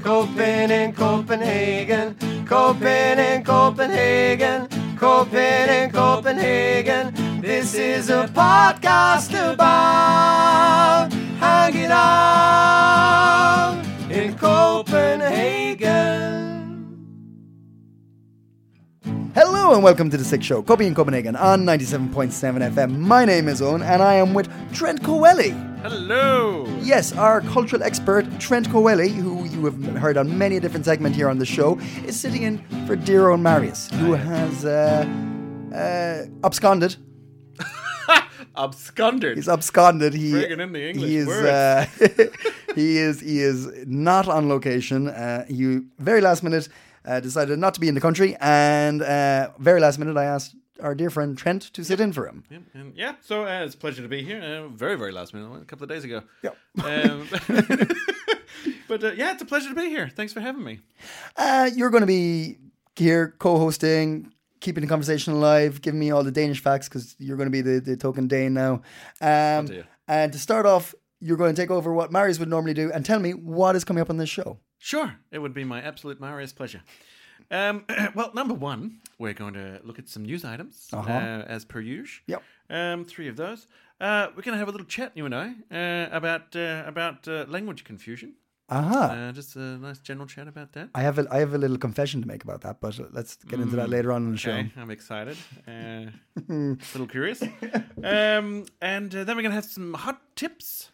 Copen 0.00 0.70
in 0.70 0.92
Copenhagen, 0.94 2.14
Copen 2.46 3.18
in 3.18 3.44
Copenhagen, 3.44 4.66
Copen 4.96 5.68
in 5.68 5.90
Copenhagen. 5.90 7.12
This 7.42 7.74
is 7.74 8.08
a 8.08 8.26
podcast 8.28 9.34
about 9.52 11.12
hanging 11.38 11.90
out 11.90 13.82
in 14.10 14.34
Copenhagen. 14.38 15.80
Hello 19.34 19.74
and 19.74 19.82
welcome 19.84 20.08
to 20.08 20.16
the 20.16 20.24
Sick 20.24 20.42
Show, 20.42 20.62
Copy 20.62 20.86
in 20.86 20.94
Copenhagen 20.94 21.36
on 21.36 21.66
97.7 21.66 22.72
FM. 22.72 22.98
My 23.00 23.26
name 23.26 23.48
is 23.48 23.60
Owen 23.60 23.82
and 23.82 24.02
I 24.02 24.14
am 24.14 24.32
with 24.32 24.48
Trent 24.72 25.02
Coelli. 25.02 25.69
Hello. 25.82 26.66
Yes, 26.82 27.14
our 27.14 27.40
cultural 27.40 27.82
expert 27.82 28.26
Trent 28.38 28.68
Coelli, 28.68 29.08
who 29.08 29.44
you 29.46 29.64
have 29.64 29.82
heard 29.96 30.18
on 30.18 30.36
many 30.36 30.58
a 30.58 30.60
different 30.60 30.84
segment 30.84 31.16
here 31.16 31.26
on 31.30 31.38
the 31.38 31.46
show, 31.46 31.78
is 32.04 32.20
sitting 32.20 32.42
in 32.42 32.58
for 32.86 32.96
dear 32.96 33.30
own 33.30 33.42
Marius, 33.42 33.88
who 33.92 34.12
has 34.12 34.66
uh, 34.66 35.06
uh, 35.74 36.46
absconded. 36.46 36.96
Absconded. 38.56 39.36
He's 39.36 39.48
absconded. 39.48 40.12
He, 40.12 40.32
Friggin' 40.32 40.60
in 40.60 40.72
the 40.72 40.90
English 40.90 41.08
he 41.08 41.16
is, 41.16 41.28
uh, 41.28 41.86
he 42.74 42.98
is 42.98 43.20
he 43.20 43.40
is 43.40 43.68
not 43.86 44.28
on 44.28 44.48
location. 44.50 45.08
Uh, 45.08 45.46
he 45.46 45.80
very 45.98 46.20
last 46.20 46.42
minute 46.42 46.68
uh, 47.06 47.20
decided 47.20 47.58
not 47.58 47.72
to 47.74 47.80
be 47.80 47.88
in 47.88 47.94
the 47.94 48.00
country, 48.00 48.36
and 48.40 49.00
uh, 49.02 49.50
very 49.58 49.80
last 49.80 49.98
minute 49.98 50.16
I 50.18 50.24
asked 50.24 50.56
our 50.80 50.94
dear 50.94 51.10
friend 51.10 51.36
Trent 51.36 51.62
to 51.62 51.84
sit 51.84 52.00
in 52.00 52.12
for 52.12 52.26
him. 52.26 52.44
Yeah, 52.50 52.58
and 52.74 52.96
yeah, 52.96 53.14
so 53.20 53.44
uh, 53.46 53.64
it's 53.64 53.74
a 53.74 53.78
pleasure 53.78 54.02
to 54.02 54.08
be 54.08 54.22
here. 54.22 54.40
Uh, 54.40 54.68
very, 54.68 54.96
very 54.96 55.12
last 55.12 55.34
minute, 55.34 55.62
a 55.62 55.64
couple 55.64 55.84
of 55.84 55.90
days 55.90 56.04
ago. 56.04 56.22
Yep. 56.42 56.56
Um, 56.84 57.28
but 58.88 59.04
uh, 59.04 59.12
yeah, 59.12 59.32
it's 59.32 59.42
a 59.42 59.46
pleasure 59.46 59.68
to 59.68 59.74
be 59.74 59.88
here. 59.88 60.08
Thanks 60.08 60.32
for 60.32 60.40
having 60.40 60.64
me. 60.64 60.80
Uh, 61.36 61.70
you're 61.74 61.90
going 61.90 62.02
to 62.02 62.06
be 62.06 62.58
here 62.96 63.34
co-hosting, 63.38 64.32
keeping 64.60 64.82
the 64.82 64.88
conversation 64.88 65.32
alive, 65.32 65.80
giving 65.82 66.00
me 66.00 66.10
all 66.10 66.22
the 66.22 66.30
Danish 66.30 66.62
facts 66.62 66.88
because 66.88 67.16
you're 67.18 67.36
going 67.36 67.46
to 67.46 67.52
be 67.52 67.62
the, 67.62 67.80
the 67.80 67.96
token 67.96 68.28
Dane 68.28 68.54
now. 68.54 68.82
Um, 69.20 69.68
and 70.06 70.32
to 70.32 70.38
start 70.38 70.66
off, 70.66 70.94
you're 71.20 71.36
going 71.36 71.54
to 71.54 71.60
take 71.60 71.70
over 71.70 71.92
what 71.92 72.12
Marius 72.12 72.38
would 72.38 72.48
normally 72.48 72.74
do 72.74 72.90
and 72.92 73.04
tell 73.04 73.18
me 73.18 73.32
what 73.32 73.76
is 73.76 73.84
coming 73.84 74.00
up 74.00 74.10
on 74.10 74.16
this 74.16 74.28
show. 74.28 74.58
Sure, 74.78 75.14
it 75.30 75.38
would 75.38 75.52
be 75.52 75.64
my 75.64 75.80
absolute 75.82 76.20
Marius 76.20 76.52
pleasure. 76.52 76.82
Um, 77.50 77.84
well, 78.14 78.30
number 78.34 78.54
one, 78.54 78.98
we're 79.18 79.32
going 79.34 79.54
to 79.54 79.80
look 79.84 79.98
at 79.98 80.08
some 80.08 80.24
news 80.24 80.44
items 80.44 80.88
Uh-huh. 80.92 81.10
uh, 81.12 81.44
as 81.48 81.64
per 81.64 81.80
usual. 81.80 82.22
Yep. 82.26 82.42
Um, 82.70 83.04
three 83.04 83.28
of 83.28 83.36
those. 83.36 83.66
Uh, 84.00 84.28
we're 84.36 84.42
going 84.42 84.54
to 84.54 84.58
have 84.58 84.68
a 84.68 84.70
little 84.70 84.86
chat, 84.86 85.12
you 85.14 85.26
and 85.26 85.34
I, 85.34 85.54
uh, 85.70 86.08
about 86.16 86.54
uh, 86.56 86.84
about 86.86 87.26
uh, 87.28 87.44
language 87.48 87.84
confusion. 87.84 88.34
Aha. 88.72 89.06
Uh, 89.28 89.32
just 89.32 89.56
a 89.56 89.76
nice 89.78 89.98
general 89.98 90.26
chat 90.28 90.46
about 90.46 90.72
that. 90.74 90.90
I 90.94 91.02
have 91.02 91.18
a, 91.18 91.26
I 91.30 91.38
have 91.40 91.54
a 91.54 91.58
little 91.58 91.76
confession 91.76 92.22
to 92.22 92.28
make 92.28 92.44
about 92.44 92.60
that, 92.60 92.80
but 92.80 92.98
uh, 93.00 93.06
let's 93.10 93.34
get 93.36 93.58
into 93.58 93.74
that 93.76 93.90
later 93.90 94.12
on 94.12 94.26
in 94.26 94.30
the 94.30 94.38
show. 94.38 94.52
Mm. 94.52 94.66
Okay, 94.70 94.80
I'm 94.80 94.90
excited. 94.92 95.36
Uh, 95.66 96.06
a 96.48 96.76
little 96.94 97.08
curious. 97.08 97.42
Um, 98.04 98.64
and 98.80 99.14
uh, 99.14 99.24
then 99.24 99.36
we're 99.36 99.42
gonna 99.42 99.54
have 99.56 99.64
some 99.66 99.92
hot 99.94 100.20
tips. 100.36 100.92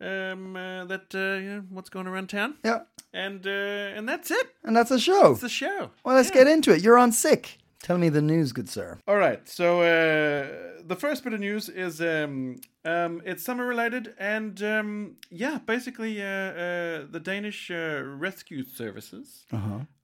Um, 0.00 0.54
uh, 0.56 0.84
that 0.86 1.14
uh, 1.14 1.40
you 1.42 1.48
know, 1.50 1.64
what's 1.70 1.90
going 1.90 2.06
around 2.06 2.28
town, 2.28 2.54
Yeah, 2.64 2.80
and 3.12 3.46
uh, 3.46 3.50
and 3.96 4.08
that's 4.08 4.30
it. 4.30 4.54
and 4.64 4.76
that's 4.76 4.90
the 4.90 4.98
show. 4.98 5.32
It's 5.32 5.40
the 5.40 5.48
show. 5.48 5.90
well, 6.04 6.16
let's 6.16 6.30
get 6.30 6.46
into 6.46 6.72
it. 6.72 6.82
You're 6.82 6.98
on 6.98 7.12
sick. 7.12 7.58
Tell 7.82 7.96
me 7.96 8.10
the 8.10 8.20
news, 8.20 8.52
good 8.52 8.68
sir. 8.68 8.98
All 9.08 9.16
right. 9.16 9.48
So 9.48 9.80
uh, 9.80 10.82
the 10.84 10.96
first 10.96 11.24
bit 11.24 11.32
of 11.32 11.40
news 11.40 11.70
is 11.70 12.02
um, 12.02 12.56
um, 12.84 13.22
it's 13.24 13.42
summer 13.42 13.66
related, 13.66 14.14
and 14.18 14.62
um, 14.62 15.16
yeah, 15.30 15.58
basically 15.64 16.22
uh, 16.22 16.26
uh, 16.26 17.06
the 17.10 17.20
Danish 17.22 17.70
uh, 17.70 18.02
rescue 18.04 18.64
services 18.64 19.46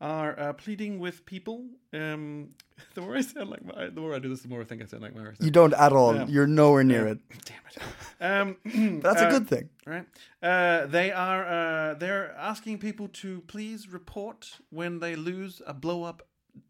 are 0.01 0.39
uh, 0.41 0.53
pleading 0.55 1.01
with 1.01 1.27
people. 1.27 1.67
Um, 1.93 2.49
the 2.95 3.03
more 3.03 3.17
I 3.17 3.21
sound 3.21 3.51
like 3.51 3.65
my, 3.65 3.91
the 3.91 4.01
more 4.01 4.15
I 4.15 4.21
do 4.21 4.31
this, 4.31 4.41
the 4.41 4.49
more 4.49 4.63
I 4.63 4.65
think 4.65 4.83
I 4.83 4.87
sound 4.87 5.03
like 5.03 5.15
Marius. 5.15 5.39
You 5.41 5.51
don't 5.51 5.75
at 5.75 5.93
all. 5.93 6.29
You're 6.31 6.47
nowhere 6.47 6.83
near 6.83 7.07
it. 7.09 7.19
Damn 7.45 8.47
it. 8.49 8.61
Um, 8.65 9.01
that's 9.03 9.21
a 9.21 9.27
uh, 9.27 9.31
good 9.31 9.49
thing. 9.49 9.69
right? 9.85 10.07
Uh, 10.43 10.87
they 10.87 11.13
are 11.13 11.47
uh, 11.47 11.95
they're 11.95 12.35
asking 12.39 12.79
people 12.79 13.09
to 13.09 13.43
please 13.43 13.89
report 13.89 14.61
when 14.71 15.01
they 15.01 15.15
lose 15.15 15.61
a 15.67 15.75
blow 15.75 16.05
up 16.05 16.23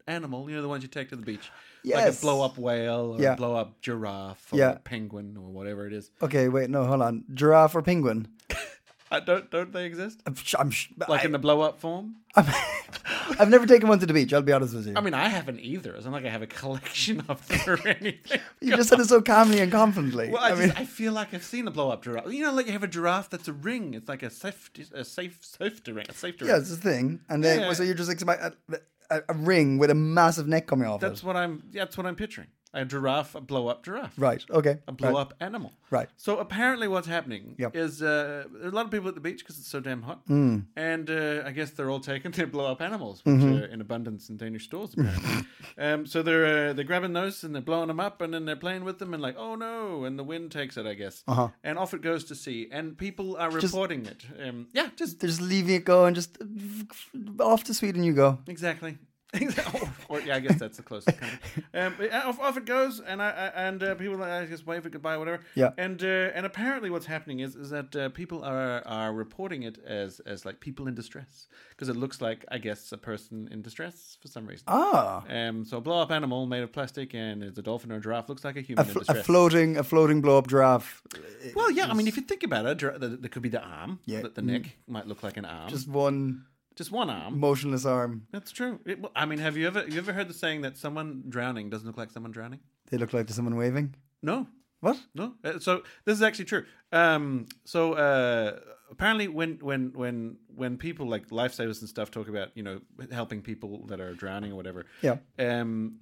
animal. 0.07 0.49
You 0.49 0.55
know 0.57 0.61
the 0.61 0.67
ones 0.67 0.83
you 0.83 0.89
take 0.89 1.09
to 1.09 1.15
the 1.15 1.21
beach, 1.25 1.49
like 1.85 2.07
a 2.09 2.11
blow 2.21 2.41
up 2.43 2.57
whale 2.57 3.15
or 3.17 3.21
Yeah. 3.21 3.33
a 3.33 3.35
blow 3.37 3.55
up 3.55 3.81
giraffe 3.81 4.51
or 4.53 4.57
Yeah. 4.59 4.71
a 4.71 4.79
penguin 4.79 5.37
or 5.37 5.49
whatever 5.49 5.87
it 5.87 5.93
is. 5.93 6.11
Okay, 6.21 6.49
wait, 6.49 6.69
no, 6.69 6.85
hold 6.85 7.01
on. 7.01 7.23
Giraffe 7.33 7.75
or 7.75 7.81
penguin? 7.81 8.27
Uh, 9.09 9.21
don't 9.21 9.49
don't 9.49 9.71
they 9.71 9.85
exist? 9.85 10.21
I'm, 10.27 10.35
sh- 10.35 10.55
I'm 10.59 10.69
sh- 10.69 10.89
Like 11.07 11.21
I, 11.21 11.23
in 11.23 11.31
the 11.31 11.39
blow 11.39 11.61
up 11.61 11.79
form? 11.79 12.15
I've 12.35 13.49
never 13.49 13.65
taken 13.65 13.87
one 13.87 13.99
to 13.99 14.05
the 14.05 14.13
beach. 14.13 14.33
I'll 14.33 14.41
be 14.41 14.51
honest 14.51 14.73
with 14.75 14.85
you. 14.85 14.93
I 14.97 14.99
mean, 14.99 15.13
I 15.13 15.29
haven't 15.29 15.61
either. 15.61 15.95
It's 15.95 16.03
not 16.03 16.11
like 16.11 16.25
I 16.25 16.29
have 16.29 16.41
a 16.41 16.47
collection 16.47 17.23
of 17.29 17.47
them 17.47 17.59
or 17.67 17.79
anything. 17.87 18.41
you 18.59 18.75
just 18.75 18.89
said 18.89 18.99
it 18.99 19.05
so 19.05 19.21
calmly 19.21 19.61
and 19.61 19.71
confidently. 19.71 20.29
Well, 20.29 20.41
I, 20.41 20.47
I, 20.47 20.49
just, 20.49 20.61
mean, 20.61 20.71
I 20.75 20.83
feel 20.83 21.13
like 21.13 21.33
I've 21.33 21.45
seen 21.45 21.67
a 21.69 21.71
blow 21.71 21.89
up 21.89 22.03
giraffe. 22.03 22.31
You 22.33 22.43
know, 22.43 22.51
like 22.53 22.65
you 22.65 22.73
have 22.73 22.83
a 22.83 22.87
giraffe 22.87 23.29
that's 23.29 23.47
a 23.47 23.53
ring. 23.53 23.93
It's 23.93 24.09
like 24.09 24.23
a 24.23 24.29
safe, 24.29 24.69
a 24.93 25.05
safe, 25.05 25.37
safety 25.41 25.93
ring. 25.93 26.05
A 26.09 26.13
safety 26.13 26.43
ring. 26.43 26.53
yeah, 26.53 26.59
it's 26.59 26.73
a 26.73 26.75
thing. 26.75 27.21
And 27.29 27.41
then 27.41 27.61
Yeah. 27.61 27.73
so 27.73 27.83
you're 27.83 27.95
just 27.95 28.11
expecting 28.11 28.51
a, 29.09 29.33
ring 29.33 29.77
with 29.77 29.89
a 29.89 29.95
massive 29.95 30.47
neck 30.47 30.67
coming 30.67 30.87
off 30.87 30.99
That's 30.99 31.21
it. 31.21 31.25
what 31.25 31.35
I'm. 31.35 31.63
That's 31.71 31.97
what 31.97 32.05
I'm 32.05 32.15
picturing. 32.15 32.47
A 32.73 32.83
giraffe, 32.83 33.33
a 33.33 33.39
blow 33.41 33.67
up 33.69 33.83
giraffe. 33.85 34.13
Right. 34.17 34.43
Okay. 34.49 34.77
a 34.87 34.91
blow 34.91 35.13
right. 35.13 35.21
up 35.21 35.33
animal. 35.39 35.71
Right. 35.89 36.09
So 36.17 36.37
apparently, 36.39 36.87
what's 36.89 37.07
happening 37.07 37.55
Yep. 37.57 37.75
is 37.75 38.01
uh, 38.01 38.43
a 38.61 38.69
lot 38.69 38.85
of 38.85 38.91
people 38.91 39.07
at 39.07 39.15
the 39.15 39.21
beach 39.21 39.39
because 39.39 39.57
it's 39.57 39.69
so 39.69 39.79
damn 39.79 40.01
hot, 40.01 40.27
Mm. 40.27 40.65
and 40.75 41.09
uh, 41.09 41.43
I 41.45 41.51
guess 41.51 41.71
they're 41.71 41.89
all 41.89 42.01
taking 42.01 42.31
their 42.37 42.45
blow 42.45 42.69
up 42.69 42.81
animals, 42.81 43.21
which 43.23 43.35
Mm-hmm. 43.35 43.57
are 43.57 43.65
in 43.67 43.79
abundance 43.81 44.29
in 44.29 44.35
Danish 44.37 44.65
stores. 44.65 44.93
Apparently, 44.93 45.45
um, 45.77 46.05
so 46.05 46.21
they're 46.21 46.69
uh, 46.69 46.73
they're 46.73 46.83
grabbing 46.83 47.13
those 47.13 47.43
and 47.45 47.55
they're 47.55 47.61
blowing 47.61 47.87
them 47.87 48.01
up, 48.01 48.21
and 48.21 48.33
then 48.33 48.43
they're 48.45 48.55
playing 48.57 48.83
with 48.83 48.99
them, 48.99 49.13
and 49.13 49.23
like, 49.23 49.35
oh 49.37 49.55
no, 49.55 50.03
and 50.03 50.19
the 50.19 50.23
wind 50.25 50.51
takes 50.51 50.75
it, 50.77 50.85
I 50.85 50.93
guess, 50.93 51.23
Uh-huh. 51.27 51.47
and 51.63 51.77
off 51.79 51.93
it 51.93 52.01
goes 52.01 52.25
to 52.25 52.35
sea, 52.35 52.67
and 52.71 52.97
people 52.97 53.37
are 53.37 53.49
reporting 53.49 54.05
it. 54.05 54.25
Um, 54.45 54.67
yeah, 54.73 54.89
just 54.97 55.21
They're 55.21 55.29
just 55.29 55.41
leaving 55.41 55.75
it 55.75 55.85
go 55.85 56.03
and 56.05 56.15
just 56.15 56.37
off 57.39 57.63
to 57.65 57.73
Sweden 57.73 58.03
you 58.03 58.13
go. 58.13 58.39
Exactly. 58.47 58.97
Or, 60.09 60.21
yeah, 60.21 60.35
I 60.35 60.39
guess 60.39 60.57
that's 60.57 60.77
the 60.77 60.83
closest. 60.83 61.17
Kind 61.19 61.37
of. 61.73 61.99
um, 61.99 62.09
uh, 62.11 62.29
off, 62.29 62.39
off 62.39 62.57
it 62.57 62.65
goes, 62.65 63.01
and 63.01 63.21
I, 63.21 63.29
I 63.29 63.67
and 63.67 63.83
uh, 63.83 63.95
people 63.95 64.23
I 64.23 64.45
guess 64.45 64.65
wave 64.65 64.85
it 64.85 64.93
goodbye, 64.93 65.17
whatever. 65.17 65.41
Yeah. 65.53 65.71
And 65.77 66.01
uh, 66.01 66.31
and 66.33 66.45
apparently, 66.45 66.89
what's 66.89 67.05
happening 67.07 67.41
is 67.41 67.55
is 67.55 67.69
that 67.71 67.93
uh, 67.95 68.09
people 68.09 68.43
are 68.43 68.81
are 68.87 69.11
reporting 69.13 69.63
it 69.63 69.79
as 69.85 70.21
as 70.21 70.45
like 70.45 70.61
people 70.61 70.87
in 70.87 70.95
distress 70.95 71.47
because 71.71 71.89
it 71.89 71.97
looks 71.97 72.21
like 72.21 72.45
I 72.49 72.57
guess 72.57 72.91
a 72.93 72.97
person 72.97 73.49
in 73.51 73.61
distress 73.61 74.17
for 74.21 74.29
some 74.29 74.47
reason. 74.47 74.63
Ah. 74.67 75.23
Um. 75.29 75.65
So 75.65 75.77
a 75.77 75.81
blow 75.81 76.01
up 76.01 76.11
animal 76.11 76.45
made 76.45 76.63
of 76.63 76.71
plastic 76.71 77.13
and 77.13 77.43
it's 77.43 77.57
a 77.57 77.61
dolphin 77.61 77.91
or 77.91 77.95
a 77.95 78.01
giraffe 78.01 78.29
looks 78.29 78.45
like 78.45 78.55
a 78.55 78.61
human 78.61 78.85
A, 78.85 78.87
in 78.87 78.93
fl- 78.93 78.99
a 78.99 79.03
distress. 79.03 79.25
floating 79.25 79.77
a 79.77 79.83
floating 79.83 80.21
blow 80.21 80.37
up 80.37 80.47
giraffe. 80.47 81.01
well, 81.53 81.69
yeah. 81.69 81.87
I 81.89 81.93
mean, 81.93 82.07
if 82.07 82.15
you 82.15 82.23
think 82.23 82.43
about 82.43 82.65
it, 82.65 82.99
there 82.99 83.29
could 83.29 83.41
be 83.41 83.49
the 83.49 83.61
arm. 83.61 83.99
Yeah. 84.05 84.21
The, 84.21 84.29
the 84.29 84.41
neck 84.41 84.77
might 84.87 85.05
look 85.05 85.21
like 85.21 85.35
an 85.35 85.45
arm. 85.45 85.69
Just 85.69 85.87
one 85.89 86.45
just 86.77 86.91
one 86.91 87.09
arm. 87.09 87.39
motionless 87.39 87.85
arm. 87.85 88.27
That's 88.31 88.51
true. 88.51 88.79
It, 88.85 89.03
I 89.15 89.25
mean, 89.25 89.39
have 89.39 89.57
you 89.57 89.67
ever 89.67 89.85
you 89.87 89.97
ever 89.97 90.13
heard 90.13 90.29
the 90.29 90.33
saying 90.33 90.61
that 90.61 90.77
someone 90.77 91.23
drowning 91.27 91.69
doesn't 91.69 91.87
look 91.87 91.97
like 91.97 92.11
someone 92.11 92.31
drowning? 92.31 92.59
They 92.89 92.97
look 92.97 93.11
like 93.13 93.29
someone 93.29 93.55
waving. 93.57 93.95
No, 94.21 94.47
What? 94.79 94.97
no. 95.13 95.33
Uh, 95.43 95.59
so 95.59 95.83
this 96.05 96.15
is 96.15 96.21
actually 96.21 96.45
true. 96.45 96.63
Um, 96.91 97.47
so 97.65 97.93
uh, 97.93 98.59
apparently, 98.89 99.27
when 99.27 99.57
when 99.61 99.91
when 99.93 100.37
when 100.55 100.77
people 100.77 101.07
like 101.07 101.27
lifesavers 101.29 101.79
and 101.81 101.89
stuff 101.89 102.09
talk 102.11 102.27
about 102.29 102.49
you 102.55 102.63
know 102.63 102.79
helping 103.11 103.41
people 103.41 103.85
that 103.87 103.99
are 103.99 104.13
drowning 104.13 104.51
or 104.53 104.55
whatever, 104.55 104.85
Yeah. 105.01 105.17
um, 105.39 105.99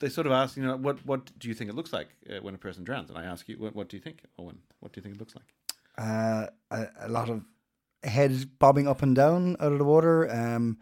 they 0.00 0.08
sort 0.08 0.26
of 0.26 0.32
ask, 0.32 0.56
you 0.56 0.62
know, 0.64 0.76
what 0.76 1.04
what 1.06 1.30
do 1.38 1.48
you 1.48 1.54
think 1.54 1.70
it 1.70 1.76
looks 1.76 1.92
like 1.92 2.08
uh, 2.30 2.40
when 2.42 2.54
a 2.54 2.58
person 2.58 2.84
drowns? 2.84 3.10
And 3.10 3.18
I 3.18 3.24
ask 3.24 3.48
you, 3.48 3.56
what, 3.58 3.74
what 3.76 3.88
do 3.88 3.96
you 3.96 4.02
think, 4.02 4.18
Owen? 4.38 4.58
What 4.80 4.92
do 4.92 4.98
you 4.98 5.02
think 5.02 5.14
it 5.16 5.20
looks 5.20 5.34
like? 5.36 5.46
Uh, 5.96 6.46
a, 6.70 6.86
a 7.06 7.08
lot 7.08 7.28
of 7.30 7.42
head 8.04 8.58
bobbing 8.58 8.86
up 8.88 9.02
and 9.02 9.14
down 9.16 9.56
out 9.60 9.72
of 9.72 9.78
the 9.78 9.84
water. 9.84 10.30
Um, 10.30 10.78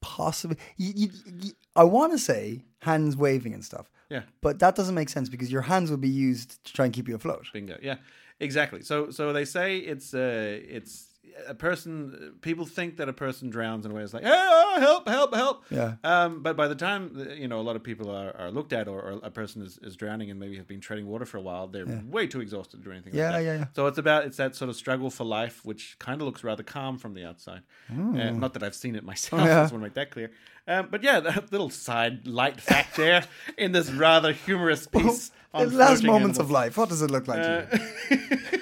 possibly, 0.00 0.56
you, 0.76 0.92
you, 0.96 1.08
you, 1.42 1.52
I 1.76 1.84
want 1.84 2.12
to 2.12 2.18
say 2.18 2.64
hands 2.80 3.16
waving 3.16 3.54
and 3.54 3.64
stuff, 3.64 3.90
Yeah. 4.08 4.22
But 4.40 4.58
that 4.60 4.74
doesn't 4.74 4.94
make 4.94 5.08
sense 5.08 5.28
because 5.28 5.52
your 5.52 5.62
hands 5.62 5.90
would 5.90 6.00
be 6.00 6.08
used 6.08 6.64
to 6.64 6.72
try 6.72 6.84
and 6.86 6.94
keep 6.94 7.08
you 7.08 7.14
afloat. 7.14 7.46
Bingo. 7.52 7.76
Yeah, 7.82 7.96
exactly. 8.40 8.82
So 8.82 9.10
so 9.10 9.32
they 9.32 9.44
say 9.44 9.78
it's 9.78 10.14
uh 10.14 10.58
it's 10.68 11.09
a 11.46 11.54
person. 11.54 12.34
People 12.40 12.66
think 12.66 12.96
that 12.98 13.08
a 13.08 13.12
person 13.12 13.50
drowns 13.50 13.84
in 13.84 13.92
a 13.92 13.94
way 13.94 14.02
it's 14.02 14.12
like, 14.14 14.22
hey, 14.24 14.30
oh, 14.32 14.76
help, 14.80 15.08
help, 15.08 15.34
help. 15.34 15.64
Yeah. 15.70 15.94
Um, 16.04 16.42
but 16.42 16.56
by 16.56 16.68
the 16.68 16.74
time 16.74 17.34
you 17.36 17.48
know 17.48 17.60
a 17.60 17.62
lot 17.62 17.76
of 17.76 17.82
people 17.82 18.10
are, 18.10 18.34
are 18.36 18.50
looked 18.50 18.72
at, 18.72 18.88
or, 18.88 19.00
or 19.00 19.20
a 19.22 19.30
person 19.30 19.62
is, 19.62 19.78
is 19.82 19.96
drowning 19.96 20.30
and 20.30 20.38
maybe 20.40 20.56
have 20.56 20.66
been 20.68 20.80
treading 20.80 21.06
water 21.06 21.24
for 21.24 21.36
a 21.38 21.42
while, 21.42 21.66
they're 21.66 21.86
way 22.08 22.26
too 22.26 22.40
exhausted 22.40 22.78
to 22.78 22.84
do 22.84 22.92
anything. 22.92 23.14
Yeah, 23.14 23.30
like 23.30 23.32
that. 23.38 23.44
yeah, 23.44 23.54
yeah. 23.58 23.64
So 23.74 23.86
it's 23.86 23.98
about 23.98 24.24
it's 24.26 24.36
that 24.38 24.54
sort 24.56 24.68
of 24.68 24.76
struggle 24.76 25.10
for 25.10 25.24
life, 25.24 25.64
which 25.64 25.96
kind 25.98 26.20
of 26.20 26.26
looks 26.26 26.42
rather 26.44 26.62
calm 26.62 26.98
from 26.98 27.14
the 27.14 27.24
outside. 27.24 27.62
Uh, 27.90 28.30
not 28.30 28.54
that 28.54 28.62
I've 28.62 28.74
seen 28.74 28.96
it 28.96 29.04
myself. 29.04 29.42
Oh, 29.42 29.44
yeah. 29.46 29.58
I 29.58 29.62
just 29.62 29.72
want 29.72 29.82
to 29.82 29.86
make 29.86 29.94
that 29.94 30.10
clear. 30.10 30.30
Um, 30.68 30.88
but 30.90 31.02
yeah, 31.02 31.20
that 31.28 31.50
little 31.50 31.70
side 31.70 32.26
light 32.26 32.60
fact 32.60 32.96
there 32.96 33.24
in 33.58 33.72
this 33.72 33.90
rather 33.90 34.32
humorous 34.32 34.86
piece. 34.92 35.30
on 35.52 35.68
The 35.68 35.76
last 35.76 36.04
moments 36.04 36.38
animals. 36.38 36.38
of 36.38 36.50
life. 36.50 36.76
What 36.76 36.88
does 36.90 37.02
it 37.02 37.10
look 37.10 37.26
like 37.26 37.42
to 37.42 37.80
you? 38.10 38.60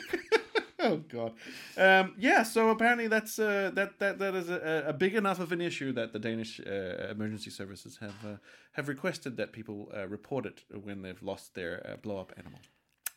Oh 0.88 0.96
God, 1.08 1.32
um, 1.76 2.14
yeah. 2.18 2.42
So 2.44 2.70
apparently 2.70 3.08
that's 3.08 3.38
uh, 3.38 3.70
that 3.74 3.98
that 3.98 4.18
that 4.18 4.34
is 4.34 4.48
a, 4.48 4.84
a 4.88 4.92
big 4.92 5.14
enough 5.14 5.40
of 5.40 5.52
an 5.52 5.60
issue 5.60 5.92
that 5.92 6.12
the 6.12 6.18
Danish 6.18 6.60
uh, 6.60 7.08
emergency 7.10 7.50
services 7.50 7.98
have 8.00 8.14
uh, 8.24 8.36
have 8.72 8.88
requested 8.88 9.36
that 9.36 9.52
people 9.52 9.90
uh, 9.96 10.06
report 10.08 10.46
it 10.46 10.62
when 10.84 11.02
they've 11.02 11.22
lost 11.22 11.54
their 11.54 11.86
uh, 11.86 11.96
blow 11.96 12.18
up 12.18 12.32
animal 12.36 12.60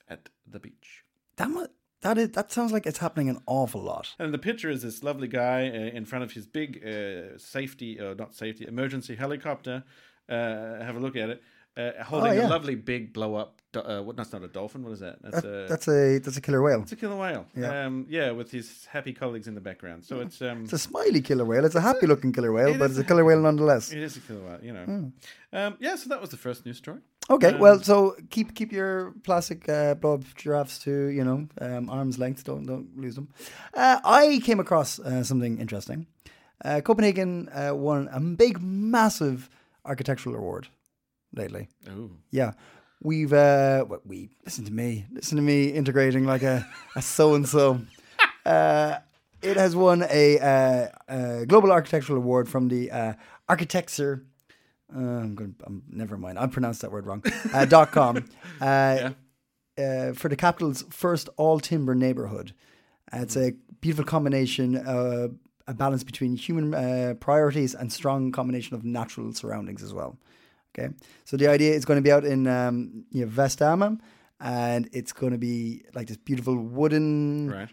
at 0.07 0.29
the 0.45 0.59
beach. 0.59 1.03
That 1.37 1.49
mu- 1.49 1.67
that 2.01 2.17
is 2.17 2.31
that 2.31 2.51
sounds 2.51 2.71
like 2.71 2.85
it's 2.85 2.99
happening 2.99 3.29
an 3.29 3.39
awful 3.45 3.81
lot. 3.81 4.15
And 4.19 4.33
the 4.33 4.37
picture 4.39 4.69
is 4.69 4.81
this 4.81 5.03
lovely 5.03 5.27
guy 5.27 5.67
uh, 5.69 5.71
in 5.97 6.05
front 6.05 6.23
of 6.23 6.31
his 6.33 6.45
big 6.47 6.83
uh, 6.85 7.37
safety, 7.37 7.99
uh, 7.99 8.13
not 8.15 8.35
safety, 8.35 8.65
emergency 8.67 9.15
helicopter. 9.15 9.83
Uh, 10.29 10.81
have 10.83 10.95
a 10.95 10.99
look 10.99 11.15
at 11.15 11.29
it. 11.29 11.41
Uh, 11.77 12.03
holding 12.03 12.31
Oh, 12.31 12.33
yeah. 12.35 12.47
a 12.47 12.49
lovely 12.49 12.75
big 12.75 13.13
blow 13.13 13.35
up. 13.35 13.60
Uh, 13.75 14.01
what? 14.01 14.15
That's 14.17 14.33
not 14.33 14.43
a 14.43 14.47
dolphin. 14.47 14.83
What 14.83 14.91
is 14.93 14.99
that? 14.99 15.21
That's 15.21 15.41
That, 15.41 15.47
a 15.47 15.67
that's 15.69 15.87
a 15.87 16.19
that's 16.19 16.37
a 16.37 16.41
killer 16.41 16.61
whale. 16.61 16.81
it's 16.81 16.91
a 16.91 16.95
killer 16.95 17.15
whale. 17.15 17.45
Yeah. 17.55 17.85
Um, 17.85 18.05
yeah, 18.09 18.31
with 18.31 18.51
his 18.51 18.85
happy 18.85 19.13
colleagues 19.13 19.47
in 19.47 19.55
the 19.55 19.61
background. 19.61 20.03
So 20.03 20.19
it's 20.19 20.41
um, 20.41 20.63
It's 20.63 20.73
a 20.73 20.77
smiley 20.79 21.21
killer 21.21 21.45
whale. 21.45 21.63
It's 21.65 21.75
a 21.75 21.81
happy 21.81 22.05
looking 22.07 22.33
killer 22.33 22.51
whale, 22.51 22.73
it 22.75 22.79
but 22.79 22.89
it's 22.89 22.99
a 22.99 23.03
killer 23.03 23.23
whale 23.23 23.39
nonetheless. 23.41 23.91
It 23.93 23.99
is 23.99 24.17
a 24.17 24.19
killer 24.19 24.41
whale, 24.41 24.59
you 24.61 24.73
know. 24.73 25.11
Um, 25.53 25.77
yeah, 25.79 25.95
so 25.95 26.09
that 26.09 26.19
was 26.21 26.29
the 26.31 26.37
first 26.37 26.65
news 26.65 26.77
story. 26.77 26.99
Okay, 27.29 27.55
well, 27.55 27.79
so 27.81 28.15
keep 28.29 28.53
keep 28.55 28.71
your 28.73 29.13
plastic 29.23 29.69
uh, 29.69 29.93
blow 29.95 30.15
up 30.15 30.23
giraffes 30.35 30.79
to 30.79 30.91
you 31.07 31.23
know 31.23 31.47
um, 31.61 31.89
arm's 31.89 32.17
length. 32.19 32.43
Don't 32.43 32.65
don't 32.65 32.97
lose 32.97 33.15
them. 33.15 33.29
Uh, 33.73 33.99
I 34.03 34.41
came 34.43 34.59
across 34.59 34.99
uh, 34.99 35.23
something 35.23 35.59
interesting. 35.59 36.07
Uh, 36.65 36.81
Copenhagen 36.81 37.49
uh, 37.49 37.73
won 37.73 38.07
a 38.11 38.19
big, 38.19 38.61
massive 38.61 39.49
architectural 39.85 40.35
award 40.35 40.67
lately. 41.33 41.69
Oh, 41.89 42.11
Yeah, 42.29 42.51
we've 43.01 43.33
uh, 43.33 43.83
what 43.83 44.05
we 44.05 44.29
listen 44.45 44.65
to 44.65 44.71
me, 44.71 45.05
listen 45.11 45.35
to 45.35 45.43
me 45.43 45.69
integrating 45.69 46.25
like 46.25 46.43
a 46.43 46.65
a 46.95 47.01
so 47.01 47.35
and 47.35 47.47
so. 47.47 47.81
It 49.43 49.57
has 49.57 49.75
won 49.75 50.05
a, 50.07 50.37
uh, 50.37 50.87
uh 51.11 51.45
global 51.45 51.71
architectural 51.71 52.19
award 52.19 52.47
from 52.47 52.67
the 52.67 52.91
uh, 52.91 53.13
Architecture. 53.51 54.23
Uh, 54.95 54.99
I'm 54.99 55.35
going. 55.35 55.55
I'm 55.65 55.83
never 55.89 56.17
mind. 56.17 56.39
I 56.39 56.47
pronounced 56.47 56.81
that 56.81 56.91
word 56.91 57.05
wrong. 57.05 57.21
Uh, 57.53 57.65
dot 57.75 57.91
com. 57.91 58.29
Uh, 58.61 59.11
uh, 59.77 60.13
for 60.13 60.29
the 60.29 60.37
capital's 60.37 60.83
first 60.89 61.27
all 61.35 61.59
timber 61.59 61.95
neighborhood. 61.95 62.53
Uh, 63.11 63.19
it's 63.21 63.35
a 63.35 63.51
beautiful 63.81 64.05
combination, 64.05 64.77
uh, 64.77 65.27
a 65.67 65.73
balance 65.73 66.03
between 66.03 66.35
human 66.35 66.73
uh, 66.73 67.13
priorities 67.19 67.75
and 67.75 67.91
strong 67.91 68.31
combination 68.31 68.75
of 68.75 68.85
natural 68.85 69.33
surroundings 69.33 69.83
as 69.83 69.93
well. 69.93 70.17
Okay, 70.73 70.93
so 71.25 71.37
the 71.37 71.47
idea 71.47 71.73
is 71.73 71.85
going 71.85 71.97
to 71.97 72.01
be 72.01 72.11
out 72.11 72.23
in 72.23 72.47
um, 72.47 73.05
you 73.11 73.25
know, 73.25 73.97
and 74.39 74.89
it's 74.93 75.11
going 75.11 75.33
to 75.33 75.37
be 75.37 75.83
like 75.93 76.07
this 76.07 76.17
beautiful 76.17 76.55
wooden, 76.55 77.49
right. 77.51 77.69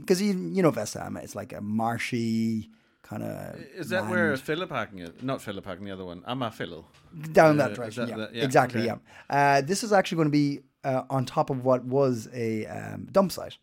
Because 0.00 0.22
you 0.22 0.32
you 0.52 0.62
know 0.62 0.70
Vestamager, 0.70 1.22
it's 1.24 1.34
like 1.34 1.52
a 1.52 1.60
marshy 1.60 2.70
kind 3.02 3.22
of. 3.22 3.56
Is 3.76 3.88
that 3.88 4.08
where 4.08 4.34
Fælleparken 4.34 5.00
is? 5.00 5.22
Not 5.22 5.40
Fælleparken, 5.40 5.84
the 5.84 5.90
other 5.90 6.04
one. 6.04 6.20
Amager 6.22 6.54
Fælled. 6.54 6.84
down 7.32 7.58
Uh, 7.60 7.66
that 7.68 7.74
direction. 7.74 8.06
that 8.08 8.18
yeah. 8.18 8.26
yeah, 8.32 8.44
exactly. 8.44 8.80
okay. 8.82 9.00
Yeah. 9.30 9.58
Uh, 9.58 9.60
this 9.62 9.82
is 9.82 9.92
actually 9.92 10.16
going 10.16 10.28
to 10.28 10.32
be 10.32 10.60
uh, 10.84 11.02
on 11.10 11.24
top 11.24 11.50
of 11.50 11.64
what 11.64 11.84
was 11.84 12.28
a 12.34 12.66
um, 12.66 13.08
dump 13.10 13.32
site, 13.32 13.56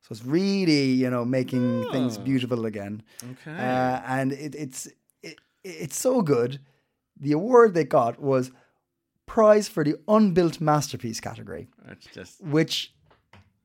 so 0.00 0.08
it's 0.10 0.24
really 0.24 0.84
you 1.02 1.10
know 1.10 1.24
making 1.24 1.88
things 1.92 2.18
beautiful 2.18 2.66
again. 2.66 3.02
Oh. 3.22 3.26
Okay. 3.32 3.56
Uh, 3.56 4.00
and 4.06 4.32
it, 4.32 4.54
it's 4.54 4.88
it, 5.22 5.38
it's 5.62 5.96
so 5.96 6.22
good. 6.22 6.58
The 7.22 7.32
award 7.32 7.72
they 7.74 7.84
got 7.84 8.20
was 8.20 8.50
prize 9.26 9.68
for 9.68 9.82
the 9.84 9.94
unbuilt 10.08 10.60
masterpiece 10.60 11.20
category, 11.20 11.68
It's 11.92 12.06
just 12.18 12.42
which 12.42 12.92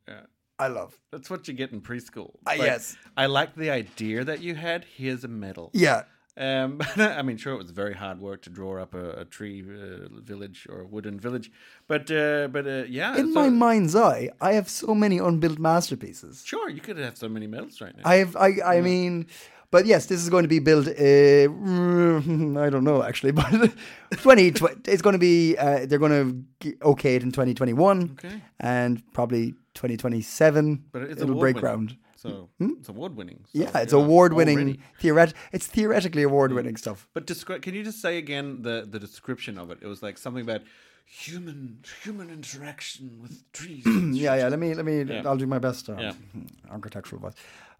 Yeah. 0.07 0.21
I 0.59 0.67
love. 0.69 0.91
that's 1.11 1.29
what 1.29 1.47
you 1.47 1.53
get 1.53 1.71
in 1.71 1.81
preschool. 1.81 2.31
Ah, 2.45 2.51
Like, 2.51 2.61
yes. 2.71 2.95
I 3.15 3.25
like 3.39 3.55
the 3.55 3.69
idea 3.69 4.23
that 4.23 4.39
you 4.41 4.55
had. 4.55 4.85
Here's 4.97 5.23
a 5.23 5.27
medal. 5.27 5.69
Yeah, 5.73 6.03
Um, 6.37 6.79
I 7.19 7.21
mean, 7.23 7.37
sure, 7.37 7.53
it 7.53 7.61
was 7.65 7.71
very 7.71 7.93
hard 8.03 8.19
work 8.21 8.39
to 8.43 8.49
draw 8.51 8.73
up 8.83 8.93
a, 8.93 9.05
a 9.23 9.25
tree 9.25 9.61
uh, 9.61 10.07
village 10.31 10.59
or 10.71 10.81
a 10.81 10.87
wooden 10.87 11.19
village, 11.19 11.47
but 11.87 12.03
uh, 12.11 12.47
but 12.55 12.65
uh, 12.67 12.83
yeah, 12.99 13.17
in 13.21 13.33
so- 13.33 13.39
my 13.41 13.49
mind's 13.49 13.95
eye, 13.95 14.29
I 14.49 14.51
have 14.53 14.69
so 14.69 14.93
many 15.03 15.17
unbuilt 15.17 15.57
masterpieces. 15.59 16.43
sure 16.45 16.69
you 16.69 16.81
could 16.81 16.97
have 17.07 17.17
so 17.17 17.27
many 17.27 17.47
medals 17.47 17.81
right 17.81 17.95
now. 17.97 18.03
I 18.13 18.15
have, 18.23 18.35
I, 18.35 18.49
I 18.77 18.81
mean, 18.81 19.25
but 19.71 19.85
yes, 19.85 20.05
this 20.07 20.21
is 20.23 20.29
going 20.29 20.43
to 20.43 20.47
be 20.49 20.59
built. 20.59 20.87
Uh, 20.87 20.91
I 22.65 22.69
don't 22.69 22.83
know 22.83 23.03
actually, 23.03 23.31
but 23.41 23.71
twenty. 24.17 24.47
it's 24.47 25.01
going 25.01 25.13
to 25.13 25.19
be. 25.19 25.55
Uh, 25.57 25.85
they're 25.85 25.99
going 25.99 26.45
to 26.61 26.75
okay 26.83 27.15
it 27.15 27.23
in 27.23 27.31
twenty 27.31 27.53
twenty 27.53 27.73
one, 27.73 28.17
and 28.59 29.01
probably 29.13 29.53
twenty 29.73 29.97
twenty 29.97 30.21
seven. 30.21 30.83
but 30.91 31.01
it's 31.03 31.21
it'll 31.21 31.35
break 31.39 31.57
ground. 31.57 31.97
So 32.15 32.49
it's 32.59 32.89
award 32.89 33.15
winning. 33.15 33.39
So, 33.45 33.59
Hmm? 33.59 33.61
Yeah, 33.61 33.77
it's 33.83 33.93
award 33.93 34.33
winning. 34.33 34.79
Theoret- 35.01 35.33
It's 35.51 35.67
theoretically 35.67 36.23
award 36.23 36.51
winning 36.51 36.75
stuff. 36.75 37.07
But 37.13 37.27
describe. 37.27 37.61
Can 37.61 37.75
you 37.75 37.83
just 37.83 38.01
say 38.01 38.17
again 38.17 38.63
the 38.63 38.87
the 38.89 38.99
description 38.99 39.57
of 39.59 39.69
it? 39.71 39.77
It 39.81 39.87
was 39.87 40.01
like 40.01 40.17
something 40.17 40.41
about 40.43 40.61
human 41.05 41.77
human 42.03 42.29
interaction 42.29 43.19
with 43.21 43.49
trees. 43.53 43.83
Yeah, 44.13 44.35
yeah. 44.35 44.47
Let 44.49 44.59
me, 44.59 44.73
let 44.73 44.83
me. 44.85 45.03
Yeah. 45.03 45.21
I'll 45.25 45.37
do 45.37 45.45
my 45.47 45.59
best. 45.59 45.89
Uh, 45.89 45.95
Yeah. 45.99 46.13
Architectural 46.71 47.21
voice. 47.21 47.33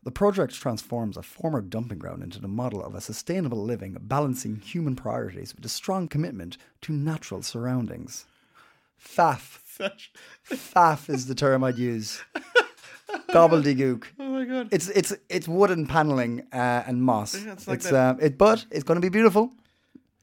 The 0.08 0.12
project 0.12 0.54
transforms 0.54 1.18
a 1.18 1.22
former 1.22 1.60
dumping 1.60 1.98
ground 1.98 2.24
into 2.24 2.40
the 2.40 2.48
model 2.48 2.82
of 2.82 2.96
a 2.96 3.02
sustainable 3.02 3.62
living, 3.62 3.98
balancing 4.00 4.56
human 4.56 4.96
priorities 4.96 5.54
with 5.54 5.66
a 5.66 5.68
strong 5.68 6.08
commitment 6.08 6.58
to 6.84 6.94
natural 6.94 7.42
surroundings. 7.42 8.24
FAF. 8.98 9.60
Such. 9.66 10.14
Faff 10.50 11.10
is 11.14 11.26
the 11.26 11.36
term 11.36 11.62
I'd 11.62 11.78
use. 11.78 12.22
Gobbledygook. 13.32 14.06
Oh 14.20 14.30
my 14.30 14.46
god. 14.46 14.70
It's 14.72 14.88
it's 14.88 15.14
it's 15.28 15.46
wooden 15.50 15.86
paneling 15.88 16.48
uh, 16.54 16.84
and 16.88 17.04
moss. 17.04 17.36
Yeah, 17.36 17.52
it's 17.52 17.68
like 17.68 17.80
it's 17.80 17.92
um, 17.92 18.18
it, 18.22 18.38
but 18.38 18.66
it's 18.72 18.84
going 18.86 18.96
to 18.96 19.06
be 19.06 19.10
beautiful. 19.10 19.52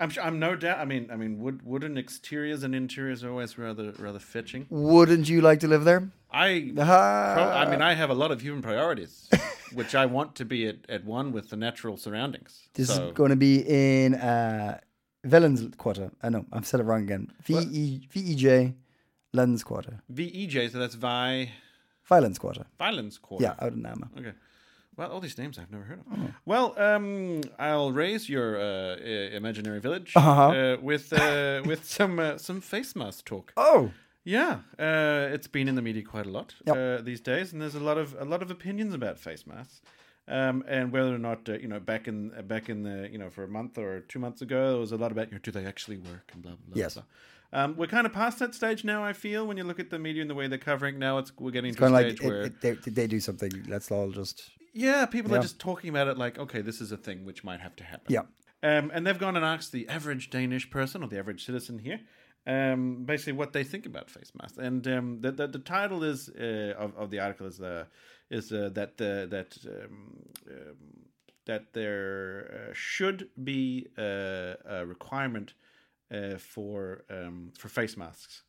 I'm 0.00 0.10
sure. 0.10 0.22
I'm 0.24 0.38
no 0.38 0.56
doubt. 0.56 0.78
I 0.78 0.84
mean, 0.84 1.08
I 1.10 1.16
mean, 1.16 1.38
wood, 1.40 1.62
wooden 1.62 1.96
exteriors 1.96 2.62
and 2.62 2.74
interiors 2.74 3.22
are 3.22 3.30
always 3.30 3.56
rather 3.56 3.92
rather 3.98 4.18
fetching. 4.18 4.66
Wouldn't 4.70 5.28
you 5.28 5.40
like 5.40 5.60
to 5.60 5.68
live 5.68 5.84
there? 5.84 6.10
I. 6.30 6.72
Ah. 6.78 7.32
pro- 7.34 7.44
I 7.44 7.70
mean, 7.70 7.80
I 7.80 7.94
have 7.94 8.10
a 8.10 8.14
lot 8.14 8.32
of 8.32 8.40
human 8.40 8.60
priorities, 8.60 9.28
which 9.72 9.94
I 9.94 10.06
want 10.06 10.34
to 10.36 10.44
be 10.44 10.66
at, 10.66 10.78
at 10.88 11.04
one 11.04 11.32
with 11.32 11.50
the 11.50 11.56
natural 11.56 11.96
surroundings. 11.96 12.68
This 12.74 12.88
so, 12.88 13.08
is 13.08 13.12
going 13.12 13.30
to 13.30 13.36
be 13.36 13.64
in 13.66 14.14
uh, 14.14 14.78
Vellens 15.24 15.76
Quarter. 15.76 16.10
I 16.22 16.28
know 16.28 16.44
I've 16.52 16.66
said 16.66 16.80
it 16.80 16.84
wrong 16.84 17.02
again. 17.02 17.32
V 17.44 17.54
E 17.54 18.08
V 18.10 18.20
E 18.20 18.34
J 18.34 18.74
Lens 19.34 19.64
Quarter. 19.64 20.00
VEJ, 20.08 20.70
so 20.70 20.78
that's 20.78 20.94
Vi 20.94 21.50
Violence 22.04 22.38
Quarter. 22.38 22.66
Violence 22.78 23.18
Quarter. 23.18 23.44
Yeah, 23.44 23.54
out 23.58 23.72
in 23.72 23.82
Nama. 23.82 24.08
Okay. 24.18 24.32
Well, 24.96 25.10
all 25.10 25.20
these 25.20 25.36
names 25.38 25.58
I've 25.58 25.70
never 25.70 25.84
heard 25.84 26.00
of. 26.00 26.06
Oh. 26.12 26.30
Well, 26.46 26.74
um, 26.78 27.40
I'll 27.58 27.92
raise 27.92 28.28
your 28.28 28.56
uh, 28.60 28.96
imaginary 29.36 29.80
village 29.80 30.12
Uh-huh. 30.16 30.48
uh, 30.50 30.76
with 30.80 31.12
uh, 31.12 31.62
with 31.66 31.84
some 31.84 32.18
uh, 32.18 32.38
some 32.38 32.60
face 32.60 32.94
mask 32.96 33.24
talk. 33.24 33.52
Oh, 33.56 33.90
Yeah, 34.26 34.60
uh, 34.78 35.34
it's 35.34 35.48
been 35.48 35.68
in 35.68 35.74
the 35.74 35.82
media 35.82 36.02
quite 36.02 36.26
a 36.26 36.30
lot 36.30 36.54
Yep. 36.66 36.76
uh, 36.76 37.02
these 37.04 37.20
days, 37.20 37.52
and 37.52 37.60
there's 37.60 37.74
a 37.74 37.84
lot 37.84 37.98
of 37.98 38.14
a 38.18 38.24
lot 38.24 38.42
of 38.42 38.50
opinions 38.50 38.94
about 38.94 39.18
face 39.18 39.46
masks, 39.46 39.82
um, 40.28 40.64
and 40.68 40.92
whether 40.92 41.14
or 41.14 41.18
not 41.18 41.48
uh, 41.48 41.52
you 41.62 41.68
know 41.68 41.80
back 41.80 42.08
in 42.08 42.30
back 42.46 42.68
in 42.70 42.82
the 42.84 43.08
you 43.12 43.18
know 43.18 43.30
for 43.30 43.44
a 43.44 43.48
month 43.48 43.76
or 43.78 44.00
two 44.08 44.18
months 44.20 44.42
ago, 44.42 44.70
there 44.70 44.80
was 44.80 44.92
a 44.92 44.96
lot 44.96 45.12
about 45.12 45.26
you 45.28 45.34
know 45.34 45.40
do 45.42 45.50
they 45.50 45.66
actually 45.66 45.98
work 45.98 46.30
and 46.32 46.42
blah 46.42 46.52
blah 46.52 46.66
blah. 46.74 46.82
Yes. 46.82 46.94
blah. 46.94 47.02
Um, 47.54 47.76
we're 47.76 47.86
kind 47.86 48.04
of 48.06 48.12
past 48.12 48.40
that 48.40 48.54
stage 48.54 48.82
now. 48.84 49.04
I 49.04 49.12
feel 49.12 49.46
when 49.46 49.56
you 49.56 49.64
look 49.64 49.78
at 49.78 49.88
the 49.88 49.98
media 49.98 50.22
and 50.22 50.30
the 50.30 50.34
way 50.34 50.48
they're 50.48 50.58
covering 50.58 50.98
now, 50.98 51.18
it's 51.18 51.32
we're 51.38 51.52
getting 51.52 51.72
to 51.72 51.78
kind 51.78 51.94
a 51.94 51.98
stage 52.00 52.20
like 52.20 52.28
where 52.28 52.42
it, 52.42 52.60
they, 52.60 52.72
they 52.72 53.06
do 53.06 53.20
something? 53.20 53.52
Let's 53.68 53.90
all 53.92 54.10
just 54.10 54.50
yeah, 54.72 55.06
people 55.06 55.30
Yeah. 55.30 55.38
are 55.38 55.42
just 55.42 55.60
talking 55.60 55.88
about 55.90 56.08
it 56.08 56.18
like 56.18 56.38
okay, 56.38 56.60
this 56.62 56.80
is 56.80 56.90
a 56.92 56.96
thing 56.96 57.24
which 57.24 57.44
might 57.44 57.60
have 57.60 57.76
to 57.76 57.84
happen. 57.84 58.06
yeah. 58.08 58.22
Um, 58.62 58.90
and 58.94 59.06
they've 59.06 59.18
gone 59.18 59.36
and 59.36 59.44
asked 59.44 59.72
the 59.72 59.86
average 59.88 60.30
Danish 60.30 60.70
person 60.70 61.02
or 61.02 61.08
the 61.08 61.18
average 61.18 61.44
citizen 61.44 61.78
here, 61.78 62.00
um, 62.46 63.04
basically 63.04 63.34
what 63.34 63.52
they 63.52 63.62
think 63.62 63.84
about 63.86 64.10
face 64.10 64.32
masks. 64.40 64.56
And 64.58 64.86
um, 64.88 65.20
the, 65.20 65.30
the 65.32 65.46
the 65.46 65.58
title 65.58 66.02
is 66.02 66.28
uh, 66.30 66.74
of 66.78 66.96
of 66.96 67.10
the 67.10 67.20
article 67.20 67.46
is 67.46 67.60
uh, 67.60 67.84
is 68.30 68.52
uh, 68.52 68.70
that 68.72 68.96
the 68.96 69.28
that 69.30 69.56
um, 69.66 70.16
um, 70.50 70.76
that 71.46 71.72
there 71.74 72.68
uh, 72.70 72.72
should 72.72 73.28
be 73.44 73.86
uh, 73.98 74.54
a 74.64 74.86
requirement 74.86 75.54
uh, 76.14 76.38
for 76.38 77.04
um, 77.10 77.52
for 77.58 77.68
face 77.68 77.96
masks, 77.96 78.42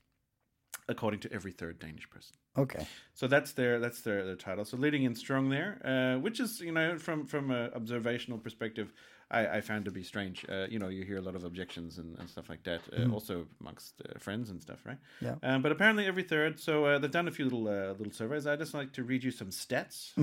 according 0.87 1.19
to 1.21 1.33
every 1.33 1.51
third 1.51 1.79
Danish 1.79 2.09
person. 2.09 2.35
Okay. 2.57 2.85
So 3.13 3.27
that's 3.27 3.53
their 3.53 3.79
that's 3.79 4.01
their, 4.01 4.25
their 4.25 4.35
title. 4.35 4.65
So 4.65 4.77
leading 4.77 5.03
in 5.03 5.15
strong 5.15 5.49
there, 5.49 5.81
uh, 5.83 6.19
which 6.19 6.39
is 6.39 6.61
you 6.61 6.71
know 6.71 6.97
from 6.97 7.25
from 7.25 7.51
an 7.51 7.71
observational 7.73 8.39
perspective, 8.39 8.93
I, 9.29 9.57
I 9.57 9.61
found 9.61 9.85
to 9.85 9.91
be 9.91 10.03
strange. 10.03 10.45
Uh, 10.47 10.67
you 10.69 10.79
know, 10.79 10.87
you 10.87 11.03
hear 11.03 11.17
a 11.17 11.21
lot 11.21 11.35
of 11.35 11.43
objections 11.43 11.97
and, 11.97 12.17
and 12.19 12.29
stuff 12.29 12.49
like 12.49 12.63
that, 12.63 12.81
uh, 12.97 13.11
also 13.11 13.45
amongst 13.59 14.01
uh, 14.01 14.19
friends 14.19 14.49
and 14.49 14.61
stuff, 14.61 14.79
right? 14.85 14.97
Yeah. 15.19 15.35
Um, 15.43 15.61
but 15.61 15.71
apparently 15.71 16.05
every 16.05 16.23
third. 16.23 16.59
So 16.59 16.85
uh, 16.85 16.99
they've 16.99 17.11
done 17.11 17.27
a 17.27 17.31
few 17.31 17.45
little 17.45 17.67
uh, 17.67 17.93
little 17.93 18.13
surveys. 18.13 18.47
I 18.47 18.55
just 18.55 18.73
like 18.73 18.93
to 18.93 19.03
read 19.03 19.23
you 19.23 19.31
some 19.31 19.49
stats. 19.49 20.17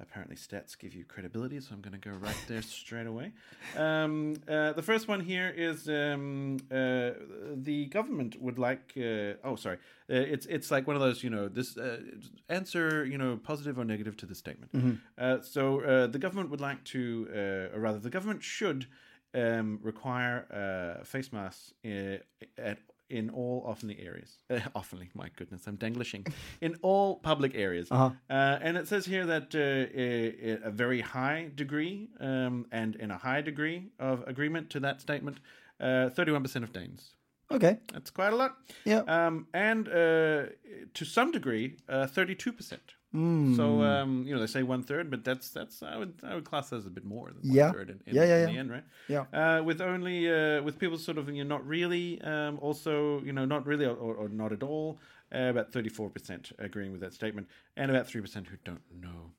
Apparently, 0.00 0.36
stats 0.36 0.78
give 0.78 0.94
you 0.94 1.04
credibility, 1.04 1.60
so 1.60 1.74
I'm 1.74 1.80
going 1.80 1.98
to 2.00 2.08
go 2.08 2.14
right 2.16 2.36
there 2.48 2.62
straight 2.62 3.06
away. 3.06 3.32
Um, 3.76 4.34
uh, 4.48 4.72
the 4.72 4.82
first 4.82 5.08
one 5.08 5.20
here 5.20 5.52
is 5.54 5.88
um, 5.88 6.58
uh, 6.70 7.10
the 7.54 7.86
government 7.90 8.40
would 8.40 8.58
like. 8.58 8.92
Uh, 8.96 9.34
oh, 9.44 9.56
sorry, 9.56 9.76
uh, 10.08 10.14
it's 10.14 10.46
it's 10.46 10.70
like 10.70 10.86
one 10.86 10.96
of 10.96 11.02
those. 11.02 11.22
You 11.22 11.30
know, 11.30 11.48
this 11.48 11.76
uh, 11.76 12.00
answer. 12.48 13.04
You 13.04 13.18
know, 13.18 13.36
positive 13.36 13.78
or 13.78 13.84
negative 13.84 14.16
to 14.18 14.26
the 14.26 14.34
statement. 14.34 14.70
Uh, 15.18 15.40
so 15.42 15.80
uh, 15.80 16.06
the 16.06 16.18
government 16.18 16.50
would 16.50 16.60
like 16.60 16.82
to, 16.84 17.28
uh, 17.32 17.76
or 17.76 17.80
rather, 17.80 17.98
the 17.98 18.10
government 18.10 18.42
should 18.42 18.86
um, 19.34 19.78
require 19.82 20.46
uh, 20.50 21.04
face 21.04 21.32
masks 21.32 21.72
uh, 21.84 22.16
at 22.58 22.78
in 23.10 23.30
all 23.30 23.64
oftenly 23.66 24.04
areas. 24.04 24.38
Uh, 24.48 24.60
oftenly, 24.74 25.08
my 25.14 25.28
goodness, 25.36 25.66
I'm 25.66 25.76
danglishing. 25.76 26.26
in 26.60 26.76
all 26.82 27.16
public 27.16 27.54
areas. 27.54 27.90
Uh, 27.90 28.10
and 28.28 28.76
it 28.76 28.88
says 28.88 29.06
here 29.06 29.26
that 29.26 29.54
uh, 29.54 30.68
a, 30.68 30.70
very 30.70 31.00
high 31.00 31.50
degree 31.54 32.08
um, 32.20 32.66
and 32.72 32.96
in 32.96 33.10
a 33.10 33.18
high 33.18 33.40
degree 33.40 33.90
of 33.98 34.22
agreement 34.26 34.70
to 34.70 34.80
that 34.80 35.00
statement, 35.00 35.40
uh, 35.80 36.10
31% 36.14 36.62
of 36.62 36.72
Danes. 36.72 37.14
Okay. 37.50 37.78
That's 37.92 38.10
quite 38.10 38.32
a 38.32 38.36
lot. 38.36 38.56
Yeah. 38.84 39.00
Um, 39.00 39.48
and 39.52 39.88
uh, 39.88 40.46
to 40.94 41.04
some 41.04 41.32
degree, 41.32 41.76
uh, 41.88 42.06
32%. 42.06 42.78
Hmm. 43.12 43.56
So 43.56 43.82
um, 43.82 44.22
you 44.24 44.32
know 44.34 44.40
they 44.40 44.46
say 44.46 44.62
one 44.62 44.82
third, 44.84 45.10
but 45.10 45.24
that's 45.24 45.50
that's 45.50 45.82
I 45.82 45.96
would 45.96 46.14
I 46.22 46.34
would 46.36 46.44
class 46.44 46.70
that 46.70 46.76
as 46.76 46.86
a 46.86 46.90
bit 46.90 47.04
more 47.04 47.26
than 47.32 47.42
one 47.48 47.56
Yeah. 47.56 47.72
third 47.72 47.90
in, 47.90 48.00
in, 48.06 48.14
Yeah, 48.14 48.24
yeah, 48.24 48.46
in 48.46 48.52
the 48.54 48.58
end, 48.58 48.70
right? 48.70 48.84
Yeah. 49.08 49.24
Uh, 49.32 49.62
with 49.64 49.80
only 49.80 50.30
uh, 50.30 50.62
with 50.62 50.78
people 50.78 50.96
sort 50.98 51.18
of 51.18 51.28
you 51.28 51.42
know 51.42 51.56
not 51.56 51.66
really, 51.66 52.20
um, 52.22 52.58
also 52.60 53.20
you 53.22 53.32
know 53.32 53.44
not 53.44 53.66
really 53.66 53.84
or, 53.84 53.96
or, 53.96 54.14
or 54.14 54.28
not 54.28 54.52
at 54.52 54.62
all. 54.62 54.98
Uh, 55.34 55.50
about 55.50 55.72
thirty 55.72 55.88
four 55.88 56.08
percent 56.10 56.52
agreeing 56.58 56.92
with 56.92 57.00
that 57.00 57.12
statement, 57.12 57.48
and 57.76 57.90
about 57.90 58.06
three 58.06 58.20
percent 58.20 58.46
who 58.46 58.56
don't 58.64 58.82
know. 59.00 59.32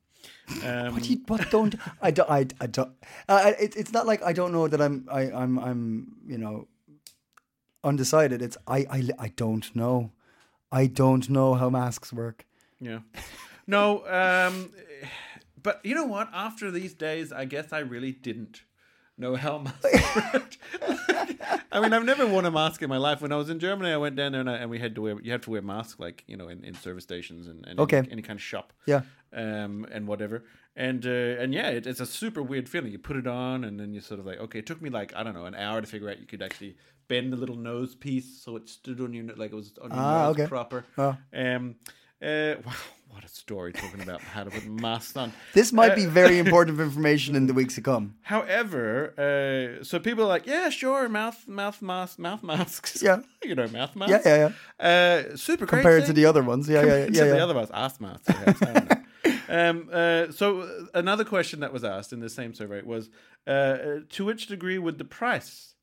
Um, 0.67 0.93
What, 0.93 1.03
do 1.03 1.09
you, 1.13 1.21
what 1.27 1.49
don't 1.49 1.75
I 2.01 2.11
don't 2.11 2.29
I, 2.29 2.45
I 2.59 2.67
don't 2.67 2.91
uh, 3.27 3.53
it, 3.59 3.75
it's 3.75 3.91
not 3.93 4.05
like 4.05 4.21
I 4.23 4.33
don't 4.33 4.51
know 4.51 4.67
that 4.67 4.81
I'm 4.81 5.07
I, 5.11 5.21
I'm 5.31 5.57
I'm 5.59 5.81
you 6.27 6.37
know 6.37 6.67
undecided 7.83 8.41
it's 8.41 8.57
I, 8.67 8.85
I 8.89 9.09
I 9.19 9.27
don't 9.35 9.75
know 9.75 10.11
I 10.71 10.87
don't 10.87 11.29
know 11.29 11.55
how 11.55 11.69
masks 11.69 12.13
work 12.13 12.45
Yeah. 12.79 12.99
No, 13.67 14.05
um, 14.07 14.71
but 15.61 15.79
you 15.83 15.95
know 15.95 16.05
what? 16.05 16.29
After 16.33 16.71
these 16.71 16.93
days, 16.93 17.31
I 17.31 17.45
guess 17.45 17.71
I 17.71 17.79
really 17.79 18.11
didn't 18.11 18.61
know 19.17 19.35
how 19.35 19.59
much. 19.59 19.73
I 21.73 21.79
mean, 21.79 21.93
I've 21.93 22.03
never 22.05 22.25
worn 22.27 22.45
a 22.45 22.51
mask 22.51 22.81
in 22.81 22.89
my 22.89 22.97
life. 22.97 23.21
When 23.21 23.31
I 23.31 23.35
was 23.37 23.49
in 23.49 23.59
Germany, 23.59 23.91
I 23.91 23.97
went 23.97 24.15
down 24.15 24.31
there 24.33 24.41
and, 24.41 24.49
I, 24.49 24.55
and 24.57 24.69
we 24.69 24.79
had 24.79 24.95
to 24.95 25.01
wear. 25.01 25.19
You 25.21 25.31
had 25.31 25.43
to 25.43 25.51
wear 25.51 25.61
masks, 25.61 25.99
like 25.99 26.23
you 26.27 26.35
know, 26.35 26.47
in, 26.49 26.63
in 26.63 26.73
service 26.73 27.03
stations 27.03 27.47
and, 27.47 27.65
and 27.67 27.79
Okay. 27.79 27.97
any, 27.99 28.11
any 28.11 28.21
kind 28.21 28.37
of 28.37 28.43
shop. 28.43 28.73
Yeah. 28.85 29.01
Um, 29.33 29.85
and 29.91 30.07
whatever. 30.07 30.43
And 30.75 31.05
uh, 31.05 31.09
and 31.09 31.53
yeah, 31.53 31.69
it, 31.69 31.85
it's 31.87 31.99
a 31.99 32.05
super 32.05 32.41
weird 32.41 32.67
feeling. 32.67 32.91
You 32.91 32.99
put 32.99 33.15
it 33.15 33.27
on, 33.27 33.63
and 33.63 33.79
then 33.79 33.93
you're 33.93 34.01
sort 34.01 34.19
of 34.19 34.25
like, 34.25 34.39
okay, 34.39 34.59
it 34.59 34.65
took 34.65 34.81
me 34.81 34.89
like 34.89 35.13
I 35.15 35.23
don't 35.23 35.33
know 35.33 35.45
an 35.45 35.55
hour 35.55 35.79
to 35.81 35.87
figure 35.87 36.09
out 36.09 36.19
you 36.19 36.25
could 36.27 36.41
actually 36.41 36.75
bend 37.07 37.31
the 37.33 37.37
little 37.37 37.57
nose 37.57 37.93
piece 37.95 38.41
so 38.43 38.55
it 38.55 38.69
stood 38.69 39.01
on 39.01 39.13
your 39.13 39.25
like 39.35 39.51
it 39.51 39.55
was 39.55 39.73
on 39.81 39.91
your 39.91 39.99
Ah, 39.99 40.23
nose 40.27 40.31
okay. 40.31 40.47
proper. 40.47 40.85
Oh. 40.97 41.15
Um, 41.33 41.75
uh, 42.21 42.55
wow, 42.65 42.73
what 43.13 43.23
a 43.23 43.27
story 43.27 43.71
talking 43.73 44.01
about 44.01 44.21
how 44.21 44.43
to 44.43 44.49
put 44.49 44.65
masks 44.65 45.15
on. 45.17 45.31
this 45.53 45.71
might 45.73 45.91
Uh, 45.91 45.95
be 45.95 46.05
very 46.05 46.37
important 46.45 46.79
information 46.79 47.35
in 47.35 47.45
the 47.47 47.53
weeks 47.53 47.75
to 47.75 47.81
come 47.81 48.15
However, 48.21 49.13
uh, 49.17 49.83
so 49.83 49.99
people 49.99 50.23
are 50.23 50.27
like, 50.35 50.45
yeah, 50.47 50.69
sure, 50.69 51.09
mouth, 51.09 51.47
mouth 51.47 51.81
mask, 51.81 52.19
mouth 52.19 52.43
masks. 52.43 53.01
Yeah. 53.03 53.21
you 53.43 53.55
know, 53.55 53.67
mouth 53.67 53.95
masks. 53.95 54.11
yeah 54.13 54.21
yeah 54.31 54.37
yeah 54.79 54.87
Uh, 54.89 55.35
super 55.35 55.65
great 55.65 55.81
compared 55.83 56.05
to 56.05 56.13
the 56.13 56.25
other 56.25 56.43
ones 56.43 56.67
yeah 56.69 56.81
yeah 56.81 56.85
yeah, 56.85 57.05
Compared 57.05 57.15
yeah, 57.15 57.23
to 57.23 57.29
the 57.31 57.37
yeah. 57.37 57.43
other 57.43 57.55
ones, 57.55 57.71
ass 57.73 57.99
masks. 57.99 58.25
perhaps, 58.27 58.61
I 58.61 58.73
don't 58.73 58.89
know. 58.89 58.97
um, 59.69 59.89
uh, 59.91 60.31
so 60.31 60.61
uh, 60.61 60.67
another 61.03 61.25
question 61.25 61.59
that 61.63 61.71
was 61.73 61.83
asked 61.83 62.11
in 62.13 62.19
the 62.21 62.29
same 62.29 62.53
survey 62.53 62.81
was, 62.93 63.09
uh, 63.47 63.77
to 64.15 64.25
which 64.25 64.47
degree 64.47 64.77
would 64.85 64.97
the 64.97 65.05
price 65.19 65.75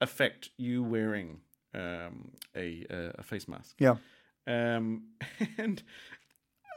affect 0.00 0.50
you 0.56 0.82
wearing 0.82 1.40
um, 1.74 2.32
a 2.56 2.84
a 3.18 3.22
face 3.22 3.46
mask? 3.48 3.76
yeah 3.86 3.96
Um, 4.46 4.84
and 5.58 5.82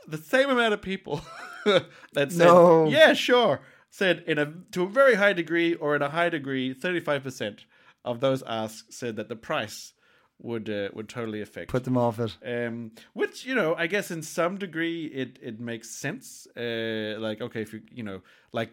the 0.07 0.17
same 0.17 0.49
amount 0.49 0.73
of 0.73 0.81
people 0.81 1.21
that 2.13 2.31
said, 2.31 2.47
No. 2.47 2.87
"Yeah, 2.87 3.13
sure," 3.13 3.59
said 3.89 4.23
in 4.27 4.37
a 4.37 4.53
to 4.71 4.83
a 4.83 4.87
very 4.87 5.15
high 5.15 5.33
degree 5.33 5.75
or 5.75 5.95
in 5.95 6.01
a 6.01 6.09
high 6.09 6.29
degree, 6.29 6.73
thirty 6.73 6.99
five 6.99 7.23
percent 7.23 7.65
of 8.05 8.19
those 8.19 8.41
asked 8.43 8.93
said 8.93 9.15
that 9.17 9.27
the 9.29 9.35
price 9.35 9.93
would 10.39 10.69
uh, 10.69 10.89
would 10.93 11.09
totally 11.09 11.41
affect. 11.41 11.69
put 11.69 11.83
them 11.83 11.97
off 11.97 12.19
it 12.19 12.37
um, 12.45 12.91
which 13.13 13.45
you 13.45 13.55
know, 13.55 13.75
I 13.75 13.87
guess 13.87 14.11
in 14.11 14.21
some 14.21 14.57
degree 14.57 15.05
it 15.07 15.39
it 15.41 15.59
makes 15.59 15.89
sense. 15.89 16.47
Uh, 16.55 17.15
like 17.19 17.41
okay, 17.41 17.61
if 17.61 17.73
you 17.73 17.81
you 17.91 18.03
know, 18.03 18.21
like 18.53 18.71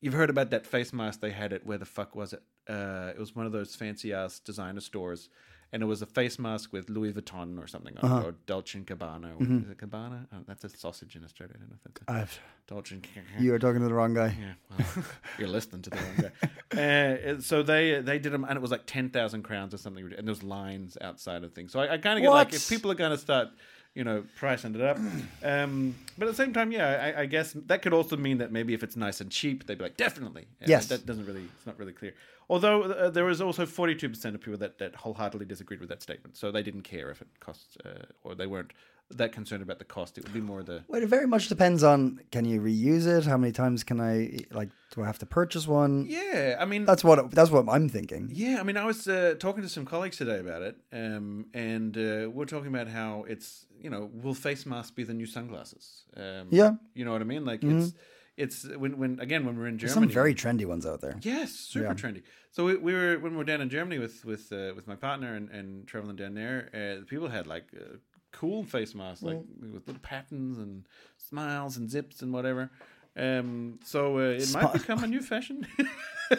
you've 0.00 0.14
heard 0.14 0.30
about 0.30 0.50
that 0.50 0.66
face 0.66 0.92
mask 0.92 1.20
they 1.20 1.30
had 1.32 1.52
it. 1.52 1.66
Where 1.66 1.78
the 1.78 1.86
fuck 1.86 2.14
was 2.14 2.32
it? 2.32 2.42
Uh, 2.68 3.10
it 3.14 3.18
was 3.18 3.34
one 3.34 3.46
of 3.46 3.52
those 3.52 3.74
fancy 3.74 4.12
ass 4.12 4.38
designer 4.38 4.80
stores, 4.80 5.28
and 5.72 5.82
it 5.82 5.86
was 5.86 6.02
a 6.02 6.06
face 6.06 6.38
mask 6.38 6.72
with 6.72 6.90
Louis 6.90 7.12
Vuitton 7.12 7.62
or 7.62 7.66
something 7.66 7.96
on 7.98 8.10
Uh-huh. 8.10 8.20
it, 8.20 8.26
or 8.28 8.34
Dolce 8.46 8.78
and 8.78 8.86
Gabbana. 8.86 9.32
Or, 9.36 9.44
Mm-hmm. 9.44 9.64
Is 9.64 9.70
it 9.70 9.78
Gabbana? 9.78 10.26
Oh, 10.32 10.38
that's 10.46 10.64
a 10.64 10.68
sausage 10.68 11.14
in 11.16 11.24
Australia. 11.24 11.54
I 11.56 11.60
don't 11.60 11.70
know 11.70 11.76
if 11.76 11.94
that's 11.94 12.08
a 12.08 12.12
I've, 12.12 12.40
Dolce 12.66 12.94
and 13.36 13.44
you 13.44 13.52
are 13.54 13.58
talking 13.58 13.80
to 13.80 13.88
the 13.88 13.94
wrong 13.94 14.14
guy 14.14 14.36
yeah, 14.40 14.52
well, 14.70 15.04
you're 15.38 15.48
listening 15.48 15.82
to 15.82 15.90
the 15.90 15.96
wrong 15.96 16.16
guy. 16.22 16.30
Uh, 16.72 17.40
so 17.40 17.64
they 17.64 18.00
they 18.00 18.18
did 18.20 18.32
them, 18.32 18.44
and 18.44 18.56
it 18.56 18.60
was 18.62 18.70
like 18.70 18.86
ten 18.86 19.10
thousand 19.10 19.42
crowns 19.42 19.74
or 19.74 19.76
something, 19.76 20.04
and 20.04 20.26
there 20.28 20.32
was 20.32 20.44
lines 20.44 20.96
outside 21.00 21.42
of 21.42 21.52
things. 21.52 21.72
So 21.72 21.80
I, 21.80 21.94
I 21.94 21.98
kind 21.98 22.16
of 22.16 22.22
get 22.22 22.30
like 22.30 22.52
if 22.54 22.68
people 22.68 22.92
are 22.92 22.94
going 22.94 23.10
to 23.10 23.18
start, 23.18 23.48
you 23.92 24.04
know, 24.04 24.22
pricing 24.36 24.76
it 24.76 24.80
up. 24.80 24.96
Um, 25.42 25.96
but 26.16 26.28
at 26.28 26.30
the 26.36 26.36
same 26.36 26.52
time, 26.52 26.70
yeah, 26.70 27.12
I, 27.16 27.22
I 27.22 27.26
guess 27.26 27.54
that 27.66 27.82
could 27.82 27.92
also 27.92 28.16
mean 28.16 28.38
that 28.38 28.52
maybe 28.52 28.72
if 28.74 28.82
it's 28.84 28.94
nice 28.94 29.20
and 29.20 29.30
cheap, 29.32 29.66
they'd 29.66 29.78
be 29.78 29.84
like, 29.84 29.96
definitely. 29.96 30.46
Yes. 30.64 30.86
that 30.88 31.06
doesn't 31.06 31.24
really, 31.26 31.44
it's 31.56 31.66
not 31.66 31.76
really 31.78 31.92
clear. 31.94 32.14
Although 32.50 32.82
uh, 32.82 33.10
there 33.10 33.24
was 33.24 33.40
also 33.40 33.64
forty 33.64 33.94
two 33.94 34.08
percent 34.08 34.34
of 34.34 34.40
people 34.40 34.58
that 34.58 34.78
that 34.78 34.96
wholeheartedly 34.96 35.46
disagreed 35.46 35.80
with 35.80 35.88
that 35.88 36.02
statement, 36.02 36.36
so 36.36 36.50
they 36.50 36.64
didn't 36.68 36.82
care 36.82 37.08
if 37.10 37.22
it 37.22 37.28
costs, 37.38 37.76
uh, 37.84 38.06
or 38.24 38.34
they 38.34 38.48
weren't 38.48 38.72
that 39.12 39.32
concerned 39.32 39.62
about 39.62 39.78
the 39.78 39.84
cost. 39.84 40.18
It 40.18 40.24
would 40.24 40.32
be 40.32 40.40
more 40.40 40.62
the 40.62 40.82
well, 40.88 41.02
it 41.02 41.08
very 41.08 41.26
much 41.26 41.48
depends 41.48 41.82
on 41.82 42.20
can 42.30 42.44
you 42.44 42.60
reuse 42.60 43.06
it 43.06 43.24
how 43.24 43.36
many 43.36 43.52
times 43.52 43.84
can 43.84 44.00
I 44.00 44.14
like 44.50 44.70
do 44.92 45.02
I 45.02 45.06
have 45.06 45.18
to 45.18 45.26
purchase 45.26 45.66
one 45.66 46.06
yeah. 46.08 46.56
I 46.58 46.64
mean, 46.64 46.84
that's 46.84 47.04
what 47.04 47.30
that's 47.30 47.50
what 47.50 47.68
I'm 47.68 47.88
thinking 47.88 48.30
Yeah, 48.32 48.58
I 48.60 48.62
mean, 48.64 48.76
I 48.76 48.84
was 48.84 49.06
uh, 49.08 49.34
talking 49.38 49.62
to 49.62 49.68
some 49.68 49.84
colleagues 49.84 50.16
today 50.16 50.38
about 50.40 50.62
it, 50.62 50.76
um, 50.92 51.46
and 51.54 51.96
uh, 51.96 52.30
we're 52.30 52.46
talking 52.46 52.68
about 52.74 52.88
how 52.88 53.24
it's 53.28 53.66
you 53.80 53.90
know 53.90 54.10
will 54.12 54.34
face 54.34 54.66
masks 54.66 54.90
be 54.90 55.04
the 55.04 55.14
new 55.14 55.26
sunglasses? 55.26 56.04
Um, 56.16 56.48
Yeah. 56.50 56.72
you 56.94 57.04
know 57.04 57.12
what 57.12 57.22
I 57.22 57.24
mean. 57.24 57.44
Like 57.44 57.62
it's 57.64 57.94
it's 58.44 58.66
when 58.82 58.92
when 58.98 59.20
again 59.20 59.44
when 59.46 59.56
we're 59.58 59.66
in 59.68 59.78
Germany. 59.78 59.94
There's 59.94 60.12
some 60.12 60.22
very 60.22 60.34
trendy 60.34 60.66
ones 60.66 60.84
out 60.86 61.00
there 61.00 61.16
Yes, 61.22 61.52
super 61.52 61.94
trendy. 61.94 62.22
So 62.50 62.64
we, 62.64 62.76
we 62.76 62.92
were 62.94 63.18
when 63.18 63.32
we 63.32 63.38
were 63.38 63.44
down 63.52 63.60
in 63.60 63.68
Germany 63.70 63.98
with 63.98 64.24
with 64.24 64.52
uh, 64.52 64.72
with 64.76 64.86
my 64.86 64.96
partner 64.96 65.34
and, 65.34 65.50
and 65.50 65.86
traveling 65.86 66.16
down 66.16 66.34
there. 66.34 66.58
Uh, 66.74 67.00
the 67.00 67.06
people 67.06 67.28
had 67.28 67.46
like 67.46 67.66
uh, 67.76 67.96
cool 68.32 68.64
face 68.64 68.94
masks, 68.94 69.22
like 69.22 69.38
with 69.74 69.86
little 69.86 70.00
patterns 70.02 70.58
and 70.58 70.86
smiles 71.28 71.76
and 71.76 71.90
zips 71.90 72.22
and 72.22 72.32
whatever. 72.32 72.70
Um, 73.16 73.78
so 73.84 74.18
uh, 74.18 74.42
it 74.44 74.52
might 74.52 74.72
become 74.72 75.04
a 75.04 75.06
new 75.06 75.20
fashion. 75.20 75.66
it 76.30 76.38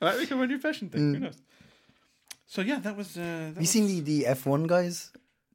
might 0.00 0.18
become 0.18 0.40
a 0.42 0.46
new 0.46 0.58
fashion 0.58 0.88
thing. 0.88 1.14
Who 1.14 1.20
knows? 1.20 1.38
So 2.46 2.62
yeah, 2.62 2.78
that 2.80 2.96
was. 2.96 3.16
Uh, 3.16 3.20
that 3.20 3.26
Have 3.26 3.54
you 3.56 3.60
was- 3.60 3.70
seen 3.70 3.86
the, 3.86 4.00
the 4.00 4.18
F1 4.24 4.66
guys? 4.66 5.10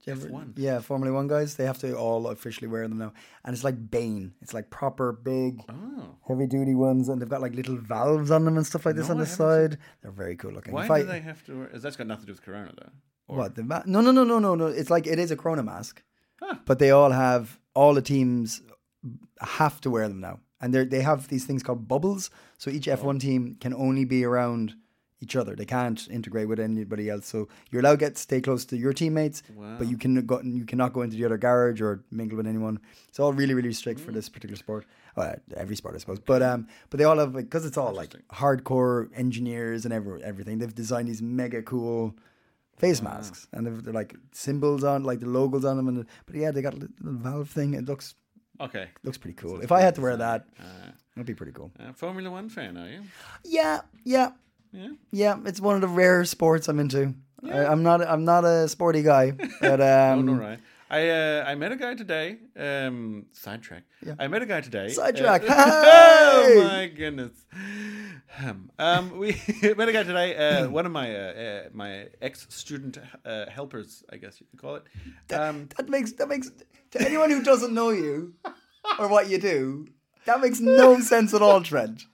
Ever- 0.08 0.28
F1? 0.28 0.54
Yeah, 0.58 0.80
Formula 0.82 1.14
One 1.14 1.28
guys. 1.28 1.56
They 1.56 1.66
have 1.66 1.78
to 1.80 1.96
all 1.96 2.28
officially 2.28 2.68
wear 2.68 2.88
them 2.88 2.98
now. 2.98 3.14
And 3.46 3.54
it's 3.54 3.64
like 3.64 3.90
Bane. 3.90 4.34
It's 4.42 4.54
like 4.54 4.70
proper 4.70 5.12
big, 5.14 5.62
Oh, 5.70 6.16
heavy 6.28 6.46
duty 6.48 6.76
ones. 6.76 7.08
And 7.10 7.22
they've 7.22 7.30
got 7.30 7.42
like 7.42 7.54
little 7.56 7.78
valves 7.78 8.30
on 8.32 8.44
them 8.46 8.58
and 8.58 8.66
stuff 8.66 8.86
like 8.86 8.96
this 8.96 9.08
No, 9.08 9.16
on 9.16 9.22
I 9.22 9.24
the 9.24 9.30
side. 9.30 9.78
They're 10.02 10.12
very 10.12 10.36
cool 10.36 10.52
looking. 10.52 10.74
why 10.74 10.82
If 10.84 10.88
do 10.88 10.94
I- 10.94 11.04
they 11.04 11.20
have 11.22 11.44
to? 11.46 11.58
Wear, 11.60 11.70
that's 11.74 11.96
got 11.96 12.08
nothing 12.08 12.22
to 12.24 12.28
do 12.28 12.34
with 12.34 12.42
Corona, 12.42 12.74
though. 12.78 12.92
Or- 13.28 13.38
What? 13.38 13.56
The 13.56 13.64
ma- 13.64 13.84
no, 13.86 14.02
no, 14.02 14.12
no, 14.12 14.24
no, 14.24 14.40
no, 14.40 14.56
no. 14.56 14.68
It's 14.68 14.90
like, 14.90 15.08
it 15.08 15.20
is 15.20 15.32
a 15.32 15.38
Corona 15.38 15.64
mask. 15.64 16.04
Huh. 16.42 16.56
But 16.66 16.80
they 16.80 16.92
all 16.92 17.12
have, 17.12 17.58
all 17.74 17.94
the 17.94 18.02
teams 18.02 18.62
have 19.40 19.80
to 19.82 19.90
wear 19.90 20.08
them 20.08 20.20
now. 20.20 20.40
And 20.62 20.74
they 20.74 20.86
they 20.86 21.02
have 21.02 21.28
these 21.28 21.46
things 21.46 21.62
called 21.64 21.88
bubbles. 21.90 22.30
So 22.58 22.70
each 22.72 22.88
F1 22.88 23.20
team 23.20 23.56
can 23.60 23.74
only 23.74 24.06
be 24.06 24.24
around 24.24 24.76
each 25.24 25.36
other. 25.36 25.56
They 25.56 25.66
can't 25.66 26.00
integrate 26.12 26.48
with 26.48 26.60
anybody 26.60 27.10
else. 27.10 27.26
So 27.26 27.48
you're 27.72 27.82
allowed 27.82 27.94
to 28.00 28.06
get 28.06 28.18
stay 28.18 28.42
close 28.42 28.66
to 28.66 28.78
your 28.78 28.94
teammates, 28.94 29.42
but 29.80 29.88
you 29.88 29.98
can 29.98 30.14
go 30.26 30.42
you 30.44 30.66
cannot 30.66 30.94
go 30.94 31.02
into 31.02 31.16
the 31.18 31.26
other 31.26 31.38
garage 31.38 31.82
or 31.82 32.04
mingle 32.12 32.38
with 32.38 32.48
anyone. 32.48 32.80
It's 33.10 33.20
all 33.20 33.34
really 33.34 33.54
really 33.54 33.74
strict 33.74 34.00
for 34.00 34.12
this 34.12 34.30
particular 34.30 34.58
sport. 34.58 34.86
Well, 35.16 35.36
every 35.56 35.76
sport, 35.76 35.96
I 35.96 36.00
suppose. 36.00 36.20
But 36.20 36.42
um, 36.42 36.68
but 36.90 36.98
they 36.98 37.04
all 37.06 37.18
have 37.20 37.34
because 37.34 37.66
it's 37.66 37.78
all 37.78 37.94
like 37.94 38.14
hardcore 38.30 39.10
engineers 39.16 39.86
and 39.86 39.94
every, 39.94 40.24
everything. 40.24 40.58
They've 40.60 40.74
designed 40.84 41.08
these 41.08 41.22
mega 41.22 41.62
cool 41.62 42.16
face 42.78 43.02
masks, 43.02 43.48
and 43.54 43.66
they've, 43.66 43.84
they're 43.84 43.94
like 43.94 44.16
symbols 44.32 44.84
on, 44.84 45.04
like 45.04 45.20
the 45.20 45.28
logos 45.28 45.66
on 45.66 45.78
them. 45.78 45.88
And 45.88 46.06
but 46.26 46.36
yeah, 46.36 46.52
they 46.52 46.62
got 46.62 46.74
a 46.74 46.78
little 46.78 46.96
valve 47.04 47.50
thing. 47.50 47.74
It 47.76 47.86
looks 47.86 48.16
Okay. 48.62 48.88
looks 49.04 49.18
pretty 49.18 49.36
cool. 49.36 49.62
If 49.62 49.72
I 49.72 49.82
had 49.82 49.96
to 49.96 50.02
wear 50.02 50.16
that, 50.18 50.46
it'd 51.16 51.26
be 51.26 51.34
pretty 51.36 51.52
cool. 51.54 51.72
Uh, 51.80 51.92
Formula 51.94 52.30
One 52.32 52.50
fan, 52.50 52.78
are 52.78 52.90
you? 52.90 53.02
Yeah, 53.44 53.82
yeah, 54.04 54.32
Yeah. 54.74 54.90
yeah. 55.12 55.40
It's 55.46 55.62
one 55.62 55.76
of 55.76 55.82
the 55.82 55.88
rare 55.88 56.26
sports 56.26 56.68
I'm 56.68 56.80
into. 56.80 57.14
I, 57.44 57.66
I'm 57.66 57.84
not. 57.84 58.02
I'm 58.02 58.26
not 58.26 58.44
a 58.46 58.68
sporty 58.68 59.04
guy, 59.04 59.32
but 59.62 59.80
um, 59.94 60.20
Oh, 60.20 60.22
no, 60.22 60.34
right. 60.34 60.60
I 60.90 61.10
uh, 61.10 61.44
I 61.48 61.56
met 61.56 61.72
a 61.72 61.76
guy 61.76 61.96
today. 61.96 62.38
Um, 62.58 63.26
sidetrack. 63.32 63.84
Yeah. 64.06 64.16
I 64.20 64.28
met 64.28 64.42
a 64.42 64.46
guy 64.46 64.62
today. 64.62 64.90
Sidetrack. 64.90 65.44
Uh, 65.50 65.54
Hey! 66.44 66.56
oh 66.60 66.64
my 66.68 66.88
goodness. 66.88 67.32
Um, 68.80 69.18
we 69.20 69.40
met 69.78 69.90
a 69.90 69.92
guy 69.94 70.04
today. 70.04 70.36
Uh, 70.36 70.70
one 70.70 70.86
of 70.86 70.92
my 70.92 71.16
uh, 71.16 71.20
uh, 71.20 71.64
my 71.74 72.08
ex 72.22 72.48
student 72.50 72.98
uh, 73.26 73.50
helpers, 73.50 74.04
I 74.12 74.18
guess 74.18 74.40
you 74.42 74.48
could 74.52 74.60
call 74.62 74.76
it. 74.76 74.84
Um, 75.34 75.70
that 75.78 75.90
makes 75.90 76.14
that 76.14 76.28
makes 76.28 76.52
to 76.92 77.02
anyone 77.02 77.30
who 77.30 77.44
doesn't 77.44 77.74
know 77.74 77.90
you 77.90 78.34
or 79.00 79.08
what 79.08 79.30
you 79.30 79.38
do, 79.38 79.88
that 80.26 80.42
makes 80.42 80.60
no 80.60 81.00
sense 81.00 81.34
at 81.34 81.42
all, 81.42 81.62
Trent. 81.62 82.06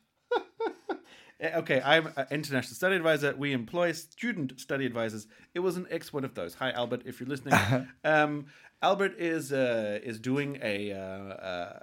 Uh, 1.41 1.47
Okay, 1.59 1.81
I'm 1.83 2.07
an 2.17 2.27
international 2.31 2.75
study 2.75 2.95
advisor. 2.95 3.33
We 3.37 3.53
employ 3.53 3.91
student 3.93 4.59
study 4.59 4.85
advisors. 4.85 5.27
It 5.53 5.59
was 5.59 5.77
an 5.77 5.87
ex 5.89 6.11
one 6.11 6.25
of 6.25 6.33
those. 6.35 6.53
Hi, 6.55 6.71
Albert, 6.71 7.03
if 7.05 7.19
you're 7.19 7.29
listening. 7.29 7.87
um, 8.03 8.47
Albert 8.81 9.15
is 9.17 9.51
uh, 9.53 9.99
is 10.03 10.19
doing 10.19 10.59
a 10.61 10.91
uh, 10.91 10.97
uh, 10.97 11.79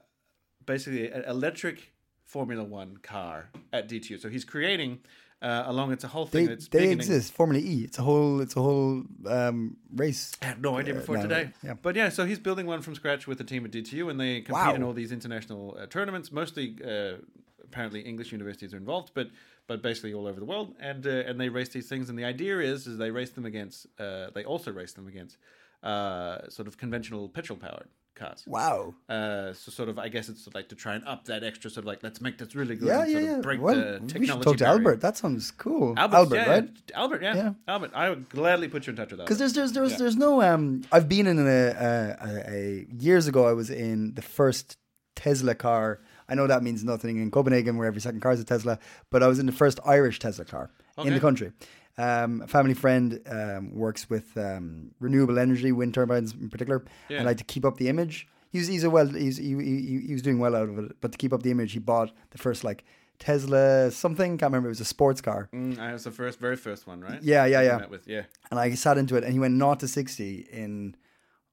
basically 0.64 1.10
an 1.10 1.24
electric 1.24 1.92
Formula 2.24 2.64
One 2.64 2.98
car 2.98 3.50
at 3.72 3.88
DTU. 3.88 4.20
So 4.20 4.28
he's 4.28 4.44
creating 4.44 5.00
uh, 5.42 5.64
along. 5.66 5.92
It's 5.92 6.04
a 6.04 6.08
whole 6.08 6.26
thing. 6.26 6.46
They, 6.46 6.54
that's 6.54 6.68
they 6.68 6.78
beginning- 6.80 6.98
exist. 7.00 7.32
Formula 7.32 7.62
E. 7.62 7.84
It's 7.84 7.98
a 7.98 8.02
whole. 8.02 8.40
It's 8.40 8.56
a 8.56 8.62
whole 8.62 9.04
um, 9.26 9.76
race. 9.94 10.32
I 10.42 10.46
had 10.46 10.62
no 10.62 10.76
idea 10.76 10.94
before 10.94 11.16
no, 11.16 11.22
today. 11.22 11.50
yeah. 11.62 11.74
But 11.80 11.96
yeah, 11.96 12.08
so 12.10 12.24
he's 12.26 12.38
building 12.38 12.66
one 12.66 12.82
from 12.82 12.94
scratch 12.94 13.26
with 13.26 13.40
a 13.40 13.44
team 13.44 13.64
at 13.64 13.70
DTU, 13.72 14.10
and 14.10 14.18
they 14.20 14.40
compete 14.40 14.52
Wow. 14.66 14.74
in 14.74 14.82
all 14.82 14.92
these 14.92 15.12
international 15.12 15.76
uh, 15.80 15.86
tournaments. 15.86 16.30
Mostly, 16.32 16.76
uh, 16.84 17.18
apparently, 17.68 18.00
English 18.00 18.32
universities 18.32 18.72
are 18.74 18.78
involved, 18.78 19.10
but 19.14 19.28
but 19.66 19.82
basically 19.82 20.14
all 20.14 20.26
over 20.26 20.40
the 20.40 20.46
world. 20.46 20.74
And 20.80 21.06
uh, 21.06 21.10
and 21.28 21.40
they 21.40 21.48
race 21.48 21.70
these 21.70 21.88
things, 21.88 22.08
and 22.10 22.18
the 22.18 22.24
idea 22.24 22.58
is 22.60 22.86
is 22.86 22.98
they 22.98 23.10
race 23.10 23.30
them 23.30 23.44
against. 23.44 23.86
Uh, 23.98 24.28
they 24.34 24.44
also 24.44 24.72
race 24.72 24.92
them 24.92 25.06
against 25.08 25.36
uh, 25.82 26.48
sort 26.48 26.68
of 26.68 26.78
conventional 26.78 27.28
petrol 27.28 27.58
powered 27.58 27.88
cars. 28.14 28.44
Wow. 28.46 28.94
Uh, 29.08 29.52
so 29.52 29.70
sort 29.70 29.90
of, 29.90 29.98
I 29.98 30.08
guess 30.08 30.30
it's 30.30 30.48
like 30.54 30.70
to 30.70 30.74
try 30.74 30.94
and 30.94 31.06
up 31.06 31.26
that 31.26 31.44
extra 31.44 31.68
sort 31.70 31.82
of 31.84 31.88
like 31.88 32.02
let's 32.02 32.20
make 32.20 32.38
this 32.38 32.54
really 32.54 32.74
good. 32.74 32.88
Yeah, 32.88 33.04
yeah, 33.04 33.18
yeah. 33.18 33.38
Break 33.40 33.60
the 33.60 34.00
we 34.18 34.26
should 34.26 34.42
talk 34.42 34.56
to 34.56 34.64
barrier. 34.64 34.78
Albert. 34.78 35.00
That 35.02 35.16
sounds 35.18 35.50
cool. 35.50 35.94
Albert, 35.98 36.16
Albert, 36.16 36.36
yeah, 36.36 36.50
right? 36.50 36.68
Albert, 36.94 37.22
yeah. 37.22 37.34
Yeah. 37.34 37.52
Albert. 37.68 37.90
I 37.94 38.08
would 38.10 38.28
gladly 38.30 38.68
put 38.68 38.86
you 38.86 38.92
in 38.92 38.96
touch 38.96 39.10
with 39.10 39.20
Albert. 39.20 39.26
Because 39.26 39.38
there's 39.38 39.52
there's 39.52 39.72
there's 39.72 39.92
Yeah. 39.92 39.98
there's 39.98 40.16
no 40.16 40.42
um. 40.42 40.82
I've 40.90 41.08
been 41.08 41.26
in 41.26 41.38
a, 41.38 41.42
a, 41.42 42.16
a, 42.22 42.50
a 42.50 42.86
years 42.98 43.26
ago. 43.28 43.46
I 43.46 43.52
was 43.52 43.68
in 43.70 44.14
the 44.14 44.22
first 44.22 44.78
Tesla 45.14 45.54
car. 45.54 46.00
I 46.28 46.34
know 46.34 46.46
that 46.46 46.62
means 46.62 46.82
nothing 46.84 47.18
in 47.18 47.30
Copenhagen, 47.30 47.76
where 47.76 47.86
every 47.86 48.00
second 48.00 48.20
car 48.20 48.32
is 48.32 48.40
a 48.40 48.44
Tesla. 48.44 48.78
But 49.10 49.22
I 49.22 49.26
was 49.28 49.38
in 49.38 49.46
the 49.46 49.52
first 49.52 49.78
Irish 49.84 50.18
Tesla 50.18 50.44
car 50.44 50.70
in 50.98 51.14
the 51.14 51.20
country. 51.20 51.52
Um, 51.98 52.42
a 52.42 52.46
family 52.46 52.74
friend 52.74 53.20
um, 53.26 53.74
works 53.74 54.10
with 54.10 54.36
um, 54.36 54.90
renewable 55.00 55.38
energy, 55.38 55.72
wind 55.72 55.94
turbines 55.94 56.34
in 56.34 56.50
particular, 56.50 56.84
Yeah. 57.08 57.18
and 57.18 57.26
like 57.26 57.38
to 57.38 57.44
keep 57.44 57.64
up 57.64 57.76
the 57.78 57.88
image. 57.88 58.28
He's 58.50 58.66
he's 58.68 58.84
a 58.84 58.90
well 58.90 59.06
he's 59.08 59.38
he, 59.38 59.54
he, 59.56 60.02
he 60.06 60.12
was 60.12 60.22
doing 60.22 60.38
well 60.38 60.54
out 60.54 60.68
of 60.68 60.78
it, 60.78 61.00
but 61.00 61.12
to 61.12 61.18
keep 61.18 61.32
up 61.32 61.42
the 61.42 61.50
image, 61.50 61.72
he 61.72 61.78
bought 61.78 62.10
the 62.30 62.38
first 62.38 62.64
like 62.64 62.84
Tesla 63.18 63.90
something. 63.90 64.36
Can't 64.38 64.50
remember. 64.50 64.68
It 64.68 64.72
was 64.72 64.80
a 64.80 64.84
sports 64.84 65.20
car. 65.20 65.48
Mm, 65.54 65.78
I 65.78 65.92
was 65.92 66.04
the 66.04 66.10
first, 66.10 66.38
very 66.38 66.56
first 66.56 66.86
one, 66.86 67.00
right? 67.00 67.22
Yeah, 67.22 67.46
yeah, 67.46 67.62
yeah. 67.62 67.86
With, 67.86 68.06
yeah. 68.06 68.22
and 68.50 68.60
I 68.60 68.74
sat 68.74 68.98
into 68.98 69.16
it, 69.16 69.24
and 69.24 69.32
he 69.32 69.38
went 69.38 69.54
naught 69.54 69.80
to 69.80 69.88
sixty 69.88 70.46
in, 70.52 70.94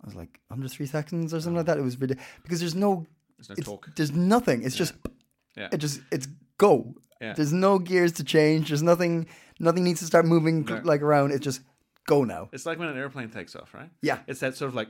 I 0.02 0.06
was 0.06 0.16
like 0.16 0.40
under 0.52 0.68
three 0.68 0.86
seconds 0.86 1.34
or 1.34 1.40
something 1.42 1.58
like 1.58 1.66
that. 1.68 1.78
It 1.78 1.84
was 1.84 2.00
ridiculous 2.00 2.28
because 2.44 2.60
there's 2.60 2.76
no, 2.76 3.06
There's 3.38 3.50
no 3.50 3.54
it's- 3.54 3.66
talk. 3.66 3.90
there's 3.96 4.12
nothing. 4.12 4.64
It's 4.64 4.76
just, 4.76 4.94
Yeah. 5.58 5.70
it 5.72 5.78
just, 5.78 6.02
it's 6.12 6.28
go. 6.58 6.96
Yeah. 7.22 7.34
There's 7.34 7.54
no 7.54 7.80
gears 7.80 8.12
to 8.14 8.24
change. 8.24 8.68
There's 8.70 8.84
nothing. 8.84 9.28
Nothing 9.60 9.84
needs 9.86 10.00
to 10.00 10.06
start 10.06 10.26
moving 10.26 10.66
No. 10.66 10.82
like 10.84 11.02
around. 11.02 11.32
It's 11.32 11.44
just 11.44 11.62
go 12.06 12.24
now. 12.26 12.50
It's 12.52 12.66
like 12.66 12.78
when 12.80 12.90
an 12.90 12.98
airplane 12.98 13.30
takes 13.30 13.56
off, 13.56 13.74
right? 13.74 13.90
Yeah. 14.02 14.20
It's 14.28 14.42
that 14.42 14.58
sort 14.58 14.70
of 14.70 14.76
like 14.76 14.90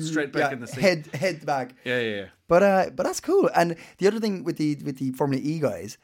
straight 0.00 0.32
back 0.32 0.42
yeah, 0.42 0.52
in 0.52 0.60
the 0.60 0.66
seat. 0.66 0.80
head 0.80 1.06
head 1.12 1.44
back. 1.44 1.74
Yeah, 1.84 2.00
yeah, 2.00 2.14
yeah. 2.16 2.26
But 2.48 2.62
uh, 2.62 2.90
but 2.94 3.02
that's 3.04 3.20
cool. 3.20 3.50
And 3.54 3.76
the 3.98 4.06
other 4.06 4.20
thing 4.20 4.42
with 4.44 4.56
the 4.56 4.76
with 4.84 4.96
the 4.98 5.10
Formula 5.12 5.42
E 5.44 5.58
guys, 5.58 5.98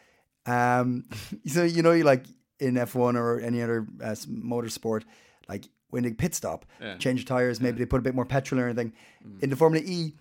um, 0.47 1.05
so 1.47 1.63
you 1.63 1.81
know, 1.83 1.93
you 1.93 2.05
like 2.05 2.27
in 2.61 2.77
F 2.77 2.95
one 2.95 3.17
or 3.17 3.41
any 3.41 3.63
other 3.63 3.87
uh, 4.03 4.15
motorsport, 4.29 5.05
like 5.49 5.69
when 5.89 6.03
they 6.03 6.13
pit 6.13 6.35
stop, 6.35 6.67
Yeah. 6.81 6.97
change 6.97 7.25
tires, 7.25 7.61
maybe 7.61 7.79
they 7.79 7.87
put 7.87 7.99
a 7.99 8.03
bit 8.03 8.15
more 8.15 8.27
petrol 8.27 8.61
or 8.61 8.67
anything. 8.67 8.93
Mm. 9.27 9.43
In 9.43 9.51
the 9.51 9.57
Formula 9.57 9.83
E, 9.87 10.15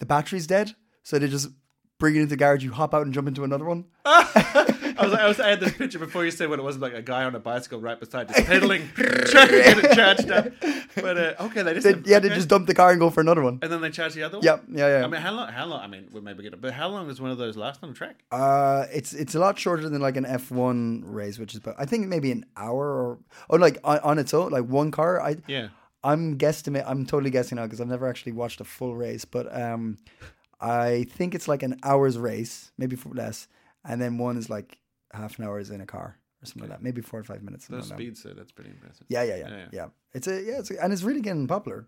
the 0.00 0.06
battery's 0.06 0.46
dead, 0.46 0.74
so 1.08 1.18
they 1.18 1.26
just 1.28 1.48
bring 1.98 2.14
it 2.14 2.18
into 2.18 2.28
the 2.30 2.36
garage. 2.36 2.62
You 2.62 2.70
hop 2.72 2.92
out 2.94 3.02
and 3.06 3.14
jump 3.14 3.28
into 3.28 3.44
another 3.44 3.64
one. 3.64 3.86
I 4.04 5.04
was, 5.04 5.12
I 5.14 5.28
was, 5.28 5.40
I 5.40 5.48
had 5.48 5.60
this 5.60 5.72
picture 5.74 5.98
before 5.98 6.24
you 6.24 6.30
said 6.30 6.48
when 6.50 6.58
it 6.58 6.62
wasn't 6.62 6.82
like 6.82 6.92
a 6.92 7.00
guy 7.02 7.22
on 7.24 7.34
a 7.34 7.38
bicycle 7.38 7.80
right 7.80 7.98
beside, 7.98 8.28
just 8.28 8.46
pedaling, 8.46 8.88
trying 8.94 9.48
to 9.48 9.62
get 9.62 9.78
it 9.84 9.94
charged 9.94 10.30
up. 10.30 10.52
But 10.96 11.16
uh, 11.16 11.34
okay, 11.46 11.62
they 11.62 11.74
just 11.74 11.84
They, 11.84 11.92
have- 11.92 12.06
yeah, 12.06 12.18
they 12.18 12.28
okay. 12.28 12.34
just 12.36 12.48
dump 12.48 12.66
the 12.66 12.74
car 12.74 12.90
and 12.90 12.98
go 13.00 13.08
for 13.08 13.20
another 13.20 13.42
one. 13.42 13.58
and 13.62 13.70
then 13.72 13.80
they 13.80 13.90
charge 13.90 14.14
the 14.14 14.24
other 14.24 14.38
one. 14.38 14.44
Yep, 14.44 14.64
yeah, 14.72 14.98
yeah. 14.98 15.04
I 15.04 15.08
mean, 15.08 15.20
how 15.20 15.32
long? 15.32 15.48
How 15.52 15.66
long? 15.66 15.80
I 15.80 15.86
mean, 15.86 16.08
we 16.12 16.20
maybe 16.20 16.42
get 16.42 16.52
it, 16.52 16.60
but 16.60 16.72
how 16.74 16.88
long 16.88 17.06
does 17.08 17.20
one 17.20 17.30
of 17.30 17.38
those 17.38 17.56
last 17.56 17.82
on 17.82 17.90
the 17.90 17.94
track? 17.94 18.16
Uh, 18.32 18.86
it's 18.92 19.12
it's 19.12 19.34
a 19.34 19.38
lot 19.38 19.58
shorter 19.58 19.88
than 19.88 20.00
like 20.02 20.16
an 20.16 20.26
F 20.26 20.50
one 20.50 21.02
race, 21.06 21.38
which 21.38 21.54
is 21.54 21.60
about 21.60 21.76
I 21.78 21.84
think 21.86 22.08
maybe 22.08 22.30
an 22.32 22.44
hour 22.56 22.84
or 22.86 23.18
oh 23.50 23.56
like 23.56 23.78
on, 23.84 23.98
on 24.00 24.18
its 24.18 24.34
own, 24.34 24.50
like 24.50 24.64
one 24.64 24.90
car. 24.90 25.20
I 25.22 25.36
Yeah. 25.46 25.68
I'm 26.04 26.38
guesstimate. 26.38 26.84
I'm 26.86 27.06
totally 27.06 27.30
guessing 27.30 27.56
now 27.56 27.64
because 27.64 27.80
I've 27.80 27.88
never 27.88 28.08
actually 28.08 28.32
watched 28.32 28.60
a 28.60 28.64
full 28.64 28.94
race, 28.96 29.24
but 29.24 29.46
um, 29.56 29.98
I 30.60 31.04
think 31.10 31.34
it's 31.34 31.48
like 31.48 31.62
an 31.62 31.78
hour's 31.82 32.18
race, 32.18 32.72
maybe 32.78 32.96
for 32.96 33.10
less, 33.10 33.48
and 33.84 34.00
then 34.00 34.18
one 34.18 34.36
is 34.36 34.50
like 34.50 34.78
half 35.12 35.38
an 35.38 35.44
hour 35.44 35.58
is 35.58 35.70
in 35.70 35.80
a 35.80 35.86
car 35.86 36.18
or 36.42 36.46
something 36.46 36.62
like 36.62 36.70
that, 36.70 36.82
maybe 36.82 37.00
four 37.00 37.20
or 37.20 37.24
five 37.24 37.42
minutes. 37.42 37.66
Those 37.66 37.88
speeds, 37.88 38.22
so 38.22 38.30
that's 38.30 38.52
pretty 38.52 38.70
impressive. 38.70 39.06
Yeah, 39.08 39.22
yeah, 39.22 39.36
yeah, 39.36 39.48
Yeah, 39.48 39.56
yeah, 39.56 39.66
yeah. 39.72 39.86
It's 40.14 40.26
a 40.26 40.42
yeah, 40.42 40.58
it's 40.58 40.70
a, 40.70 40.82
and 40.82 40.92
it's 40.92 41.02
really 41.02 41.20
getting 41.20 41.46
popular. 41.46 41.86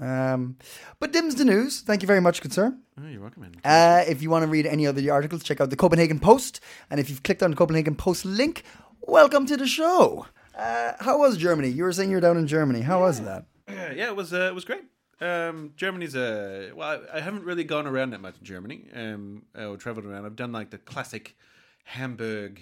Um, 0.00 0.56
but 1.00 1.12
Dim's 1.12 1.36
the 1.36 1.44
news. 1.44 1.80
Thank 1.80 2.02
you 2.02 2.06
very 2.06 2.20
much, 2.20 2.42
good 2.42 2.52
sir. 2.52 2.76
Oh, 3.00 3.08
you're 3.08 3.20
welcome, 3.22 3.42
man. 3.42 3.54
Uh, 3.64 4.04
if 4.06 4.22
you 4.22 4.28
want 4.30 4.42
to 4.42 4.48
read 4.48 4.66
any 4.66 4.86
other 4.86 5.12
articles, 5.12 5.42
check 5.42 5.60
out 5.60 5.70
the 5.70 5.76
Copenhagen 5.76 6.18
Post. 6.20 6.60
And 6.90 7.00
if 7.00 7.08
you've 7.08 7.22
clicked 7.22 7.42
on 7.42 7.50
the 7.50 7.56
Copenhagen 7.56 7.94
Post 7.94 8.24
link, 8.24 8.64
welcome 9.00 9.46
to 9.46 9.56
the 9.56 9.66
show. 9.66 10.26
Uh, 10.54 10.92
how 11.00 11.18
was 11.18 11.38
Germany? 11.38 11.68
You 11.68 11.84
were 11.84 11.92
saying 11.92 12.10
you're 12.10 12.20
down 12.20 12.36
in 12.36 12.46
Germany. 12.46 12.82
How 12.82 13.00
was 13.00 13.20
that? 13.22 13.46
Yeah, 13.68 13.92
yeah, 13.92 14.08
it 14.08 14.16
was 14.16 14.32
uh, 14.34 14.48
it 14.48 14.54
was 14.54 14.64
great. 14.66 14.84
Um, 15.20 15.72
Germany's 15.76 16.16
a 16.16 16.72
well. 16.74 17.02
I, 17.12 17.20
haven't 17.20 17.44
really 17.44 17.64
gone 17.64 17.86
around 17.86 18.10
that 18.10 18.20
much 18.20 18.34
in 18.38 18.44
Germany. 18.44 18.86
Um, 18.94 19.42
or 19.56 19.76
traveled 19.76 20.06
around. 20.06 20.26
I've 20.26 20.36
done 20.36 20.52
like 20.52 20.70
the 20.70 20.78
classic 20.78 21.36
Hamburg, 21.84 22.60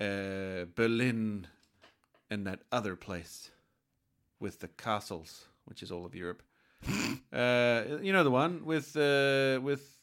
uh, 0.00 0.66
Berlin, 0.74 1.46
and 2.30 2.46
that 2.46 2.60
other 2.70 2.96
place 2.96 3.50
with 4.40 4.60
the 4.60 4.68
castles, 4.68 5.46
which 5.64 5.82
is 5.82 5.90
all 5.90 6.04
of 6.04 6.14
Europe. 6.14 6.42
uh, 7.32 7.82
you 8.02 8.12
know 8.12 8.22
the 8.22 8.30
one 8.30 8.64
with 8.64 8.96
uh, 8.96 9.60
with 9.62 9.98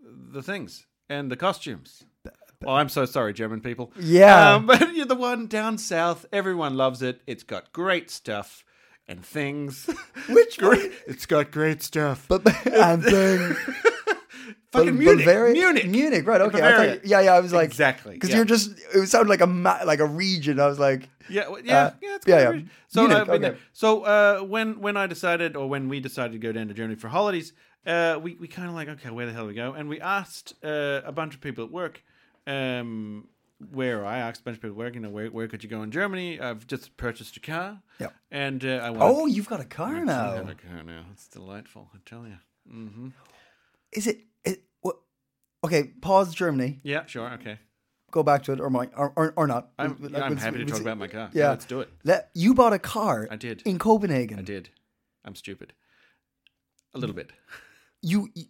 the 0.00 0.42
things 0.42 0.86
and 1.08 1.30
the 1.30 1.36
costumes. 1.36 2.04
Oh, 2.66 2.74
I'm 2.74 2.88
so 2.88 3.04
sorry, 3.04 3.32
German 3.32 3.60
people. 3.60 3.92
Yeah. 4.00 4.54
um, 4.54 4.66
but 4.66 4.94
you're 4.94 5.06
the 5.06 5.14
one 5.14 5.46
down 5.46 5.78
south. 5.78 6.26
Everyone 6.32 6.76
loves 6.76 7.02
it. 7.02 7.20
It's 7.26 7.44
got 7.44 7.72
great 7.72 8.10
stuff 8.10 8.64
and 9.08 9.24
things. 9.24 9.88
Which 10.28 10.58
great? 10.58 10.92
It's 11.06 11.26
got 11.26 11.50
great 11.50 11.82
stuff. 11.82 12.26
But 12.28 12.46
and 12.66 13.02
then 13.02 13.56
Fucking 14.72 14.90
Bul- 14.90 14.98
Munich. 14.98 15.24
Bavaria- 15.26 15.52
Munich. 15.54 15.86
Munich, 15.88 16.26
right? 16.26 16.40
Okay, 16.42 16.60
I 16.62 16.76
thought, 16.76 17.04
yeah, 17.06 17.20
yeah. 17.22 17.32
I 17.34 17.40
was 17.40 17.52
like, 17.54 17.68
Exactly, 17.68 18.12
because 18.14 18.30
yeah. 18.30 18.36
you're 18.36 18.44
just. 18.44 18.72
It 18.94 19.06
sounded 19.08 19.30
like 19.30 19.40
a 19.40 19.46
ma- 19.46 19.80
like 19.84 20.00
a 20.00 20.06
region. 20.06 20.60
I 20.60 20.66
was 20.66 20.78
like, 20.78 21.08
Yeah, 21.30 21.48
well, 21.48 21.60
yeah, 21.64 21.84
Uh, 21.84 21.90
yeah, 22.02 22.18
yeah, 22.26 22.50
yeah. 22.52 22.60
So, 22.88 23.06
Munich, 23.08 23.28
uh, 23.28 23.32
okay. 23.32 23.56
so 23.72 24.02
uh, 24.02 24.40
when 24.40 24.80
when 24.80 24.96
I 24.98 25.06
decided, 25.06 25.56
or 25.56 25.68
when 25.68 25.88
we 25.88 26.00
decided 26.00 26.32
to 26.32 26.38
go 26.38 26.52
down 26.52 26.68
to 26.68 26.74
Germany 26.74 26.96
for 26.96 27.08
holidays, 27.08 27.54
uh, 27.86 28.18
we 28.22 28.34
we 28.34 28.46
kind 28.46 28.68
of 28.68 28.74
like, 28.74 28.88
okay, 28.88 29.08
where 29.10 29.24
the 29.24 29.32
hell 29.32 29.44
do 29.44 29.48
we 29.48 29.54
go? 29.54 29.72
And 29.72 29.88
we 29.88 30.00
asked 30.02 30.52
uh, 30.62 31.00
a 31.04 31.12
bunch 31.12 31.34
of 31.34 31.40
people 31.40 31.64
at 31.64 31.70
work, 31.70 32.02
um, 32.46 33.24
where 33.72 34.04
I 34.06 34.18
asked 34.18 34.40
a 34.40 34.44
bunch 34.44 34.56
of 34.56 34.62
people 34.62 34.76
work, 34.76 34.94
you 34.94 35.00
know, 35.00 35.10
where 35.10 35.28
where 35.28 35.48
could 35.48 35.62
you 35.64 35.68
go 35.68 35.82
in 35.82 35.90
Germany? 35.90 36.40
I've 36.40 36.66
just 36.66 36.96
purchased 36.96 37.36
a 37.36 37.40
car, 37.40 37.82
Yep. 37.98 38.14
and 38.30 38.64
uh, 38.64 38.68
I 38.82 38.90
want. 38.90 39.02
oh, 39.02 39.26
you've 39.26 39.48
got 39.48 39.60
a 39.60 39.64
car 39.64 39.96
I 39.96 40.04
now. 40.04 40.34
have 40.34 40.48
a 40.48 40.54
car 40.54 40.82
now. 40.84 41.04
It's 41.12 41.28
delightful, 41.28 41.90
I 41.94 41.98
tell 42.06 42.24
you. 42.26 42.38
Mm-hmm. 42.72 43.08
Is 43.92 44.06
it? 44.06 44.20
it 44.44 44.62
what? 44.80 44.96
Okay, 45.64 45.84
pause 46.00 46.34
Germany. 46.34 46.80
Yeah, 46.82 47.06
sure, 47.06 47.30
okay. 47.34 47.58
go 48.12 48.22
back 48.22 48.42
to 48.44 48.52
it, 48.52 48.60
or 48.60 48.70
my, 48.70 48.88
or, 48.96 49.12
or, 49.16 49.32
or 49.36 49.46
not. 49.46 49.70
I'm, 49.78 49.90
yeah, 50.00 50.22
I'm 50.24 50.30
we'll- 50.34 50.38
happy 50.38 50.58
to 50.58 50.64
talk 50.64 50.80
about 50.80 50.98
my 50.98 51.08
car. 51.08 51.30
Yeah, 51.32 51.50
let's 51.50 51.64
do 51.64 51.80
it. 51.80 51.88
Let, 52.04 52.30
you 52.34 52.54
bought 52.54 52.72
a 52.72 52.78
car. 52.78 53.26
I 53.30 53.36
did. 53.36 53.62
in 53.64 53.78
Copenhagen. 53.78 54.38
I 54.38 54.42
did. 54.42 54.70
I'm 55.24 55.34
stupid. 55.34 55.72
A 56.94 56.98
little 56.98 57.14
bit. 57.14 57.32
You, 58.02 58.28
you 58.34 58.44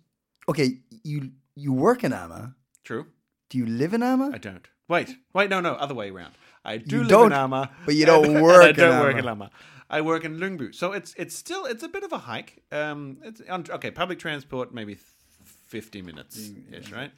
okay? 0.48 0.78
You 1.02 1.32
you 1.56 1.72
work 1.72 2.04
in 2.04 2.12
Amma. 2.12 2.54
True. 2.84 3.06
Do 3.48 3.58
you 3.58 3.66
live 3.66 3.94
in 3.94 4.02
Amma? 4.02 4.30
I 4.34 4.38
don't. 4.38 4.68
Wait, 4.88 5.16
wait, 5.34 5.50
no, 5.50 5.60
no, 5.60 5.74
other 5.74 5.94
way 5.94 6.10
around. 6.10 6.34
I 6.64 6.78
do 6.78 6.96
You 6.96 7.02
live 7.02 7.08
don't, 7.10 7.26
in 7.32 7.38
Amma, 7.38 7.70
but 7.84 7.94
you 7.94 8.06
don't 8.06 8.24
and 8.26 8.42
work 8.42 8.62
I 8.64 8.72
don't 8.72 9.00
work 9.00 9.16
in 9.16 9.28
Amma. 9.28 9.50
I 9.90 10.00
work 10.02 10.24
in 10.24 10.38
Lyngby, 10.38 10.74
so 10.74 10.92
it's 10.92 11.14
it's 11.16 11.34
still 11.34 11.64
it's 11.64 11.82
a 11.82 11.88
bit 11.88 12.02
of 12.04 12.12
a 12.12 12.18
hike. 12.18 12.62
Um, 12.72 13.18
it's 13.22 13.40
on, 13.48 13.64
okay. 13.70 13.90
Public 13.90 14.18
transport, 14.18 14.72
maybe 14.74 14.96
fifty 15.44 16.02
minutes 16.02 16.50
ish, 16.72 16.90
right? 16.92 17.10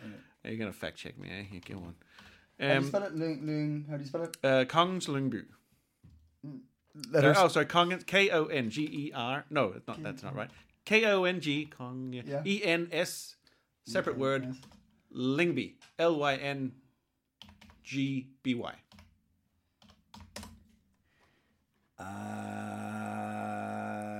Are 0.45 0.51
you 0.51 0.57
gonna 0.57 0.73
fact 0.73 0.97
check 0.99 1.19
me? 1.19 1.29
Eh? 1.31 1.45
You 1.53 1.61
go 1.61 1.77
on. 1.83 1.95
How 2.61 2.67
do 2.67 2.73
you 2.73 2.79
Um, 2.79 2.85
spell 2.87 3.03
it? 3.05 3.15
Lyng, 3.17 3.43
Lyng, 3.45 3.89
how 3.91 3.97
do 3.97 4.03
you 4.03 4.09
spell 4.09 4.23
it? 4.25 4.37
uh, 4.45 4.65
Kongens 4.67 5.09
Lyngby. 5.09 5.45
Letters. 7.11 7.37
oh, 7.39 7.49
sorry, 7.49 7.67
Kongens. 7.67 8.05
K 8.07 8.31
O 8.31 8.45
N 8.47 8.71
G 8.71 8.83
E 8.83 9.13
R. 9.15 9.45
No, 9.51 9.73
it's 9.77 9.87
not. 9.87 10.03
That's 10.03 10.23
not 10.23 10.35
right. 10.37 10.51
K 10.85 11.05
O 11.07 11.25
N 11.25 11.41
G 11.41 11.67
Kong 11.67 12.13
Yeah. 12.13 12.43
E 12.45 12.63
N 12.65 12.89
S. 12.93 13.37
Separate 13.85 14.19
word. 14.19 14.55
Lyngby. 15.15 15.75
L 15.99 16.17
Y 16.19 16.35
N 16.37 16.73
G 17.83 18.29
B 18.43 18.55
Y. 18.55 18.75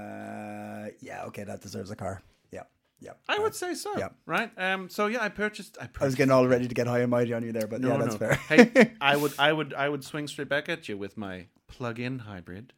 Uh, 0.01 0.89
yeah. 1.01 1.25
Okay, 1.27 1.45
that 1.45 1.61
deserves 1.61 1.91
a 1.91 1.97
car. 1.97 2.23
Yeah. 2.51 2.63
Yeah. 3.01 3.13
I 3.29 3.39
would 3.39 3.55
say 3.55 3.75
so. 3.75 3.97
Yeah. 3.99 4.09
Right. 4.27 4.51
Um. 4.59 4.89
So 4.89 5.07
yeah, 5.07 5.23
I 5.23 5.29
purchased. 5.29 5.77
I, 5.81 5.89
I 6.01 6.05
was 6.05 6.15
getting 6.15 6.33
all 6.33 6.47
ready 6.47 6.69
to 6.69 6.75
get 6.75 6.87
high 6.87 7.01
and 7.01 7.11
mighty 7.11 7.33
on 7.33 7.43
you 7.43 7.53
there, 7.53 7.67
but 7.67 7.81
No, 7.81 7.89
yeah, 7.93 7.97
that's 7.99 8.13
no. 8.13 8.19
fair. 8.19 8.35
hey, 8.35 8.93
I 9.01 9.17
would, 9.17 9.33
I 9.39 9.53
would, 9.53 9.75
I 9.75 9.89
would 9.89 10.05
swing 10.05 10.29
straight 10.29 10.49
back 10.49 10.69
at 10.69 10.89
you 10.89 10.97
with 10.99 11.17
my 11.17 11.47
plug-in 11.69 12.21
hybrid, 12.21 12.73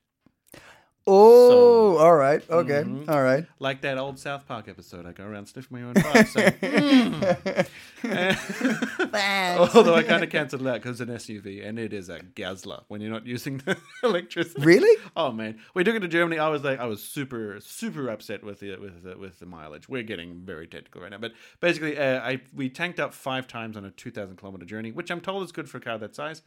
oh, 1.06 1.96
all 1.96 2.14
right. 2.14 2.42
Okay. 2.48 2.82
Mm-hmm. 2.84 3.10
all 3.10 3.22
right. 3.22 3.46
like 3.58 3.80
that 3.82 3.98
old 3.98 4.18
South 4.18 4.46
Park 4.46 4.68
episode. 4.68 5.06
I 5.06 5.12
go 5.12 5.24
around 5.24 5.46
sniffing 5.46 5.80
my 5.80 5.84
own 5.86 5.94
butt. 5.94 6.28
So, 6.28 7.64
although 9.74 9.94
I 9.94 10.02
kind 10.02 10.24
of 10.24 10.30
cancelled 10.30 10.62
that 10.62 10.82
because 10.82 11.00
it's 11.00 11.08
an 11.08 11.16
SUV 11.16 11.66
and 11.66 11.78
it 11.78 11.92
is 11.92 12.08
a 12.08 12.20
Gazla 12.20 12.84
when 12.88 13.00
you're 13.00 13.10
not 13.10 13.26
using 13.26 13.58
the 13.58 13.76
electricity. 14.02 14.62
Really? 14.62 15.00
Oh 15.16 15.32
man, 15.32 15.58
we 15.74 15.84
took 15.84 15.94
it 15.94 16.00
to 16.00 16.08
Germany. 16.08 16.38
I 16.38 16.48
was 16.48 16.64
like, 16.64 16.80
I 16.80 16.86
was 16.86 17.02
super, 17.02 17.58
super 17.60 18.08
upset 18.08 18.42
with 18.42 18.60
the 18.60 18.76
with 18.76 19.02
the, 19.02 19.16
with 19.16 19.38
the 19.38 19.46
mileage. 19.46 19.88
We're 19.88 20.02
getting 20.02 20.42
very 20.44 20.66
technical 20.66 21.02
right 21.02 21.10
now, 21.10 21.18
but 21.18 21.32
basically, 21.60 21.96
uh, 21.98 22.20
I 22.20 22.40
we 22.54 22.68
tanked 22.68 23.00
up 23.00 23.14
five 23.14 23.46
times 23.46 23.76
on 23.76 23.84
a 23.84 23.90
two 23.90 24.10
thousand 24.10 24.36
kilometer 24.36 24.64
journey, 24.64 24.92
which 24.92 25.10
I'm 25.10 25.20
told 25.20 25.44
is 25.44 25.52
good 25.52 25.68
for 25.68 25.78
a 25.78 25.80
car 25.80 25.98
that 25.98 26.14
size. 26.16 26.42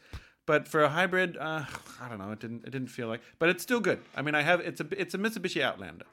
But 0.46 0.68
for 0.68 0.84
a 0.84 0.90
hybrid, 0.90 1.38
uh, 1.38 1.64
I 2.00 2.10
don't 2.10 2.20
know. 2.20 2.32
It 2.32 2.40
didn't. 2.40 2.66
It 2.66 2.70
didn't 2.70 2.90
feel 2.90 3.08
like. 3.08 3.22
But 3.40 3.50
it's 3.50 3.64
still 3.64 3.80
good. 3.80 4.00
I 4.16 4.22
mean, 4.22 4.36
I 4.36 4.44
have. 4.44 4.60
It's 4.60 4.80
a. 4.80 4.88
It's 4.92 5.14
a 5.16 5.18
Mitsubishi 5.18 5.62
Outlander, 5.62 6.06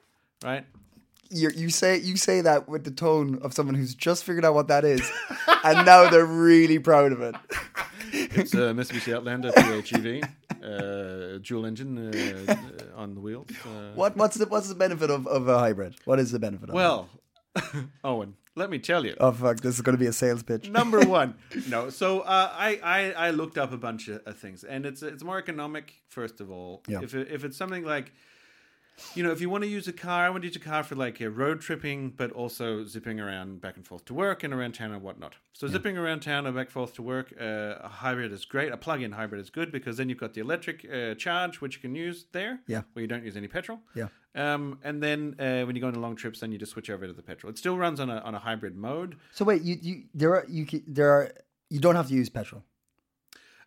right? 0.42 0.64
You 1.32 1.50
you 1.54 1.70
say 1.70 1.96
you 1.98 2.16
say 2.16 2.40
that 2.42 2.68
with 2.68 2.84
the 2.84 2.90
tone 2.90 3.38
of 3.42 3.54
someone 3.54 3.74
who's 3.74 3.94
just 3.94 4.24
figured 4.24 4.44
out 4.44 4.54
what 4.54 4.68
that 4.68 4.84
is, 4.84 5.02
and 5.64 5.86
now 5.86 6.08
they're 6.10 6.26
really 6.26 6.78
proud 6.78 7.12
of 7.12 7.20
it. 7.20 7.34
It's 8.14 8.52
a 8.52 8.74
Mitsubishi 8.76 9.14
Outlander 9.14 9.50
PHEV, 9.52 10.22
uh, 10.62 11.38
dual 11.38 11.64
engine 11.64 11.96
uh, 11.96 12.52
uh, 12.52 13.00
on 13.02 13.14
the 13.14 13.20
wheels. 13.20 13.48
Uh, 13.64 13.92
What 13.94 14.16
what's 14.16 14.36
the 14.36 14.44
what's 14.46 14.68
the 14.68 14.74
benefit 14.74 15.08
of, 15.10 15.26
of 15.26 15.48
a 15.48 15.58
hybrid? 15.58 15.94
What 16.04 16.18
is 16.18 16.30
the 16.30 16.38
benefit 16.38 16.68
of 16.68 16.74
well, 16.74 17.08
Owen, 18.04 18.34
let 18.54 18.68
me 18.70 18.78
tell 18.78 19.04
you. 19.06 19.14
Oh 19.18 19.32
fuck, 19.32 19.60
this 19.60 19.74
is 19.76 19.80
gonna 19.80 19.96
be 19.96 20.06
a 20.06 20.12
sales 20.12 20.42
pitch. 20.42 20.68
Number 20.68 21.00
one, 21.20 21.34
no. 21.68 21.88
So 21.90 22.20
uh, 22.20 22.50
I, 22.52 22.80
I 22.82 23.12
I 23.28 23.30
looked 23.30 23.56
up 23.56 23.72
a 23.72 23.78
bunch 23.78 24.08
of, 24.08 24.20
of 24.26 24.36
things, 24.38 24.62
and 24.64 24.84
it's 24.84 25.02
it's 25.02 25.24
more 25.24 25.38
economic. 25.38 25.94
First 26.08 26.40
of 26.42 26.50
all, 26.50 26.82
Yeah. 26.88 27.00
if 27.02 27.14
it, 27.14 27.28
if 27.30 27.44
it's 27.44 27.56
something 27.56 27.82
like, 27.84 28.12
you 29.14 29.22
know, 29.22 29.30
if 29.32 29.40
you 29.40 29.50
want 29.50 29.62
to 29.64 29.68
use 29.68 29.88
a 29.88 29.92
car, 29.92 30.24
I 30.26 30.30
want 30.30 30.42
to 30.42 30.46
use 30.48 30.56
a 30.56 30.60
car 30.60 30.82
for 30.82 30.94
like 30.94 31.18
road 31.20 31.60
tripping, 31.60 32.10
but 32.10 32.30
also 32.32 32.84
zipping 32.84 33.20
around 33.20 33.60
back 33.60 33.76
and 33.76 33.86
forth 33.86 34.04
to 34.06 34.14
work 34.14 34.42
and 34.42 34.52
around 34.54 34.72
town 34.74 34.92
and 34.92 35.02
whatnot. 35.02 35.34
So 35.52 35.66
zipping 35.68 35.96
around 35.98 36.20
town 36.20 36.46
and 36.46 36.54
back 36.56 36.66
and 36.66 36.72
forth 36.72 36.94
to 36.94 37.02
work, 37.02 37.32
uh, 37.40 37.76
a 37.80 37.88
hybrid 37.88 38.32
is 38.32 38.44
great. 38.44 38.72
A 38.72 38.76
plug-in 38.76 39.12
hybrid 39.12 39.40
is 39.40 39.50
good 39.50 39.70
because 39.70 39.96
then 39.96 40.08
you've 40.08 40.18
got 40.18 40.34
the 40.34 40.40
electric 40.40 40.86
uh, 40.90 41.14
charge 41.14 41.60
which 41.60 41.76
you 41.76 41.80
can 41.80 41.94
use 41.94 42.26
there, 42.32 42.60
Yeah. 42.66 42.82
where 42.92 43.00
you 43.02 43.06
don't 43.08 43.24
use 43.24 43.36
any 43.36 43.48
petrol. 43.48 43.80
Yeah. 43.94 44.08
Um, 44.34 44.78
and 44.82 45.02
then 45.02 45.36
uh, 45.38 45.64
when 45.66 45.76
you 45.76 45.82
go 45.82 45.88
on 45.88 45.94
long 46.00 46.16
trips, 46.16 46.40
then 46.40 46.52
you 46.52 46.58
just 46.58 46.72
switch 46.72 46.88
over 46.88 47.06
to 47.06 47.12
the 47.12 47.22
petrol. 47.22 47.50
It 47.50 47.58
still 47.58 47.76
runs 47.76 48.00
on 48.00 48.08
a 48.08 48.16
on 48.20 48.34
a 48.34 48.38
hybrid 48.38 48.74
mode. 48.76 49.16
So 49.32 49.44
wait, 49.44 49.60
you 49.62 49.76
you 49.82 50.04
there 50.14 50.34
are 50.34 50.46
you 50.48 50.66
there 50.86 51.10
are 51.12 51.32
you 51.68 51.80
don't 51.80 51.96
have 51.96 52.08
to 52.08 52.14
use 52.14 52.30
petrol. 52.30 52.62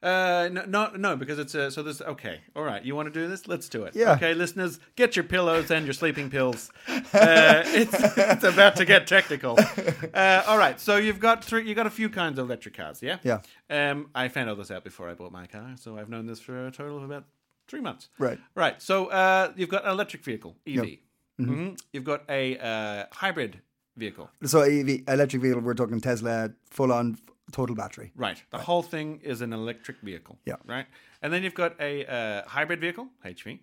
Uh, 0.06 0.50
no, 0.52 0.64
no, 0.66 0.92
no, 0.96 1.16
because 1.16 1.40
it's 1.40 1.56
uh, 1.56 1.70
so 1.72 1.82
this. 1.82 2.00
Okay, 2.00 2.42
all 2.56 2.62
right. 2.64 2.84
You 2.86 2.96
want 2.96 3.12
to 3.12 3.20
do 3.20 3.28
this? 3.28 3.48
Let's 3.48 3.68
do 3.68 3.84
it. 3.86 3.96
Yeah. 3.96 4.14
Okay, 4.14 4.36
listeners, 4.36 4.80
get 4.96 5.16
your 5.16 5.26
pillows 5.26 5.72
and 5.72 5.86
your 5.86 5.94
sleeping 5.94 6.30
pills. 6.30 6.72
Uh, 7.14 7.64
it's 7.68 7.94
it's 8.18 8.44
about 8.44 8.76
to 8.76 8.84
get 8.86 9.08
technical. 9.08 9.58
Uh, 10.14 10.44
all 10.48 10.58
right. 10.58 10.80
So 10.80 10.98
you've 10.98 11.20
got 11.20 11.44
three. 11.44 11.66
you've 11.68 11.76
got 11.76 11.88
a 11.88 11.90
few 12.02 12.10
kinds 12.10 12.38
of 12.40 12.46
electric 12.48 12.76
cars. 12.76 13.02
Yeah. 13.02 13.18
Yeah. 13.24 13.40
Um, 13.70 14.10
I 14.14 14.28
found 14.28 14.50
all 14.50 14.56
this 14.56 14.70
out 14.72 14.84
before 14.84 15.10
I 15.10 15.14
bought 15.14 15.32
my 15.32 15.46
car, 15.48 15.76
so 15.78 15.98
I've 15.98 16.10
known 16.10 16.26
this 16.26 16.40
for 16.40 16.68
a 16.68 16.72
total 16.72 16.98
of 16.98 17.04
about 17.04 17.26
three 17.68 17.82
months. 17.82 18.10
Right. 18.20 18.40
Right. 18.54 18.82
So 18.82 19.08
uh, 19.08 19.52
you've 19.56 19.70
got 19.70 19.86
an 19.86 19.92
electric 19.92 20.24
vehicle, 20.24 20.56
EV. 20.68 20.76
Yep. 20.76 20.86
Mm-hmm. 20.86 21.54
Mhm. 21.54 21.80
You've 21.94 22.04
got 22.04 22.24
a 22.30 22.58
uh, 22.60 23.06
hybrid 23.12 23.60
vehicle. 23.98 24.30
So 24.44 24.62
EV, 24.62 25.02
electric 25.08 25.42
vehicle, 25.42 25.62
we're 25.62 25.74
talking 25.74 26.00
Tesla, 26.02 26.52
full 26.70 26.92
on 26.94 27.18
total 27.52 27.76
battery. 27.76 28.12
Right. 28.16 28.42
The 28.52 28.58
whole 28.58 28.82
thing 28.82 29.20
is 29.24 29.42
an 29.42 29.54
electric 29.54 30.02
vehicle. 30.02 30.38
Yeah. 30.46 30.56
Right. 30.66 30.86
And 31.22 31.32
then 31.32 31.44
you've 31.44 31.54
got 31.56 31.80
a 31.80 32.06
uh, 32.06 32.48
hybrid 32.48 32.80
vehicle, 32.82 33.08
HV, 33.26 33.60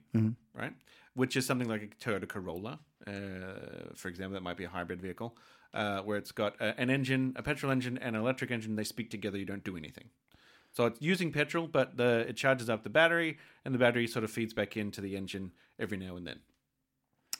right, 0.55 0.73
which 1.15 1.37
is 1.37 1.47
something 1.47 1.69
like 1.69 1.83
a 1.83 2.05
Toyota 2.05 2.29
Corolla, 2.29 2.81
uh, 3.07 3.13
for 3.95 4.09
example. 4.09 4.35
That 4.35 4.43
might 4.43 4.57
be 4.57 4.65
a 4.65 4.69
hybrid 4.69 5.01
vehicle, 5.01 5.37
uh, 5.75 6.01
where 6.01 6.19
it's 6.19 6.33
got 6.33 6.61
uh, 6.61 6.73
an 6.77 6.91
engine, 6.91 7.35
a 7.37 7.43
petrol 7.43 7.71
engine, 7.71 7.99
and 7.99 8.17
an 8.17 8.23
electric 8.23 8.51
engine. 8.51 8.77
They 8.77 8.85
speak 8.85 9.11
together. 9.11 9.39
You 9.39 9.45
don't 9.45 9.65
do 9.65 9.77
anything. 9.77 10.11
So 10.73 10.87
it's 10.87 11.01
using 11.03 11.33
petrol, 11.33 11.67
but 11.67 11.97
the 11.97 12.25
it 12.29 12.37
charges 12.37 12.71
up 12.71 12.83
the 12.83 12.91
battery, 12.91 13.39
and 13.65 13.75
the 13.75 13.79
battery 13.79 14.07
sort 14.07 14.25
of 14.25 14.31
feeds 14.31 14.55
back 14.55 14.77
into 14.77 15.01
the 15.01 15.17
engine 15.17 15.53
every 15.79 15.99
now 15.99 16.17
and 16.17 16.27
then. 16.27 16.41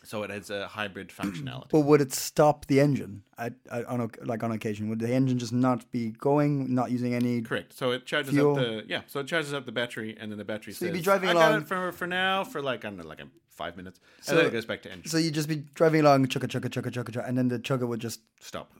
So 0.05 0.23
it 0.25 0.31
has 0.31 0.51
a 0.51 0.67
hybrid 0.69 1.09
functionality. 1.21 1.69
But 1.71 1.81
would 1.81 2.01
it 2.01 2.13
stop 2.13 2.67
the 2.67 2.81
engine 2.81 3.23
at, 3.39 3.55
at, 3.71 3.85
on 3.87 4.01
o- 4.01 4.11
like 4.25 4.43
on 4.43 4.51
occasion? 4.53 4.89
Would 4.89 4.99
the 4.99 5.13
engine 5.13 5.39
just 5.39 5.53
not 5.53 5.91
be 5.91 6.11
going, 6.11 6.75
not 6.75 6.91
using 6.91 7.15
any? 7.15 7.43
Correct. 7.43 7.73
So 7.73 7.93
it 7.93 8.05
charges 8.07 8.35
Fuel. 8.35 8.53
up 8.53 8.57
the 8.57 8.85
yeah. 8.89 9.03
So 9.07 9.21
it 9.21 9.27
charges 9.27 9.53
up 9.55 9.65
the 9.67 9.73
battery, 9.73 10.17
and 10.19 10.31
then 10.31 10.39
the 10.39 10.45
battery. 10.45 10.73
So 10.73 10.87
you'd 10.87 10.95
be 10.95 11.01
driving 11.01 11.29
I 11.31 11.33
got 11.35 11.51
along- 11.51 11.63
it 11.63 11.69
for 11.69 11.93
for 11.93 12.07
now 12.07 12.45
for 12.45 12.61
like 12.63 12.85
I 12.85 12.89
don't 12.89 12.99
know, 12.99 13.05
like 13.07 13.21
five 13.51 13.77
minutes, 13.77 14.01
So- 14.21 14.33
and 14.33 14.39
then 14.41 14.47
it 14.47 14.53
goes 14.53 14.65
back 14.67 14.83
to 14.83 14.91
engine. 14.93 15.09
So 15.11 15.19
you'd 15.19 15.35
just 15.35 15.49
be 15.49 15.57
driving 15.75 16.01
along, 16.01 16.27
chugga 16.27 16.49
chugga 16.49 16.69
chugga 16.71 16.91
chugga, 16.91 17.11
chugga 17.13 17.29
and 17.29 17.37
then 17.39 17.49
the 17.49 17.59
chugga 17.59 17.87
would 17.87 18.01
just 18.01 18.21
Stop. 18.41 18.73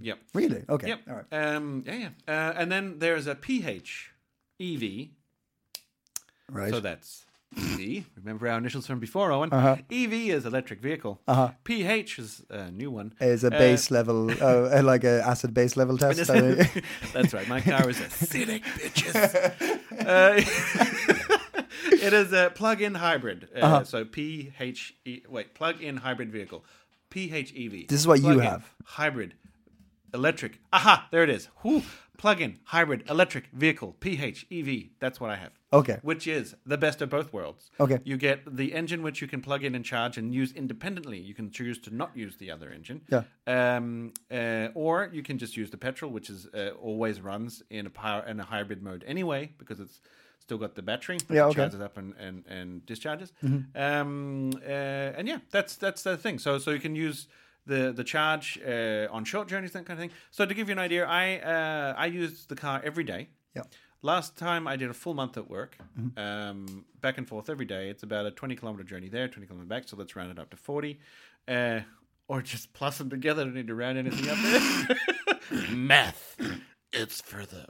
Yep. 0.00 0.18
really 0.34 0.64
okay. 0.68 0.88
Yep. 0.88 1.00
All 1.08 1.14
right. 1.14 1.32
Um. 1.54 1.84
Yeah. 1.86 1.94
Yeah. 1.94 2.08
Uh, 2.48 2.52
and 2.56 2.70
then 2.72 2.98
there's 2.98 3.26
a 3.26 3.34
PH 3.36 4.10
EV. 4.60 5.08
Right. 6.50 6.70
So 6.70 6.80
that's 6.80 7.24
EV. 7.56 8.04
Remember 8.16 8.48
our 8.48 8.58
initials 8.58 8.86
from 8.86 8.98
before, 8.98 9.32
Owen. 9.32 9.52
Uh-huh. 9.52 9.76
EV 9.90 10.12
is 10.30 10.46
electric 10.46 10.80
vehicle. 10.80 11.20
Uh-huh. 11.28 11.50
PH 11.64 12.18
is 12.18 12.42
a 12.50 12.70
new 12.70 12.90
one. 12.90 13.12
is 13.20 13.44
a 13.44 13.48
Uh, 13.48 13.58
base 13.58 13.90
level, 13.90 14.30
uh, 14.30 14.78
uh, 14.78 14.82
like 14.84 15.04
a 15.04 15.22
acid 15.26 15.52
base 15.54 15.76
level 15.76 15.98
test. 16.02 16.26
That's 17.12 17.32
right. 17.34 17.48
My 17.48 17.60
car 17.60 17.88
is 17.90 17.98
acidic, 17.98 18.62
bitches. 18.80 19.34
Uh, 20.06 20.42
it 21.92 22.12
is 22.12 22.32
a 22.32 22.50
plug-in 22.54 22.94
hybrid. 22.94 23.48
Uh, 23.54 23.58
Uh-huh. 23.60 23.84
So 23.84 24.04
PH, 24.04 24.94
Wait, 25.28 25.54
plug-in 25.54 25.98
hybrid 25.98 26.30
vehicle. 26.32 26.64
PHEV. 27.10 27.88
This 27.88 28.00
is 28.00 28.06
what 28.06 28.18
you 28.20 28.24
Plug-in 28.24 28.42
have. 28.44 28.70
Hybrid, 28.84 29.34
electric. 30.14 30.60
Aha, 30.72 31.08
there 31.10 31.22
it 31.22 31.28
is. 31.30 31.48
Whew. 31.62 31.82
Plug-in 32.16 32.58
hybrid 32.64 33.04
electric 33.10 33.46
vehicle. 33.52 33.96
PHEV. 34.00 34.90
That's 35.00 35.20
what 35.20 35.30
I 35.30 35.36
have. 35.36 35.52
Okay. 35.72 35.98
Which 36.02 36.26
is 36.26 36.54
the 36.66 36.76
best 36.76 37.00
of 37.00 37.08
both 37.08 37.32
worlds. 37.32 37.70
Okay. 37.80 37.98
You 38.04 38.16
get 38.16 38.56
the 38.56 38.74
engine 38.74 39.02
which 39.02 39.22
you 39.22 39.28
can 39.28 39.40
plug 39.40 39.64
in 39.64 39.74
and 39.74 39.84
charge 39.84 40.18
and 40.18 40.34
use 40.34 40.52
independently. 40.52 41.18
You 41.18 41.34
can 41.34 41.50
choose 41.50 41.78
to 41.80 41.94
not 41.94 42.10
use 42.14 42.36
the 42.36 42.50
other 42.50 42.70
engine. 42.70 43.00
Yeah. 43.08 43.22
Um, 43.46 44.12
uh, 44.30 44.68
or 44.74 45.10
you 45.12 45.22
can 45.22 45.38
just 45.38 45.56
use 45.56 45.70
the 45.70 45.78
petrol, 45.78 46.10
which 46.10 46.28
is 46.28 46.46
uh, 46.54 46.70
always 46.80 47.20
runs 47.20 47.62
in 47.70 47.86
a 47.86 47.90
power 47.90 48.22
in 48.26 48.38
a 48.38 48.44
hybrid 48.44 48.82
mode 48.82 49.02
anyway, 49.06 49.52
because 49.58 49.80
it's 49.80 50.00
still 50.40 50.58
got 50.58 50.74
the 50.74 50.82
battery. 50.82 51.18
Yeah, 51.30 51.44
okay. 51.46 51.50
Mm-hmm. 51.50 51.60
Charges 51.60 51.80
up 51.80 51.96
and 51.96 52.14
and, 52.18 52.46
and 52.46 52.86
discharges. 52.86 53.32
Um, 53.74 54.50
uh, 54.66 55.18
and 55.18 55.26
yeah, 55.26 55.38
that's 55.50 55.76
that's 55.76 56.02
the 56.02 56.16
thing. 56.16 56.38
So 56.38 56.58
so 56.58 56.70
you 56.70 56.80
can 56.80 56.94
use. 56.94 57.28
The, 57.64 57.92
the 57.92 58.02
charge 58.02 58.58
uh, 58.66 59.06
on 59.12 59.24
short 59.24 59.46
journeys 59.46 59.70
that 59.70 59.86
kind 59.86 59.96
of 59.96 59.98
thing. 60.00 60.10
So 60.32 60.44
to 60.44 60.52
give 60.52 60.68
you 60.68 60.72
an 60.72 60.80
idea, 60.80 61.06
I 61.06 61.38
uh, 61.38 61.94
I 61.96 62.06
use 62.06 62.46
the 62.46 62.56
car 62.56 62.82
every 62.82 63.04
day. 63.04 63.28
Yeah. 63.54 63.62
Last 64.04 64.36
time 64.36 64.66
I 64.66 64.74
did 64.74 64.90
a 64.90 64.94
full 64.94 65.14
month 65.14 65.36
at 65.36 65.48
work, 65.48 65.76
um, 66.16 66.84
back 67.00 67.18
and 67.18 67.28
forth 67.28 67.48
every 67.48 67.66
day. 67.66 67.88
It's 67.88 68.02
about 68.02 68.26
a 68.26 68.32
20 68.32 68.56
kilometer 68.56 68.82
journey 68.82 69.08
there, 69.08 69.28
20 69.28 69.46
kilometer 69.46 69.68
back. 69.68 69.88
So 69.88 69.96
let's 69.96 70.16
round 70.16 70.32
it 70.32 70.40
up 70.40 70.50
to 70.50 70.56
40. 70.56 70.98
Uh, 71.46 71.80
or 72.26 72.42
just 72.42 72.72
plus 72.72 72.98
them 72.98 73.10
together. 73.10 73.42
I 73.42 73.44
Don't 73.44 73.54
need 73.54 73.68
to 73.68 73.74
round 73.74 73.98
anything 73.98 74.28
up 74.28 74.38
there. 74.38 75.66
Math. 75.70 76.36
It's 76.92 77.20
for 77.20 77.46
the 77.46 77.66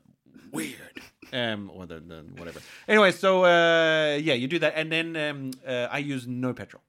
weird. 0.53 1.03
Um, 1.35 1.71
or 1.75 1.85
the, 1.87 2.01
the 2.01 2.25
whatever. 2.37 2.61
Anyway, 2.89 3.13
so 3.13 3.45
uh, 3.45 4.17
yeah, 4.17 4.35
you 4.35 4.49
do 4.49 4.59
that, 4.61 4.75
and 4.77 4.93
then 4.93 5.17
um, 5.17 5.51
uh, 5.67 5.89
I 5.91 5.99
use 5.99 6.27
no 6.27 6.53
petrol. 6.53 6.83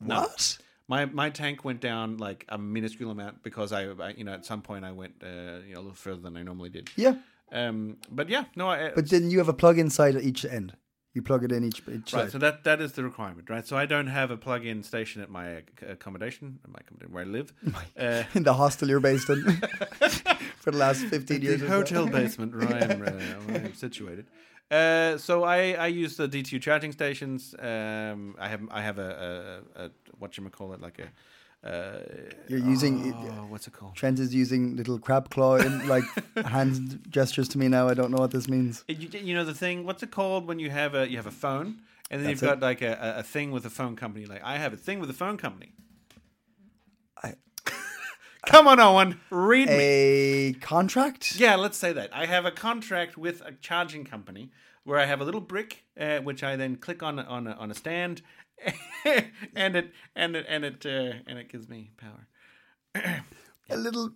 No. 0.00 0.20
What? 0.22 0.58
My 0.88 1.04
my 1.04 1.30
tank 1.30 1.64
went 1.64 1.80
down 1.80 2.16
like 2.16 2.44
a 2.48 2.58
minuscule 2.58 3.10
amount 3.10 3.42
because 3.42 3.70
I, 3.70 3.84
I 3.84 4.10
you 4.16 4.24
know 4.24 4.32
at 4.32 4.44
some 4.44 4.62
point 4.62 4.84
I 4.84 4.92
went 4.92 5.14
uh, 5.22 5.60
you 5.66 5.74
know 5.74 5.80
a 5.80 5.82
little 5.82 5.92
further 5.92 6.20
than 6.22 6.36
I 6.36 6.42
normally 6.42 6.70
did. 6.70 6.90
Yeah, 6.96 7.14
Um, 7.52 7.96
but 8.10 8.28
yeah, 8.28 8.44
no, 8.56 8.68
I, 8.68 8.90
but 8.94 9.10
then 9.10 9.30
you 9.30 9.38
have 9.38 9.48
a 9.48 9.52
plug 9.54 9.78
inside 9.78 10.16
at 10.16 10.22
each 10.22 10.44
end. 10.44 10.76
You 11.12 11.22
plug 11.22 11.42
it 11.42 11.50
in 11.50 11.64
each 11.64 11.80
each 11.80 12.12
Right, 12.12 12.22
side. 12.26 12.30
so 12.30 12.38
that 12.38 12.62
that 12.62 12.80
is 12.80 12.92
the 12.92 13.02
requirement, 13.02 13.50
right? 13.50 13.66
So 13.66 13.76
I 13.76 13.84
don't 13.84 14.06
have 14.06 14.30
a 14.30 14.36
plug-in 14.36 14.84
station 14.84 15.20
at 15.22 15.28
my 15.28 15.62
accommodation, 15.82 16.60
at 16.62 16.70
my 16.70 16.78
accommodation 16.80 17.12
where 17.12 17.24
I 17.24 17.26
live. 17.26 17.52
Uh, 17.98 18.22
in 18.34 18.42
the 18.50 18.54
hostel 18.54 18.88
you're 18.88 19.00
based 19.00 19.28
in 19.28 19.42
for 20.62 20.70
the 20.70 20.76
last 20.78 21.04
15 21.06 21.42
years. 21.42 21.60
the 21.60 21.66
so. 21.66 21.72
hotel 21.72 22.06
basement 22.06 22.54
where 22.56 22.68
I 22.68 22.78
am, 22.78 23.02
uh, 23.02 23.10
where 23.46 23.60
I 23.60 23.64
am 23.64 23.74
situated. 23.74 24.26
Uh, 24.70 25.18
so 25.18 25.42
I, 25.42 25.72
I 25.72 25.88
use 25.88 26.16
the 26.16 26.28
D2 26.28 26.62
charging 26.62 26.92
stations. 26.92 27.54
Um, 27.58 28.36
I 28.38 28.46
have 28.48 28.60
I 28.70 28.80
have 28.82 28.98
a, 28.98 29.62
a, 29.76 29.84
a 29.86 29.90
what 30.20 30.36
you 30.38 30.48
call 30.48 30.72
it 30.74 30.80
like 30.80 31.00
a 31.00 31.08
uh, 31.62 31.98
You're 32.48 32.58
using 32.58 33.12
oh, 33.14 33.46
what's 33.48 33.66
it 33.66 33.72
called? 33.74 33.94
Trent 33.94 34.18
is 34.18 34.34
using 34.34 34.76
little 34.76 34.98
crab 34.98 35.28
claw 35.30 35.56
in 35.56 35.86
like 35.86 36.04
hand 36.46 37.00
gestures 37.10 37.48
to 37.50 37.58
me 37.58 37.68
now. 37.68 37.88
I 37.88 37.94
don't 37.94 38.10
know 38.10 38.18
what 38.20 38.30
this 38.30 38.48
means. 38.48 38.84
You, 38.88 39.08
you 39.20 39.34
know 39.34 39.44
the 39.44 39.54
thing. 39.54 39.84
What's 39.84 40.02
it 40.02 40.10
called 40.10 40.46
when 40.46 40.58
you 40.58 40.70
have 40.70 40.94
a 40.94 41.08
you 41.10 41.16
have 41.16 41.26
a 41.26 41.30
phone 41.30 41.82
and 42.10 42.20
then 42.20 42.28
That's 42.30 42.42
you've 42.42 42.50
it. 42.50 42.54
got 42.54 42.60
like 42.60 42.82
a, 42.82 43.14
a- 43.18 43.22
thing 43.22 43.50
with 43.50 43.66
a 43.66 43.70
phone 43.70 43.94
company. 43.94 44.24
Like 44.26 44.42
I 44.42 44.56
have 44.56 44.72
a 44.72 44.76
thing 44.76 45.00
with 45.00 45.10
a 45.10 45.14
phone 45.14 45.36
company. 45.36 45.72
I- 47.22 47.34
Come 48.46 48.66
on, 48.66 48.80
Owen, 48.80 49.20
read 49.28 49.68
me. 49.68 49.74
A 49.76 50.52
contract? 50.54 51.36
Yeah, 51.36 51.56
let's 51.56 51.76
say 51.76 51.92
that. 51.92 52.08
I 52.12 52.24
have 52.26 52.46
a 52.46 52.50
contract 52.50 53.18
with 53.18 53.42
a 53.42 53.52
charging 53.52 54.04
company 54.04 54.50
where 54.84 54.98
I 54.98 55.04
have 55.04 55.20
a 55.20 55.24
little 55.24 55.42
brick, 55.42 55.84
uh, 56.00 56.20
which 56.20 56.42
I 56.42 56.56
then 56.56 56.76
click 56.76 57.02
on 57.02 57.18
on 57.18 57.46
a, 57.46 57.52
on 57.52 57.70
a 57.70 57.74
stand, 57.74 58.22
and 59.54 59.76
it 59.76 59.90
and 60.16 60.36
it 60.36 60.46
and 60.48 60.64
it 60.64 60.86
uh, 60.86 61.12
and 61.26 61.38
it 61.38 61.48
gives 61.50 61.68
me 61.68 61.90
power. 61.96 62.26
A 63.70 63.76
little. 63.76 64.10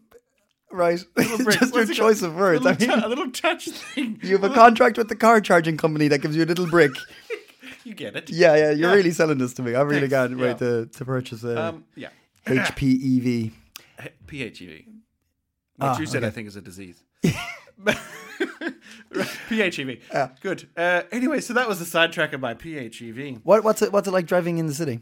Right. 0.72 0.98
brick. 1.14 1.26
Just 1.28 1.44
your 1.72 1.82
What's 1.82 1.90
it 1.90 1.94
choice 1.94 2.20
called? 2.20 2.32
of 2.32 2.38
words. 2.38 2.66
A 2.66 2.70
I 2.70 2.72
little, 2.72 2.88
mean, 2.88 3.00
tou- 3.00 3.06
a 3.06 3.08
little 3.08 3.30
touch 3.30 3.68
thing. 3.68 4.18
you 4.22 4.32
have 4.38 4.42
a 4.44 4.52
contract 4.52 4.98
with 4.98 5.08
the 5.08 5.14
car 5.14 5.40
charging 5.40 5.76
company 5.76 6.08
that 6.08 6.20
gives 6.20 6.34
you 6.36 6.42
a 6.44 6.46
little 6.46 6.66
brick. 6.66 6.92
You 7.86 7.92
get 7.94 8.16
it. 8.16 8.30
Yeah, 8.30 8.56
yeah. 8.56 8.70
You're 8.70 8.88
Yeah. 8.88 8.94
really 8.96 9.10
selling 9.10 9.36
this 9.36 9.52
to 9.54 9.62
me. 9.62 9.74
I'm 9.76 9.86
really 9.86 10.08
Thanks. 10.08 10.32
right, 10.40 10.48
Yeah. 10.48 10.54
to, 10.54 10.86
to 10.86 11.04
purchase 11.04 11.44
a 11.44 11.66
Um. 11.68 11.84
Yeah. 11.94 12.08
HPEV. 12.46 13.52
PHEV. 14.26 14.86
What 15.76 15.86
Ah, 15.88 15.98
you 15.98 16.06
said, 16.06 16.18
okay. 16.24 16.28
I 16.28 16.30
think, 16.30 16.48
is 16.48 16.56
a 16.56 16.62
disease. 16.62 17.02
PHEV. 19.12 20.00
Good. 20.40 20.68
Uh, 20.76 21.02
anyway, 21.12 21.40
so 21.40 21.52
that 21.54 21.68
was 21.68 21.78
the 21.78 21.84
sidetrack 21.84 22.32
of 22.32 22.40
my 22.40 22.54
PHEV. 22.54 23.40
What, 23.44 23.64
what's 23.64 23.82
it? 23.82 23.92
What's 23.92 24.08
it 24.08 24.12
like 24.12 24.26
driving 24.26 24.58
in 24.58 24.66
the 24.66 24.74
city? 24.74 25.00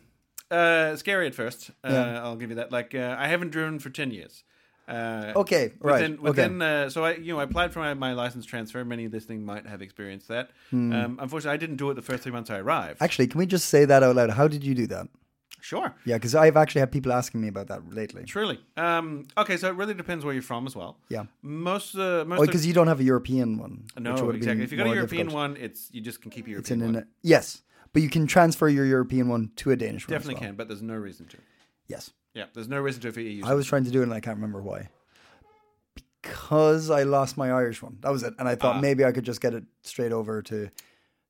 Uh, 0.50 0.96
scary 0.96 1.26
at 1.26 1.34
first. 1.34 1.70
Uh, 1.82 1.88
Yeah. 1.92 2.22
I'll 2.22 2.36
give 2.36 2.50
you 2.50 2.56
that. 2.56 2.70
Like, 2.72 2.94
uh, 2.94 3.16
I 3.18 3.28
haven't 3.28 3.50
driven 3.50 3.78
for 3.78 3.90
ten 3.90 4.10
years. 4.10 4.44
Uh, 4.88 5.32
Okay, 5.36 5.72
right, 5.80 6.20
Within, 6.20 6.60
okay. 6.60 6.84
uh, 6.84 6.90
so 6.90 7.04
I, 7.04 7.14
you 7.14 7.32
know, 7.32 7.38
I 7.38 7.44
applied 7.44 7.72
for 7.72 7.78
my, 7.78 7.94
my 7.94 8.12
license 8.14 8.44
transfer. 8.44 8.84
Many 8.84 9.06
listening 9.08 9.44
might 9.46 9.64
have 9.66 9.80
experienced 9.80 10.26
that. 10.28 10.50
Hmm. 10.70 10.92
Um, 10.92 11.18
unfortunately, 11.22 11.54
I 11.54 11.56
didn't 11.56 11.76
do 11.76 11.88
it 11.90 11.94
the 11.94 12.02
first 12.02 12.24
three 12.24 12.32
months 12.32 12.50
I 12.50 12.58
arrived. 12.58 13.00
Actually, 13.00 13.28
can 13.28 13.38
we 13.38 13.46
just 13.46 13.66
say 13.68 13.84
that 13.84 14.02
out 14.02 14.16
loud? 14.16 14.30
How 14.30 14.48
did 14.48 14.64
you 14.64 14.74
do 14.74 14.88
that? 14.88 15.06
Sure, 15.62 15.94
Yeah, 16.04 16.16
because 16.16 16.34
I've 16.34 16.56
actually 16.56 16.80
had 16.80 16.90
people 16.92 17.12
asking 17.12 17.40
me 17.40 17.48
about 17.48 17.68
that 17.68 17.94
lately. 17.94 18.24
truly. 18.24 18.60
Um, 18.76 19.26
okay, 19.38 19.56
so 19.56 19.68
it 19.68 19.76
really 19.76 19.94
depends 19.94 20.24
where 20.24 20.34
you're 20.34 20.42
from 20.42 20.66
as 20.66 20.74
well. 20.76 20.98
Yeah. 21.08 21.24
Most, 21.40 21.94
uh, 21.94 22.24
most. 22.26 22.40
Oh, 22.40 22.46
because 22.46 22.66
you 22.66 22.72
don't 22.74 22.88
have 22.88 23.00
a 23.00 23.04
European 23.04 23.58
one. 23.58 23.84
no, 23.98 24.12
which 24.12 24.20
would 24.22 24.34
have 24.34 24.36
exactly. 24.36 24.64
If 24.64 24.72
you 24.72 24.78
got 24.78 24.88
a 24.88 24.94
European 24.94 25.26
difficult. 25.28 25.50
one, 25.50 25.56
it's 25.56 25.88
you 25.92 26.00
just 26.00 26.20
can 26.20 26.30
keep 26.30 26.46
your 26.48 26.58
It's 26.58 26.68
European 26.70 26.88
in 26.90 26.94
one. 26.96 27.02
an, 27.04 27.08
yes, 27.22 27.62
but 27.92 28.02
you 28.02 28.10
can 28.10 28.26
transfer 28.26 28.68
your 28.68 28.84
European 28.84 29.28
one 29.28 29.50
to 29.56 29.70
a 29.70 29.76
Danish 29.76 30.06
one. 30.08 30.12
Definitely 30.12 30.34
well. 30.34 30.48
can, 30.48 30.54
but 30.56 30.68
there's 30.68 30.82
no 30.82 30.94
reason 30.96 31.26
to. 31.28 31.38
Yes, 31.86 32.10
Yeah, 32.34 32.46
there's 32.54 32.68
no 32.68 32.80
reason 32.80 33.00
to 33.02 33.08
if 33.08 33.16
you 33.16 33.24
use. 33.24 33.44
I 33.46 33.54
was 33.54 33.66
trying 33.66 33.84
to 33.84 33.90
do 33.90 34.00
it 34.00 34.04
and 34.04 34.14
I 34.14 34.20
can't 34.20 34.36
remember 34.36 34.62
why. 34.62 34.88
Because 36.22 36.88
I 36.90 37.02
lost 37.02 37.36
my 37.36 37.50
Irish 37.50 37.82
one. 37.82 37.98
That 38.00 38.12
was 38.12 38.22
it, 38.22 38.34
and 38.38 38.48
I 38.48 38.54
thought 38.54 38.80
maybe 38.80 39.04
I 39.04 39.10
could 39.12 39.24
just 39.24 39.40
get 39.40 39.54
it 39.54 39.64
straight 39.82 40.12
over 40.12 40.40
to. 40.42 40.68
Ah. 40.72 40.82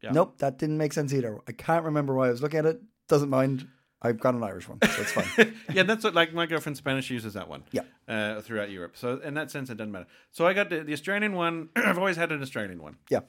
Yeah. 0.02 0.10
Nope, 0.10 0.38
that 0.38 0.58
didn't 0.58 0.78
make 0.78 0.92
sense 0.92 1.14
either. 1.14 1.38
I 1.46 1.52
can't 1.52 1.84
remember 1.84 2.14
why 2.14 2.26
I 2.26 2.30
was 2.30 2.42
looking 2.42 2.58
at 2.58 2.66
it. 2.66 2.80
Doesn't 3.08 3.30
mind. 3.30 3.68
I've 4.02 4.20
got 4.20 4.34
an 4.34 4.42
Irish 4.42 4.68
one, 4.68 4.78
so 4.82 5.02
it's 5.02 5.12
fine. 5.12 5.54
yeah, 5.72 5.84
that's 5.84 6.04
what 6.04 6.14
like 6.14 6.34
my 6.34 6.46
girlfriend 6.46 6.76
Spanish 6.76 7.08
uses 7.10 7.34
that 7.34 7.48
one. 7.48 7.62
Yeah. 7.70 7.82
Uh, 8.08 8.40
throughout 8.40 8.70
Europe. 8.70 8.96
So 8.96 9.18
in 9.18 9.34
that 9.34 9.50
sense, 9.50 9.70
it 9.70 9.76
doesn't 9.76 9.92
matter. 9.92 10.06
So 10.32 10.46
I 10.46 10.52
got 10.52 10.68
the, 10.70 10.80
the 10.80 10.92
Australian 10.92 11.34
one. 11.34 11.68
I've 11.76 11.98
always 11.98 12.16
had 12.16 12.32
an 12.32 12.42
Australian 12.42 12.82
one, 12.82 12.96
yeah, 13.08 13.20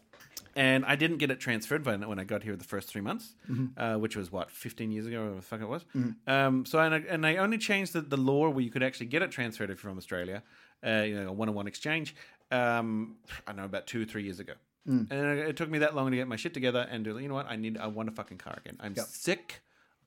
and 0.55 0.83
I 0.86 0.95
didn't 0.95 1.17
get 1.17 1.31
it 1.31 1.39
transferred 1.39 1.86
when, 1.86 2.07
when 2.07 2.19
I 2.19 2.23
got 2.23 2.43
here 2.43 2.55
the 2.55 2.63
first 2.63 2.89
three 2.89 3.01
months, 3.01 3.36
Mm-hmm. 3.49 3.79
uh, 3.81 3.97
which 3.97 4.15
was 4.15 4.31
what 4.31 4.51
15 4.51 4.91
years 4.91 5.05
ago, 5.05 5.19
whatever 5.19 5.36
the 5.36 5.41
fuck 5.41 5.62
it 5.62 5.67
was. 5.67 5.86
Um, 6.27 6.65
so 6.65 6.79
and 6.79 6.95
I, 6.95 7.03
and 7.09 7.25
I 7.25 7.38
only 7.38 7.57
changed 7.57 7.93
the, 7.93 8.01
the 8.01 8.17
law 8.17 8.49
where 8.49 8.63
you 8.63 8.71
could 8.71 8.83
actually 8.83 9.07
get 9.07 9.21
it 9.21 9.31
transferred 9.31 9.69
if 9.69 9.83
you're 9.83 9.89
from 9.91 9.97
Australia, 9.97 10.43
uh, 10.86 11.03
you 11.03 11.15
know, 11.15 11.29
a 11.29 11.31
one-on-one 11.31 11.67
exchange. 11.67 12.15
Um, 12.51 13.15
I 13.47 13.51
don't 13.51 13.57
know 13.57 13.65
about 13.65 13.88
two 13.88 14.01
or 14.01 14.05
three 14.05 14.23
years 14.23 14.39
ago. 14.39 14.53
Mm. 14.88 15.09
And 15.12 15.39
it 15.39 15.55
took 15.55 15.69
me 15.69 15.79
that 15.79 15.95
long 15.95 16.12
to 16.12 16.17
get 16.17 16.27
my 16.27 16.36
shit 16.36 16.53
together 16.53 16.86
and 16.91 17.03
do. 17.05 17.17
You 17.17 17.29
know 17.29 17.36
what? 17.36 17.47
I 17.49 17.55
need. 17.55 17.77
I 17.77 17.88
want 17.88 18.09
a 18.09 18.12
fucking 18.12 18.38
car 18.38 18.57
again. 18.63 18.77
I'm 18.81 18.95
sick 18.95 19.62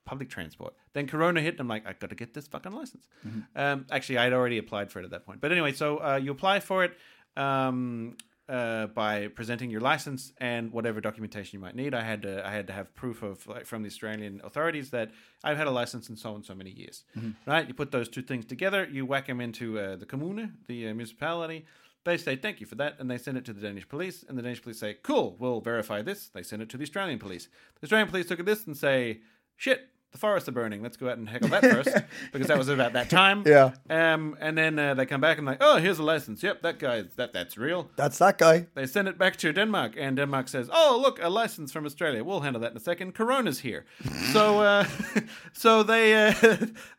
public 0.07 0.29
transport. 0.29 0.73
Then 0.93 1.05
Corona 1.05 1.41
hit, 1.41 1.53
and 1.55 1.59
I'm 1.59 1.67
like, 1.67 1.85
I 1.85 1.93
got 1.93 2.09
to 2.09 2.15
get 2.15 2.33
this 2.33 2.47
fucking 2.47 2.71
license. 2.71 3.05
Mm-hmm. 3.27 3.39
Um, 3.55 3.85
actually, 3.91 4.17
I'd 4.17 4.33
already 4.33 4.57
applied 4.57 4.91
for 4.91 4.99
it 4.99 5.05
at 5.05 5.11
that 5.11 5.25
point. 5.25 5.41
But 5.41 5.51
anyway, 5.51 5.73
so 5.73 5.97
uh, 5.97 6.15
you 6.15 6.31
apply 6.31 6.61
for 6.61 6.83
it 6.85 6.97
um, 7.35 8.15
uh, 8.49 8.87
by 8.87 9.27
presenting 9.27 9.69
your 9.69 9.81
license 9.81 10.31
and 10.37 10.71
whatever 10.71 11.01
documentation 11.01 11.57
you 11.57 11.61
might 11.61 11.75
need. 11.75 11.93
I 11.93 12.01
had 12.01 12.21
to, 12.21 12.47
I 12.47 12.51
had 12.51 12.67
to 12.67 12.73
have 12.73 12.95
proof 12.95 13.21
of 13.21 13.45
like 13.45 13.65
from 13.65 13.83
the 13.83 13.87
Australian 13.87 14.41
authorities 14.43 14.89
that 14.91 15.11
I've 15.43 15.57
had 15.57 15.67
a 15.67 15.71
license 15.71 16.09
in 16.09 16.15
so 16.15 16.33
and 16.33 16.45
so 16.45 16.55
many 16.55 16.71
years. 16.71 17.03
Right? 17.45 17.67
You 17.67 17.73
put 17.73 17.91
those 17.91 18.07
two 18.07 18.21
things 18.21 18.45
together, 18.45 18.87
you 18.89 19.05
whack 19.05 19.27
them 19.27 19.41
into 19.41 19.77
uh, 19.77 19.95
the 19.97 20.05
commune, 20.05 20.57
the 20.67 20.87
uh, 20.87 20.93
municipality. 20.93 21.65
They 22.05 22.15
say 22.15 22.37
thank 22.37 22.61
you 22.61 22.65
for 22.65 22.75
that, 22.75 22.95
and 22.99 23.11
they 23.11 23.17
send 23.17 23.37
it 23.37 23.43
to 23.45 23.53
the 23.53 23.59
Danish 23.59 23.89
police, 23.89 24.23
and 24.27 24.37
the 24.37 24.41
Danish 24.41 24.61
police 24.61 24.79
say, 24.79 24.93
"Cool, 25.03 25.35
we'll 25.39 25.59
verify 25.59 26.01
this." 26.01 26.29
They 26.29 26.41
send 26.41 26.61
it 26.61 26.69
to 26.69 26.77
the 26.77 26.83
Australian 26.83 27.19
police. 27.19 27.49
The 27.81 27.85
Australian 27.87 28.07
police 28.07 28.29
look 28.29 28.39
at 28.39 28.45
this 28.45 28.65
and 28.65 28.77
say, 28.77 29.19
"Shit, 29.57 29.89
the 30.11 30.17
forests 30.17 30.47
are 30.47 30.53
burning. 30.53 30.81
Let's 30.81 30.97
go 30.97 31.09
out 31.09 31.17
and 31.17 31.27
heckle 31.27 31.49
that 31.49 31.61
first, 31.61 31.89
because 32.31 32.47
that 32.47 32.57
was 32.57 32.69
about 32.69 32.93
that 32.93 33.09
time." 33.09 33.43
Yeah. 33.45 33.71
Um, 33.89 34.37
and 34.39 34.57
then 34.57 34.79
uh, 34.79 34.93
they 34.93 35.05
come 35.05 35.21
back 35.21 35.37
and 35.37 35.45
like, 35.45 35.57
"Oh, 35.61 35.77
here's 35.77 35.99
a 35.99 36.03
license. 36.03 36.41
Yep, 36.43 36.61
that 36.61 36.79
guy, 36.79 37.03
that 37.15 37.33
that's 37.33 37.57
real." 37.57 37.89
that's 37.95 38.17
that 38.19 38.37
guy. 38.37 38.67
They 38.73 38.85
send 38.85 39.07
it 39.07 39.17
back 39.17 39.35
to 39.37 39.51
Denmark, 39.51 39.93
and 39.97 40.17
Denmark 40.17 40.47
says, 40.47 40.69
"Oh, 40.71 40.99
look, 41.01 41.19
a 41.21 41.29
license 41.29 41.71
from 41.71 41.85
Australia. 41.85 42.23
We'll 42.23 42.41
handle 42.41 42.61
that 42.61 42.71
in 42.71 42.77
a 42.77 42.81
second. 42.81 43.15
Corona's 43.15 43.59
here." 43.59 43.85
so, 44.33 44.61
uh, 44.61 44.85
so 45.53 45.83
they 45.83 46.27
uh, 46.27 46.33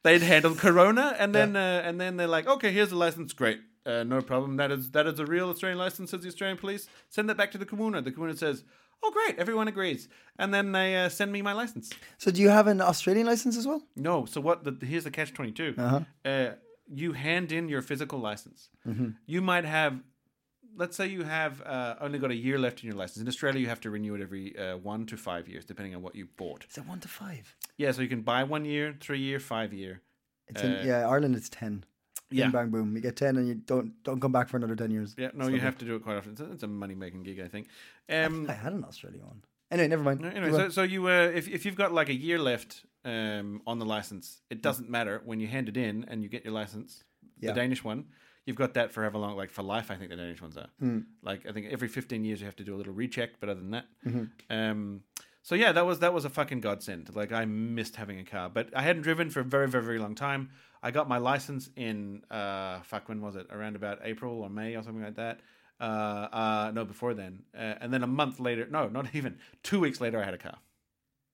they'd 0.02 0.22
handle 0.22 0.54
Corona, 0.54 1.16
and 1.18 1.34
then 1.34 1.56
uh, 1.56 1.82
and 1.84 2.00
then 2.00 2.16
they're 2.16 2.26
like, 2.26 2.46
"Okay, 2.46 2.72
here's 2.72 2.92
a 2.92 2.96
license. 2.96 3.32
Great, 3.32 3.60
uh, 3.86 4.04
no 4.04 4.20
problem. 4.20 4.56
That 4.56 4.70
is 4.70 4.90
that 4.90 5.06
is 5.06 5.18
a 5.18 5.26
real 5.26 5.48
Australian 5.48 5.78
license." 5.78 6.10
Says 6.10 6.22
the 6.22 6.28
Australian 6.28 6.58
police. 6.58 6.88
Send 7.08 7.28
that 7.30 7.36
back 7.36 7.50
to 7.52 7.58
the 7.58 7.66
Comuna. 7.66 8.02
The 8.04 8.12
Comuna 8.12 8.36
says, 8.36 8.64
"Oh, 9.02 9.10
great, 9.10 9.38
everyone 9.38 9.68
agrees." 9.68 10.08
And 10.38 10.52
then 10.54 10.72
they 10.72 10.96
uh, 10.96 11.08
send 11.08 11.32
me 11.32 11.42
my 11.42 11.52
license. 11.52 11.90
So, 12.18 12.30
do 12.30 12.40
you 12.40 12.48
have 12.50 12.66
an 12.66 12.80
Australian 12.80 13.26
license 13.26 13.56
as 13.56 13.66
well? 13.66 13.82
No, 13.96 14.24
so 14.26 14.40
what? 14.40 14.64
The, 14.64 14.86
here's 14.86 15.04
the 15.04 15.10
catch 15.10 15.32
twenty 15.32 15.52
two. 15.52 15.74
uh-huh. 15.76 16.00
uh, 16.24 16.50
you 16.90 17.12
hand 17.12 17.52
in 17.52 17.68
your 17.68 17.82
physical 17.82 18.18
license. 18.18 18.70
You 19.26 19.42
might 19.42 19.66
have, 19.66 20.00
let's 20.74 20.96
say, 20.96 21.06
you 21.06 21.22
have 21.22 21.60
uh, 21.60 21.96
only 22.00 22.18
got 22.18 22.30
a 22.30 22.34
year 22.34 22.58
left 22.58 22.82
in 22.82 22.86
your 22.86 22.96
license. 22.96 23.20
In 23.20 23.28
Australia, 23.28 23.60
you 23.60 23.68
have 23.68 23.80
to 23.82 23.90
renew 23.90 24.14
it 24.14 24.22
every 24.22 24.56
uh, 24.58 24.78
one 24.78 25.04
to 25.06 25.16
five 25.18 25.48
years, 25.48 25.66
depending 25.66 25.94
on 25.94 26.00
what 26.00 26.14
you 26.14 26.28
bought. 26.38 26.64
Is 26.70 26.78
it 26.78 26.86
one 26.86 27.00
to 27.00 27.08
five? 27.08 27.54
Yeah, 27.76 27.92
so 27.92 28.00
you 28.00 28.08
can 28.08 28.22
buy 28.22 28.42
one 28.44 28.64
year, 28.64 28.96
three 28.98 29.20
year, 29.20 29.38
five 29.38 29.74
year. 29.74 30.00
It's 30.46 30.62
in, 30.62 30.86
yeah, 30.86 31.06
Ireland. 31.06 31.36
It's 31.36 31.50
ten. 31.50 31.84
Yeah. 32.30 32.44
Bing, 32.44 32.52
bang, 32.52 32.70
boom. 32.70 32.94
You 32.94 33.00
get 33.02 33.16
ten, 33.16 33.36
and 33.36 33.48
you 33.48 33.54
don't 33.54 33.92
don't 34.02 34.20
come 34.20 34.32
back 34.32 34.48
for 34.48 34.56
another 34.58 34.76
ten 34.76 34.90
years. 34.90 35.14
Yeah, 35.18 35.30
no, 35.34 35.48
you 35.48 35.60
have 35.60 35.78
to 35.78 35.84
do 35.84 35.96
it 35.96 36.02
quite 36.02 36.16
often. 36.16 36.32
It's 36.32 36.40
a, 36.40 36.52
it's 36.52 36.62
a 36.62 36.66
money 36.68 36.94
making 36.94 37.22
gig, 37.22 37.40
I 37.40 37.48
think. 37.48 37.68
Um, 38.08 38.46
I 38.48 38.52
had 38.52 38.72
an 38.72 38.84
Australian 38.84 39.24
one. 39.26 39.42
Anyway, 39.70 39.88
never 39.88 40.02
mind. 40.02 40.24
Anyway, 40.24 40.50
Go 40.50 40.56
so, 40.58 40.64
on. 40.64 40.70
so 40.70 40.82
you 40.82 41.06
uh, 41.08 41.30
if 41.34 41.48
if 41.48 41.64
you've 41.64 41.76
got 41.76 41.92
like 41.92 42.08
a 42.08 42.14
year 42.14 42.38
left 42.38 42.84
um, 43.04 43.62
on 43.66 43.78
the 43.78 43.86
license, 43.86 44.40
it 44.50 44.62
doesn't 44.62 44.88
matter 44.90 45.22
when 45.24 45.40
you 45.40 45.46
hand 45.46 45.68
it 45.68 45.76
in 45.76 46.04
and 46.08 46.22
you 46.22 46.28
get 46.28 46.44
your 46.44 46.54
license, 46.54 47.04
Yeah. 47.38 47.50
the 47.52 47.60
Danish 47.60 47.82
one. 47.84 48.06
You've 48.46 48.56
got 48.56 48.72
that 48.74 48.92
for 48.92 49.02
however 49.02 49.18
long, 49.18 49.36
like 49.36 49.50
for 49.50 49.62
life. 49.62 49.90
I 49.90 49.96
think 49.96 50.08
the 50.10 50.16
Danish 50.16 50.40
ones 50.40 50.56
are. 50.56 50.68
Hmm. 50.80 51.00
Like 51.22 51.46
I 51.46 51.52
think 51.52 51.66
every 51.70 51.88
fifteen 51.88 52.24
years 52.24 52.40
you 52.40 52.46
have 52.46 52.56
to 52.56 52.64
do 52.64 52.74
a 52.74 52.78
little 52.78 52.94
recheck, 52.94 53.40
but 53.40 53.48
other 53.50 53.60
than 53.60 53.70
that, 53.72 53.84
Mm-hmm. 54.06 54.24
um, 54.50 55.00
so 55.42 55.54
yeah, 55.54 55.72
that 55.72 55.84
was 55.86 55.98
that 56.00 56.12
was 56.14 56.24
a 56.24 56.30
fucking 56.30 56.60
godsend. 56.60 57.14
Like 57.14 57.32
I 57.32 57.44
missed 57.44 57.96
having 57.96 58.18
a 58.18 58.24
car, 58.24 58.48
but 58.48 58.68
I 58.74 58.82
hadn't 58.82 59.02
driven 59.02 59.28
for 59.30 59.40
a 59.40 59.44
very 59.44 59.68
very 59.68 59.84
very 59.84 59.98
long 59.98 60.14
time. 60.14 60.50
I 60.82 60.90
got 60.90 61.08
my 61.08 61.18
license 61.18 61.70
in 61.76 62.22
uh, 62.30 62.80
fuck 62.82 63.08
when 63.08 63.20
was 63.20 63.36
it? 63.36 63.46
Around 63.50 63.76
about 63.76 63.98
April 64.04 64.42
or 64.42 64.50
May 64.50 64.76
or 64.76 64.82
something 64.82 65.04
like 65.04 65.16
that. 65.16 65.40
Uh, 65.80 65.84
uh, 66.32 66.70
no, 66.74 66.84
before 66.84 67.14
then, 67.14 67.42
uh, 67.54 67.74
and 67.80 67.92
then 67.92 68.02
a 68.02 68.06
month 68.06 68.40
later, 68.40 68.66
no, 68.70 68.88
not 68.88 69.06
even 69.14 69.38
two 69.62 69.80
weeks 69.80 70.00
later, 70.00 70.20
I 70.22 70.24
had 70.24 70.34
a 70.34 70.38
car. 70.38 70.58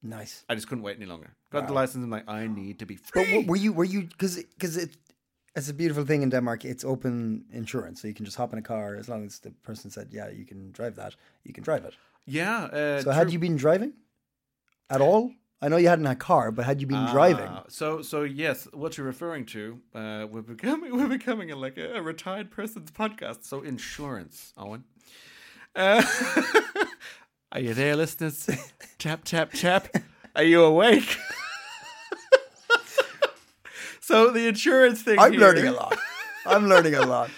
nice. 0.02 0.44
I 0.48 0.54
just 0.54 0.68
couldn't 0.68 0.84
wait 0.84 0.96
any 0.96 1.06
longer. 1.06 1.30
Got 1.50 1.66
the 1.66 1.72
license. 1.74 2.04
I'm 2.04 2.10
like, 2.10 2.28
I 2.28 2.46
need 2.46 2.78
to 2.78 2.86
be 2.86 2.96
But 2.96 3.12
free. 3.12 3.24
w- 3.24 3.46
were 3.48 3.56
you 3.56 3.72
were 3.72 3.84
you 3.88 4.02
because 4.02 4.36
because 4.58 4.76
it 4.84 4.96
It's 5.56 5.70
a 5.70 5.74
beautiful 5.74 6.04
thing 6.04 6.22
in 6.22 6.30
Denmark. 6.30 6.64
It's 6.64 6.84
open 6.84 7.44
insurance, 7.52 8.00
so 8.02 8.08
you 8.08 8.14
can 8.14 8.24
just 8.26 8.36
hop 8.36 8.52
in 8.52 8.58
a 8.58 8.62
car 8.62 8.96
as 8.98 9.08
long 9.08 9.24
as 9.26 9.38
the 9.40 9.50
person 9.62 9.90
said, 9.90 10.06
"Yeah, 10.12 10.28
you 10.38 10.44
can 10.46 10.72
drive 10.72 10.94
that." 10.96 11.16
You 11.44 11.52
can 11.54 11.64
drive 11.64 11.84
it. 11.88 11.94
Yeah. 12.26 12.64
Uh, 12.72 13.02
So, 13.02 13.10
had 13.12 13.30
you 13.32 13.38
been 13.38 13.56
driving 13.56 13.92
at 14.88 15.00
all? 15.00 15.30
I 15.62 15.68
know 15.68 15.76
you 15.76 15.88
hadn't 15.88 16.04
had 16.04 16.16
a 16.16 16.18
car, 16.18 16.50
but 16.50 16.66
had 16.66 16.80
you 16.80 16.86
been 16.86 17.06
driving? 17.06 17.48
Ah, 17.48 17.64
so 17.68 18.02
so 18.02 18.22
yes, 18.22 18.68
what 18.72 18.98
you're 18.98 19.06
referring 19.06 19.46
to, 19.46 19.80
uh, 19.94 20.26
we're 20.30 20.42
becoming 20.42 20.92
we're 20.96 21.08
becoming 21.08 21.50
a, 21.50 21.56
like 21.56 21.78
a, 21.78 21.94
a 21.94 22.02
retired 22.02 22.50
person's 22.50 22.90
podcast. 22.90 23.44
So 23.44 23.62
insurance, 23.62 24.52
Owen. 24.58 24.84
Uh, 25.74 26.02
are 27.52 27.60
you 27.60 27.72
there, 27.74 27.96
listeners? 27.96 28.48
tap 28.98 29.24
tap 29.24 29.52
tap. 29.52 29.88
Are 30.36 30.42
you 30.44 30.62
awake? 30.62 31.16
so 34.00 34.30
the 34.30 34.46
insurance 34.48 35.02
thing. 35.02 35.18
I'm 35.18 35.32
here- 35.32 35.40
learning 35.40 35.66
a 35.68 35.72
lot. 35.72 35.98
I'm 36.46 36.68
learning 36.68 36.94
a 36.94 37.06
lot. 37.06 37.30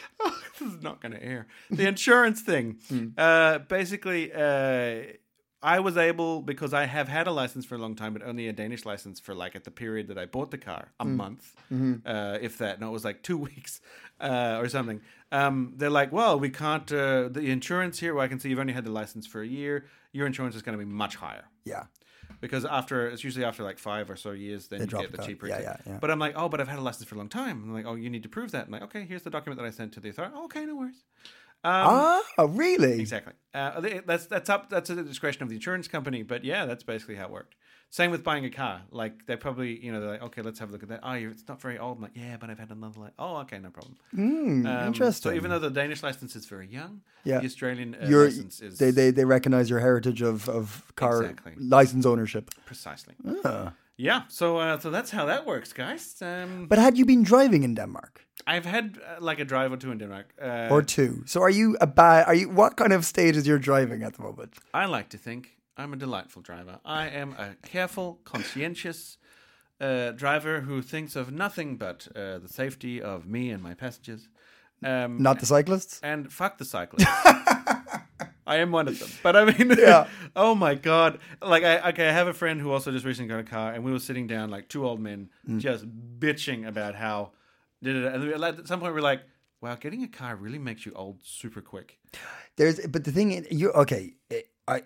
this 0.59 0.69
is 0.69 0.83
not 0.83 1.01
going 1.01 1.13
to 1.13 1.23
air. 1.23 1.47
The 1.71 1.87
insurance 1.87 2.41
thing. 2.41 2.79
Hmm. 2.89 3.09
Uh, 3.17 3.59
basically, 3.59 4.33
uh, 4.33 5.03
I 5.63 5.81
was 5.81 5.97
able 5.97 6.43
because 6.43 6.75
I 6.75 6.85
have 6.85 7.09
had 7.09 7.27
a 7.27 7.33
license 7.33 7.65
for 7.65 7.75
a 7.75 7.79
long 7.79 7.95
time, 7.97 8.13
but 8.13 8.23
only 8.23 8.47
a 8.47 8.53
Danish 8.53 8.85
license 8.85 9.19
for 9.19 9.35
like 9.35 9.57
at 9.57 9.65
the 9.65 9.71
period 9.71 10.09
that 10.09 10.19
I 10.19 10.27
bought 10.27 10.51
the 10.51 10.59
car, 10.59 10.93
a 11.01 11.05
Hmm. 11.05 11.17
month, 11.17 11.55
Mm-hmm. 11.73 12.07
uh, 12.07 12.39
if 12.41 12.59
that. 12.59 12.79
No, 12.81 12.89
it 12.89 12.93
was 12.93 13.05
like 13.05 13.23
two 13.23 13.39
weeks 13.51 13.81
uh, 14.21 14.59
or 14.61 14.69
something. 14.69 15.01
Um, 15.33 15.73
they're 15.77 15.91
like, 15.91 16.13
well, 16.13 16.39
we 16.39 16.51
can't. 16.51 16.91
Uh, 16.93 17.29
the 17.29 17.51
insurance 17.51 17.99
here, 17.99 18.15
well, 18.15 18.25
I 18.25 18.29
can 18.29 18.39
see 18.39 18.49
you've 18.51 18.59
only 18.61 18.75
had 18.75 18.85
the 18.85 18.93
license 18.93 19.27
for 19.27 19.41
a 19.43 19.47
year. 19.47 19.87
Your 20.13 20.27
insurance 20.27 20.55
is 20.57 20.63
going 20.63 20.79
to 20.79 20.85
be 20.85 20.91
much 20.91 21.17
higher 21.17 21.45
Yeah. 21.65 21.85
because 22.41 22.65
after 22.65 23.09
it's 23.09 23.25
usually 23.25 23.45
after 23.45 23.63
like 23.65 23.79
five 23.79 24.09
or 24.11 24.17
so 24.17 24.31
years, 24.33 24.69
then 24.69 24.81
you 24.83 24.87
get 24.87 25.11
the 25.13 25.19
cheaper. 25.27 25.49
Yeah, 25.49 25.61
yeah, 25.61 25.77
yeah. 25.87 25.99
But 26.01 26.11
I'm 26.11 26.19
like, 26.19 26.35
oh, 26.37 26.49
but 26.49 26.61
I've 26.61 26.69
had 26.69 26.79
a 26.79 26.83
license 26.83 27.09
for 27.09 27.17
a 27.17 27.19
long 27.19 27.29
time. 27.29 27.63
And 27.63 27.69
they're 27.69 27.77
like, 27.83 27.87
oh, 27.87 27.95
you 27.97 28.09
need 28.11 28.23
to 28.23 28.29
prove 28.29 28.51
that. 28.53 28.67
I'm 28.67 28.73
like, 28.73 28.83
okay, 28.83 29.05
here's 29.05 29.23
the 29.23 29.31
document 29.31 29.59
that 29.61 29.67
I 29.67 29.71
sent 29.71 29.93
to 29.95 30.01
the 30.01 30.11
authority. 30.11 30.35
okay, 30.45 30.65
no 30.67 30.77
worries. 30.77 31.03
Um, 31.67 32.23
ah, 32.39 32.47
really? 32.49 33.01
Exactly. 33.01 33.33
Uh, 33.53 33.81
that's 34.07 34.27
that's 34.27 34.49
up. 34.49 34.71
That's 34.71 34.89
at 34.89 34.97
the 34.97 35.03
discretion 35.03 35.43
of 35.43 35.49
the 35.49 35.57
insurance 35.57 35.89
company. 35.89 36.23
But 36.23 36.45
yeah, 36.45 36.65
that's 36.65 36.85
basically 36.85 37.17
how 37.17 37.25
it 37.25 37.33
worked. 37.33 37.57
Same 37.91 38.11
with 38.11 38.23
buying 38.25 38.45
a 38.45 38.51
car. 38.51 38.83
Like 38.91 39.15
they're 39.27 39.37
probably, 39.39 39.79
you 39.85 39.91
know, 39.93 40.01
they're 40.01 40.11
like, 40.11 40.23
okay, 40.23 40.43
let's 40.43 40.59
have 40.59 40.69
a 40.71 40.73
look 40.73 40.83
at 40.83 40.89
that. 40.89 41.01
Oh, 41.03 41.13
it's 41.13 41.49
not 41.49 41.61
very 41.63 41.79
old. 41.79 41.97
I'm 41.97 42.03
like, 42.03 42.17
yeah, 42.17 42.37
but 42.41 42.51
I've 42.51 42.59
had 42.59 42.71
another. 42.71 43.01
Li- 43.01 43.11
oh, 43.19 43.37
okay, 43.39 43.59
no 43.59 43.71
problem. 43.71 43.97
Hmm, 44.15 44.67
Um, 44.67 44.87
interesting. 44.89 45.31
So 45.31 45.37
even 45.37 45.51
though 45.51 45.59
the 45.59 45.71
Danish 45.71 46.03
license 46.03 46.37
is 46.37 46.47
very 46.47 46.67
young, 46.69 47.01
Yeah. 47.25 47.41
the 47.41 47.47
Australian 47.47 47.95
uh, 47.95 48.07
license 48.25 48.61
is 48.61 48.79
they, 48.79 48.93
they 48.93 49.13
they 49.13 49.25
recognize 49.25 49.71
your 49.71 49.81
heritage 49.81 50.21
of 50.23 50.49
of 50.49 50.83
car 50.95 51.23
Exactly. 51.23 51.53
license 51.59 52.09
ownership. 52.09 52.51
precisely. 52.67 53.15
Ah. 53.45 53.73
Yeah. 53.97 54.23
So 54.29 54.47
uh, 54.59 54.79
so 54.81 54.91
that's 54.91 55.11
how 55.13 55.27
that 55.27 55.47
works, 55.47 55.73
guys. 55.73 56.23
Um, 56.23 56.67
But 56.69 56.79
had 56.79 56.99
you 56.99 57.07
been 57.07 57.23
driving 57.25 57.63
in 57.65 57.75
Denmark 57.75 58.21
I've 58.47 58.69
had 58.71 58.85
uh, 58.99 59.25
like 59.31 59.43
a 59.43 59.45
drive 59.45 59.73
or 59.73 59.77
two 59.79 59.91
in 59.93 59.99
Denmark. 59.99 60.27
Uh, 60.43 60.69
or 60.75 60.83
two? 60.83 61.23
So 61.27 61.41
are 61.41 61.51
you 61.61 61.77
a 61.81 61.87
bad? 61.87 62.27
Are 62.27 62.35
you 62.41 62.49
what 62.57 62.77
kind 62.77 62.93
of 62.93 63.05
state 63.05 63.35
is 63.39 63.47
your 63.47 63.59
driving 63.59 64.03
at 64.03 64.13
the 64.17 64.23
moment? 64.23 64.53
I 64.75 64.87
like 64.97 65.09
to 65.09 65.19
think 65.19 65.56
I'm 65.77 65.93
a 65.93 65.97
delightful 65.97 66.43
driver. 66.43 66.81
I 66.85 67.09
am 67.09 67.33
a 67.33 67.55
careful, 67.67 68.21
conscientious 68.25 69.19
uh, 69.81 70.13
driver 70.13 70.61
who 70.63 70.81
thinks 70.83 71.17
of 71.17 71.31
nothing 71.33 71.77
but 71.77 72.09
uh, 72.17 72.39
the 72.39 72.49
safety 72.49 73.01
of 73.03 73.27
me 73.27 73.51
and 73.51 73.63
my 73.63 73.75
passengers. 73.75 74.29
Um, 74.85 75.23
Not 75.23 75.41
the 75.41 75.47
cyclists. 75.47 76.01
and 76.03 76.33
fuck 76.33 76.59
the 76.59 76.65
cyclists. 76.65 77.05
I 78.49 78.59
am 78.59 78.71
one 78.71 78.87
of 78.89 78.99
them. 78.99 79.09
But 79.23 79.37
I 79.37 79.45
mean, 79.45 79.77
Yeah. 79.79 80.07
oh 80.37 80.55
my 80.55 80.75
god! 80.77 81.19
Like, 81.43 81.65
I 81.65 81.89
okay, 81.91 82.09
I 82.09 82.13
have 82.13 82.29
a 82.29 82.33
friend 82.33 82.61
who 82.61 82.71
also 82.71 82.93
just 82.93 83.05
recently 83.05 83.29
got 83.29 83.41
a 83.41 83.45
car, 83.45 83.73
and 83.73 83.83
we 83.85 83.91
were 83.91 83.99
sitting 83.99 84.27
down 84.29 84.51
like 84.51 84.69
two 84.69 84.87
old 84.87 85.01
men, 85.01 85.31
Mm. 85.49 85.59
just 85.59 85.85
bitching 86.21 86.67
about 86.67 86.95
how. 86.95 87.33
And 87.83 88.45
at 88.45 88.67
some 88.69 88.79
point, 88.81 88.95
we're 88.95 89.01
like, 89.01 89.23
"Wow, 89.61 89.75
getting 89.75 90.05
a 90.05 90.09
car 90.09 90.37
really 90.37 90.59
makes 90.59 90.87
you 90.87 90.93
old 90.95 91.19
super 91.25 91.61
quick." 91.61 91.99
There's, 92.57 92.79
but 92.87 93.03
the 93.05 93.11
thing, 93.13 93.45
you 93.51 93.73
okay? 93.73 94.15
I, 94.69 94.83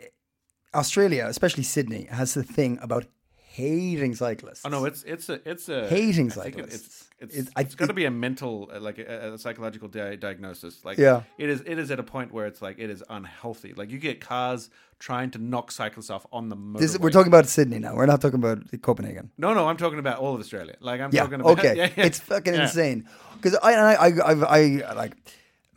Australia, 0.74 1.26
especially 1.28 1.62
Sydney, 1.64 2.04
has 2.10 2.34
the 2.34 2.42
thing 2.42 2.78
about 2.80 3.06
hating 3.34 4.14
cyclists. 4.14 4.62
Oh 4.64 4.68
no, 4.68 4.84
it's 4.84 5.02
it's 5.02 5.28
a 5.28 5.40
it's 5.48 5.68
a 5.68 5.88
Hating 5.88 6.30
I 6.32 6.34
cyclists. 6.34 7.08
It's 7.22 7.36
it's, 7.36 7.50
it's 7.56 7.74
got 7.74 7.88
to 7.88 7.92
be 7.92 8.06
a 8.06 8.10
mental, 8.10 8.70
uh, 8.72 8.80
like 8.80 8.98
a, 8.98 9.34
a 9.34 9.38
psychological 9.38 9.88
di- 9.88 10.16
diagnosis. 10.16 10.84
Like, 10.86 10.96
Yeah. 10.96 11.22
it 11.36 11.50
is. 11.50 11.60
It 11.66 11.78
is 11.78 11.90
at 11.90 11.98
a 11.98 12.02
point 12.02 12.32
where 12.32 12.46
it's 12.46 12.62
like 12.62 12.78
it 12.78 12.88
is 12.88 13.02
unhealthy. 13.10 13.74
Like 13.74 13.90
you 13.90 13.98
get 13.98 14.20
cars 14.20 14.70
trying 14.98 15.30
to 15.32 15.38
knock 15.38 15.70
cyclists 15.72 16.08
off 16.10 16.24
on 16.32 16.48
the 16.48 16.56
motorway. 16.56 16.78
This, 16.78 16.98
we're 16.98 17.10
talking 17.10 17.30
about 17.32 17.46
Sydney 17.46 17.78
now. 17.78 17.94
We're 17.94 18.06
not 18.06 18.20
talking 18.22 18.38
about 18.38 18.58
Copenhagen. 18.80 19.30
No, 19.36 19.52
no, 19.52 19.68
I'm 19.68 19.76
talking 19.76 19.98
about 19.98 20.18
all 20.18 20.34
of 20.34 20.40
Australia. 20.40 20.76
Like 20.80 21.00
I'm 21.02 21.10
Yeah. 21.12 21.22
talking 21.22 21.40
about. 21.40 21.50
Okay. 21.58 21.76
yeah, 21.76 21.90
yeah. 21.96 22.06
It's 22.06 22.20
fucking 22.20 22.54
Yeah. 22.54 22.62
insane. 22.62 23.06
Because 23.36 23.58
I, 23.62 23.72
I, 23.74 23.92
I, 24.08 24.08
I, 24.32 24.82
I, 24.88 24.92
like, 24.92 25.14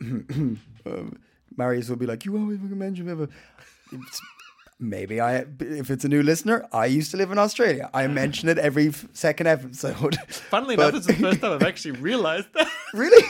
um, 0.00 1.18
Marius 1.56 1.88
will 1.88 1.96
be 1.96 2.06
like, 2.06 2.24
you 2.24 2.36
always 2.38 2.58
fucking 2.58 2.78
mention 2.78 3.06
me. 3.06 3.26
Maybe 4.78 5.20
I, 5.20 5.44
if 5.60 5.90
it's 5.90 6.04
a 6.04 6.08
new 6.08 6.22
listener, 6.22 6.66
I 6.72 6.86
used 6.86 7.10
to 7.12 7.16
live 7.16 7.30
in 7.32 7.38
Australia. 7.38 7.90
I 7.94 8.06
mention 8.22 8.48
it 8.48 8.58
every 8.58 8.92
second 9.12 9.46
episode. 9.46 10.16
Funnily 10.28 10.76
But- 10.76 10.90
enough, 10.94 10.96
it's 10.98 11.06
the 11.06 11.14
first 11.14 11.40
time 11.40 11.52
I've 11.52 11.62
actually 11.62 11.92
realized 11.92 12.48
that. 12.54 12.68
really? 12.94 13.24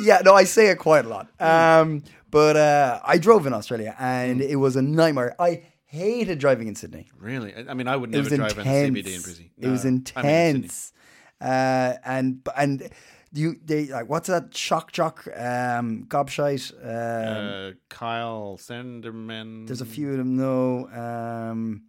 yeah, 0.00 0.20
no, 0.24 0.34
I 0.34 0.44
say 0.44 0.68
it 0.68 0.78
quite 0.78 1.04
a 1.04 1.08
lot. 1.08 1.28
Um, 1.40 2.02
but 2.30 2.56
uh, 2.56 3.00
I 3.04 3.18
drove 3.18 3.46
in 3.46 3.52
Australia 3.52 3.94
and 3.98 4.40
Mm. 4.40 4.48
it 4.48 4.56
was 4.56 4.76
a 4.76 4.82
nightmare. 4.82 5.34
I 5.38 5.62
hated 5.86 6.38
driving 6.38 6.68
in 6.68 6.74
Sydney. 6.74 7.08
really? 7.18 7.54
I, 7.56 7.72
mean, 7.74 7.88
I 7.88 7.96
would 7.96 8.10
never 8.10 8.28
drive 8.28 8.58
intense. 8.58 8.88
in 8.88 8.94
CBD 8.94 9.14
in 9.14 9.20
Brizzy. 9.22 9.50
it 9.58 9.68
was 9.68 9.84
No, 9.84 9.90
I 10.16 10.22
mean, 10.22 10.56
intense. 10.56 10.92
uh, 11.40 11.94
and 12.04 12.46
and 12.56 12.90
you 13.38 13.48
they 13.70 13.82
like 13.96 14.08
what's 14.12 14.28
that 14.34 14.46
shock 14.66 14.86
jock 14.98 15.16
um 15.50 15.86
gobshite 16.14 16.66
um, 16.82 17.44
Uh, 17.46 17.72
Kyle 18.00 18.56
Sandilands. 18.66 19.66
there's 19.68 19.80
a 19.88 19.90
few 19.96 20.08
of 20.12 20.16
them 20.20 20.32
no 20.36 20.88
um 21.04 21.82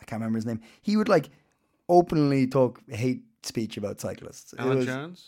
I 0.00 0.04
can't 0.08 0.20
remember 0.20 0.38
his 0.38 0.46
name 0.46 0.60
he 0.88 0.96
would 0.98 1.08
like 1.16 1.26
openly 1.88 2.46
talk 2.46 2.80
hate 3.04 3.22
speech 3.42 3.76
about 3.76 4.00
cyclists 4.00 4.52
It 4.52 4.60
Alan 4.60 4.76
was- 4.78 4.86
Jones. 4.86 5.18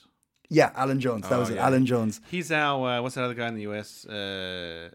yeah 0.48 0.70
Alan 0.82 1.00
Jones 1.00 1.22
that 1.28 1.36
Oh, 1.36 1.40
was 1.40 1.50
it 1.50 1.56
yeah. 1.56 1.66
Alan 1.66 1.84
Jones 1.86 2.20
He's 2.30 2.50
our 2.52 2.88
uh, 2.98 3.02
what's 3.02 3.14
that 3.16 3.24
other 3.24 3.34
guy 3.40 3.48
in 3.48 3.54
the 3.60 3.66
US? 3.70 4.04
Uh, 4.06 4.88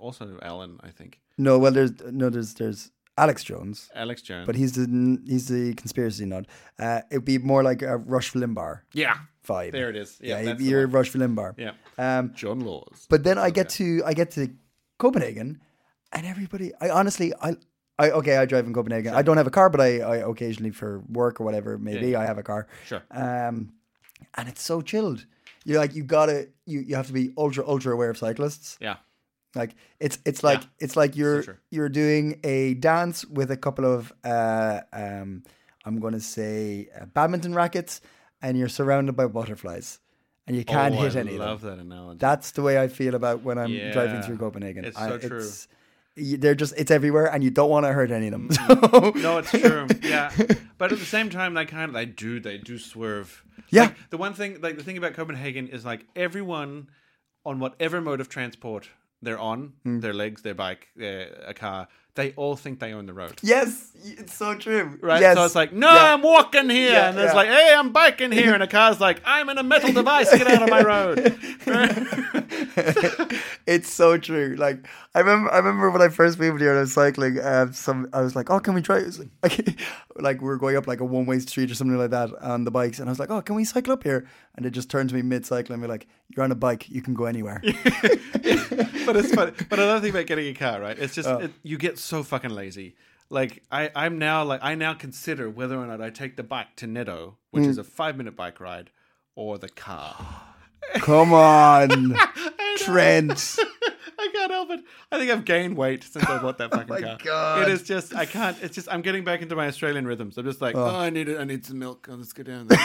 also 0.00 0.38
Alan, 0.42 0.78
I 0.82 0.90
think. 0.98 1.12
no 1.36 1.58
well 1.62 1.72
there's 1.72 1.92
no 2.22 2.26
there's 2.30 2.54
there's 2.54 2.90
Alex 3.24 3.42
Jones 3.50 3.90
Alex 3.94 4.22
Jones. 4.22 4.46
but 4.46 4.54
he's 4.60 4.72
the 4.78 4.86
he's 5.26 5.46
the 5.48 5.74
conspiracy 5.74 6.24
nut 6.32 6.44
uh 6.78 7.00
it'd 7.10 7.24
be 7.24 7.38
more 7.38 7.62
like 7.70 7.82
a 7.82 7.96
Rush 8.14 8.32
Limbaugh 8.34 8.80
yeah, 8.94 9.16
vibe 9.48 9.72
there 9.72 9.90
it 9.90 9.96
is. 9.96 10.10
Yeah, 10.20 10.40
yeah, 10.40 10.56
you're 10.58 10.86
one. 10.86 10.96
Rush 10.96 11.12
Limbaugh 11.12 11.54
Yeah, 11.64 11.72
um 11.98 12.24
John 12.40 12.60
Laws. 12.68 13.06
But 13.08 13.20
then 13.24 13.38
I 13.46 13.50
get 13.58 13.68
to 13.78 13.86
I 14.10 14.12
get 14.20 14.28
to 14.32 14.42
Copenhagen, 14.98 15.60
and 16.12 16.26
everybody. 16.26 16.72
I 16.80 16.90
honestly 16.90 17.32
I. 17.48 17.56
I, 18.00 18.10
okay, 18.18 18.36
I 18.36 18.44
drive 18.46 18.64
in 18.68 18.72
Copenhagen. 18.72 19.12
I 19.12 19.22
don't 19.22 19.38
have 19.38 19.48
a 19.48 19.50
car, 19.58 19.68
but 19.74 19.80
I, 19.80 19.90
I 19.98 20.16
occasionally 20.18 20.70
for 20.70 21.02
work 21.10 21.40
or 21.40 21.44
whatever, 21.44 21.78
maybe 21.78 22.14
I 22.14 22.24
have 22.30 22.38
a 22.38 22.44
car. 22.44 22.68
Sure. 22.86 23.02
Um, 23.10 23.72
and 24.36 24.48
it's 24.48 24.62
so 24.62 24.80
chilled. 24.82 25.26
You're 25.64 25.80
like 25.82 25.96
you 25.96 26.04
gotta 26.04 26.38
you, 26.64 26.78
you 26.88 26.94
have 26.94 27.08
to 27.08 27.12
be 27.12 27.32
ultra 27.36 27.66
ultra 27.66 27.92
aware 27.92 28.08
of 28.10 28.16
cyclists. 28.16 28.78
yeah, 28.80 28.98
Like 29.56 29.74
it's 29.98 30.16
it's 30.24 30.44
like 30.44 30.60
Yeah. 30.62 30.84
it's 30.84 30.96
like 30.96 31.16
you're 31.16 31.42
true. 31.42 31.56
you're 31.74 31.88
doing 32.02 32.38
a 32.44 32.74
dance 32.74 33.24
with 33.38 33.50
a 33.50 33.56
couple 33.56 33.84
of 33.84 34.12
uh 34.22 34.78
um 34.92 35.42
I'm 35.84 35.98
gonna 35.98 36.20
say 36.38 36.88
uh, 36.94 37.06
badminton 37.06 37.52
rackets, 37.52 38.00
and 38.42 38.58
you're 38.58 38.68
surrounded 38.68 39.16
by 39.16 39.26
butterflies, 39.26 39.98
and 40.46 40.56
you 40.56 40.64
can't 40.64 40.94
oh, 40.94 41.02
hit 41.02 41.16
I 41.16 41.20
any 41.20 41.32
of 41.32 41.38
them. 41.38 41.48
love 41.48 41.60
that 41.62 41.78
analogy. 41.78 42.18
That's 42.18 42.52
the 42.52 42.62
way 42.62 42.80
I 42.80 42.88
feel 42.88 43.14
about 43.14 43.42
when 43.42 43.58
I'm 43.58 43.70
Yeah. 43.72 43.92
driving 43.92 44.22
through 44.22 44.38
Copenhagen. 44.38 44.84
It's 44.84 44.96
I- 44.98 45.08
so 45.08 45.18
true. 45.18 45.48
y- 46.16 46.36
they're 46.38 46.54
just 46.54 46.74
it's 46.76 46.90
everywhere, 46.90 47.26
and 47.32 47.42
you 47.44 47.50
don't 47.50 47.70
want 47.70 47.86
to 47.86 47.92
hurt 47.92 48.10
any 48.10 48.26
of 48.28 48.32
them. 48.32 48.48
So, 48.68 49.12
no, 49.16 49.38
it's 49.38 49.50
true. 49.50 49.86
Yeah, 50.02 50.30
but 50.78 50.92
at 50.92 50.98
the 50.98 51.04
same 51.04 51.30
time, 51.30 51.54
they 51.54 51.64
kind 51.66 51.88
of 51.90 51.94
they 51.94 52.06
do 52.06 52.40
they 52.40 52.58
do 52.58 52.78
swerve. 52.78 53.44
Yeah. 53.70 53.82
Like, 53.82 54.10
the 54.10 54.16
one 54.18 54.34
thing, 54.34 54.60
like 54.60 54.76
the 54.78 54.84
thing 54.84 54.96
about 54.98 55.14
Copenhagen 55.14 55.68
is 55.68 55.84
like 55.84 56.06
everyone 56.16 56.88
on 57.44 57.58
whatever 57.60 58.00
mode 58.00 58.20
of 58.20 58.28
transport 58.28 58.88
they're 59.22 59.38
on, 59.38 59.72
Hmm. 59.82 59.98
their 60.00 60.14
legs, 60.14 60.42
their 60.42 60.54
bike, 60.54 60.88
uh, 61.00 61.24
a 61.46 61.54
car, 61.54 61.88
they 62.18 62.32
all 62.36 62.56
think 62.56 62.80
they 62.80 62.92
own 62.92 63.06
the 63.06 63.14
road. 63.14 63.38
yes, 63.42 63.92
it's 64.04 64.34
so 64.34 64.54
true. 64.56 64.98
Right, 65.00 65.20
Yes. 65.22 65.36
so 65.36 65.44
it's 65.44 65.54
like, 65.54 65.72
no, 65.72 65.88
Yeah. 65.92 66.12
I'm 66.12 66.20
walking 66.22 66.68
here, 66.68 66.92
Yeah, 66.92 67.08
and 67.10 67.18
it's 67.18 67.28
yeah. 67.32 67.36
like, 67.36 67.48
hey, 67.48 67.74
I'm 67.76 67.92
biking 67.92 68.32
here, 68.32 68.52
and 68.52 68.62
a 68.62 68.66
car's 68.66 69.00
like, 69.00 69.22
I'm 69.24 69.48
in 69.48 69.56
a 69.58 69.62
metal 69.62 69.92
device, 69.92 70.30
get 70.36 70.46
out 70.48 70.62
of 70.62 70.68
my 70.68 70.82
road. 70.82 71.38
it's 73.66 73.92
so 73.92 74.18
true. 74.18 74.56
Like 74.58 74.86
I 75.14 75.20
remember, 75.20 75.50
I 75.52 75.58
remember 75.58 75.90
when 75.90 76.02
I 76.02 76.08
first 76.08 76.38
moved 76.38 76.60
here 76.60 76.70
and 76.70 76.78
I 76.78 76.82
was 76.82 76.92
cycling. 76.92 77.38
Um, 77.42 77.72
some 77.72 78.08
I 78.12 78.20
was 78.22 78.34
like, 78.36 78.50
"Oh, 78.50 78.60
can 78.60 78.74
we 78.74 78.82
try?" 78.82 79.02
Like, 79.42 79.78
like 80.16 80.40
we 80.40 80.46
were 80.48 80.56
going 80.58 80.76
up 80.76 80.86
like 80.86 81.00
a 81.00 81.04
one-way 81.04 81.38
street 81.40 81.70
or 81.70 81.74
something 81.74 81.96
like 81.96 82.10
that 82.10 82.30
on 82.42 82.64
the 82.64 82.70
bikes, 82.70 82.98
and 82.98 83.08
I 83.08 83.12
was 83.12 83.18
like, 83.18 83.30
"Oh, 83.30 83.40
can 83.42 83.54
we 83.56 83.64
cycle 83.64 83.92
up 83.92 84.02
here?" 84.02 84.26
And 84.56 84.66
it 84.66 84.70
just 84.70 84.90
turned 84.90 85.08
to 85.10 85.14
me 85.14 85.22
mid-cycle 85.22 85.72
and 85.72 85.80
be 85.82 85.88
like, 85.88 86.06
"You're 86.28 86.44
on 86.44 86.50
a 86.52 86.56
bike. 86.56 86.88
You 86.88 87.02
can 87.02 87.14
go 87.14 87.24
anywhere." 87.26 87.60
but 87.62 89.16
it's 89.16 89.34
funny. 89.34 89.52
But 89.68 89.78
another 89.78 90.00
thing 90.00 90.10
about 90.10 90.26
getting 90.26 90.46
a 90.48 90.54
car, 90.54 90.80
right? 90.80 90.98
It's 90.98 91.14
just 91.14 91.28
Oh. 91.28 91.38
it, 91.38 91.52
you 91.62 91.76
get 91.78 91.98
so 91.98 92.07
fucking 92.22 92.50
lazy. 92.50 92.96
Like 93.30 93.62
I, 93.70 93.90
I'm 93.94 94.18
now 94.18 94.42
like 94.44 94.60
I 94.62 94.74
now 94.74 94.94
consider 94.94 95.50
whether 95.50 95.76
or 95.78 95.86
not 95.86 96.00
I 96.00 96.10
take 96.10 96.36
the 96.36 96.42
bike 96.42 96.76
to 96.76 96.86
Netto, 96.86 97.36
which 97.50 97.64
Mm. 97.64 97.68
is 97.68 97.78
a 97.78 97.84
five 97.84 98.16
minute 98.16 98.36
bike 98.36 98.58
ride, 98.60 98.90
or 99.34 99.58
the 99.58 99.68
car. 99.68 100.16
Come 100.94 101.32
on, 101.34 102.16
Trent. 102.78 103.56
I 104.20 104.28
can't 104.32 104.50
help 104.50 104.70
it. 104.70 104.80
I 105.12 105.18
think 105.18 105.30
I've 105.30 105.44
gained 105.44 105.76
weight 105.76 106.02
since 106.02 106.24
I 106.24 106.38
bought 106.42 106.58
that 106.58 106.70
fucking 106.72 106.88
my 106.88 107.00
car. 107.00 107.18
God. 107.22 107.62
It 107.62 107.68
is 107.68 107.82
just 107.82 108.14
I 108.16 108.24
can't. 108.24 108.56
It's 108.62 108.74
just 108.74 108.88
I'm 108.90 109.02
getting 109.02 109.24
back 109.24 109.42
into 109.42 109.54
my 109.54 109.66
Australian 109.66 110.06
rhythms. 110.06 110.38
I'm 110.38 110.44
just 110.46 110.60
like, 110.62 110.74
oh, 110.74 110.84
I 110.96 111.10
need 111.10 111.28
it. 111.28 111.38
I 111.38 111.44
need 111.44 111.64
some 111.66 111.78
milk. 111.78 112.08
Oh, 112.10 112.14
let's 112.14 112.32
go 112.32 112.42
down 112.42 112.66
there. 112.68 112.78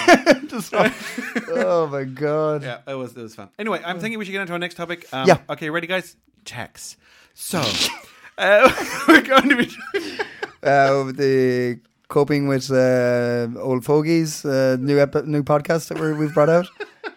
Just- 0.47 0.73
oh 0.75 1.87
my 1.91 2.03
god. 2.03 2.63
yeah, 2.63 2.79
it 2.85 2.93
was 2.95 3.15
it 3.15 3.21
was 3.21 3.33
fun. 3.35 3.49
Anyway, 3.57 3.81
I'm 3.85 3.99
thinking 3.99 4.19
we 4.19 4.25
should 4.25 4.31
get 4.33 4.41
into 4.41 4.53
our 4.53 4.59
next 4.59 4.75
topic. 4.75 5.07
Um, 5.13 5.27
Yeah. 5.27 5.37
Okay, 5.49 5.69
ready, 5.69 5.87
guys? 5.87 6.15
Tax. 6.45 6.97
So 7.33 7.63
uh, 8.37 8.71
we're 9.07 9.21
going 9.21 9.49
to 9.49 9.55
be. 9.57 9.69
Uh, 10.63 11.11
the 11.11 11.77
coping 12.07 12.47
with 12.47 12.71
uh, 12.71 13.49
old 13.59 13.83
fogies, 13.83 14.45
uh, 14.45 14.77
new 14.79 14.97
epi- 14.97 15.23
new 15.25 15.43
podcast 15.43 15.89
that 15.89 15.99
we're, 15.99 16.15
we've 16.15 16.33
brought 16.33 16.47
out. 16.47 16.67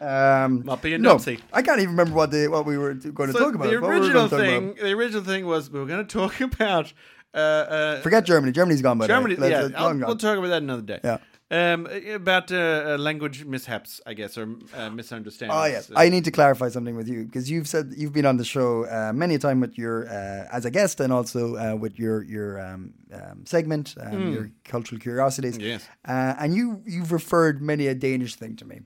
Um, 0.01 0.63
Not 0.65 0.83
being 0.83 1.01
no, 1.01 1.13
Nazi. 1.13 1.39
I 1.53 1.63
can't 1.63 1.79
even 1.79 1.91
remember 1.93 2.17
what 2.17 2.33
the 2.33 2.49
what 2.49 2.67
we 2.67 2.77
were 2.77 2.95
going 2.95 3.29
to 3.29 3.33
So 3.33 3.39
talk 3.45 3.55
about. 3.55 3.71
the 3.71 3.79
What 3.79 3.83
were 3.89 4.01
we 4.01 4.07
original 4.07 4.27
thing, 4.27 4.75
the 4.75 4.91
original 4.91 5.23
thing 5.23 5.47
was 5.47 5.71
we 5.71 5.79
were 5.79 5.87
going 5.87 6.05
to 6.07 6.13
talk 6.13 6.41
about 6.41 6.93
uh, 7.33 7.39
uh, 7.39 8.01
Forget 8.01 8.25
Germany. 8.25 8.51
Germany's 8.51 8.83
gone 8.83 8.99
by. 8.99 9.07
Germany. 9.07 9.37
Let's- 9.37 9.71
yeah, 9.71 9.79
I'll- 9.81 9.91
gone. 9.91 10.01
we'll 10.01 10.17
talk 10.17 10.39
about 10.39 10.49
that 10.49 10.63
another 10.63 10.83
day. 10.83 10.99
Yeah. 11.05 11.19
Um, 11.49 11.87
about 12.13 12.51
uh, 12.51 12.57
uh, 12.57 12.97
language 12.99 13.45
mishaps, 13.45 14.01
I 14.05 14.15
guess, 14.15 14.37
or 14.37 14.49
uh, 14.75 14.91
misunderstandings. 14.91 15.57
Oh 15.57 15.65
yes, 15.67 15.91
Uh, 15.91 15.95
I 15.97 16.09
need 16.09 16.25
to 16.25 16.33
clarify 16.33 16.71
something 16.71 16.97
with 16.97 17.07
you 17.09 17.25
because 17.25 17.49
you've 17.49 17.69
said 17.69 17.93
you've 17.97 18.13
been 18.13 18.27
on 18.27 18.37
the 18.37 18.45
show 18.45 18.85
uh, 18.87 19.13
many 19.15 19.37
a 19.37 19.39
time 19.39 19.61
with 19.61 19.79
your 19.79 20.09
uh, 20.09 20.49
as 20.57 20.65
a 20.65 20.71
guest 20.73 20.99
and 20.99 21.13
also 21.13 21.55
uh, 21.55 21.77
with 21.77 22.01
your 22.01 22.25
your 22.25 22.61
um, 22.61 22.95
um, 23.13 23.47
segment, 23.47 23.95
um, 24.01 24.33
your 24.33 24.51
cultural 24.65 25.01
curiosities. 25.01 25.57
Yes. 25.57 25.89
uh, 26.09 26.35
and 26.41 26.53
you 26.57 26.83
you've 26.85 27.13
referred 27.13 27.63
many 27.63 27.87
a 27.87 27.95
Danish 27.95 28.35
thing 28.35 28.57
to 28.57 28.65
me. 28.65 28.81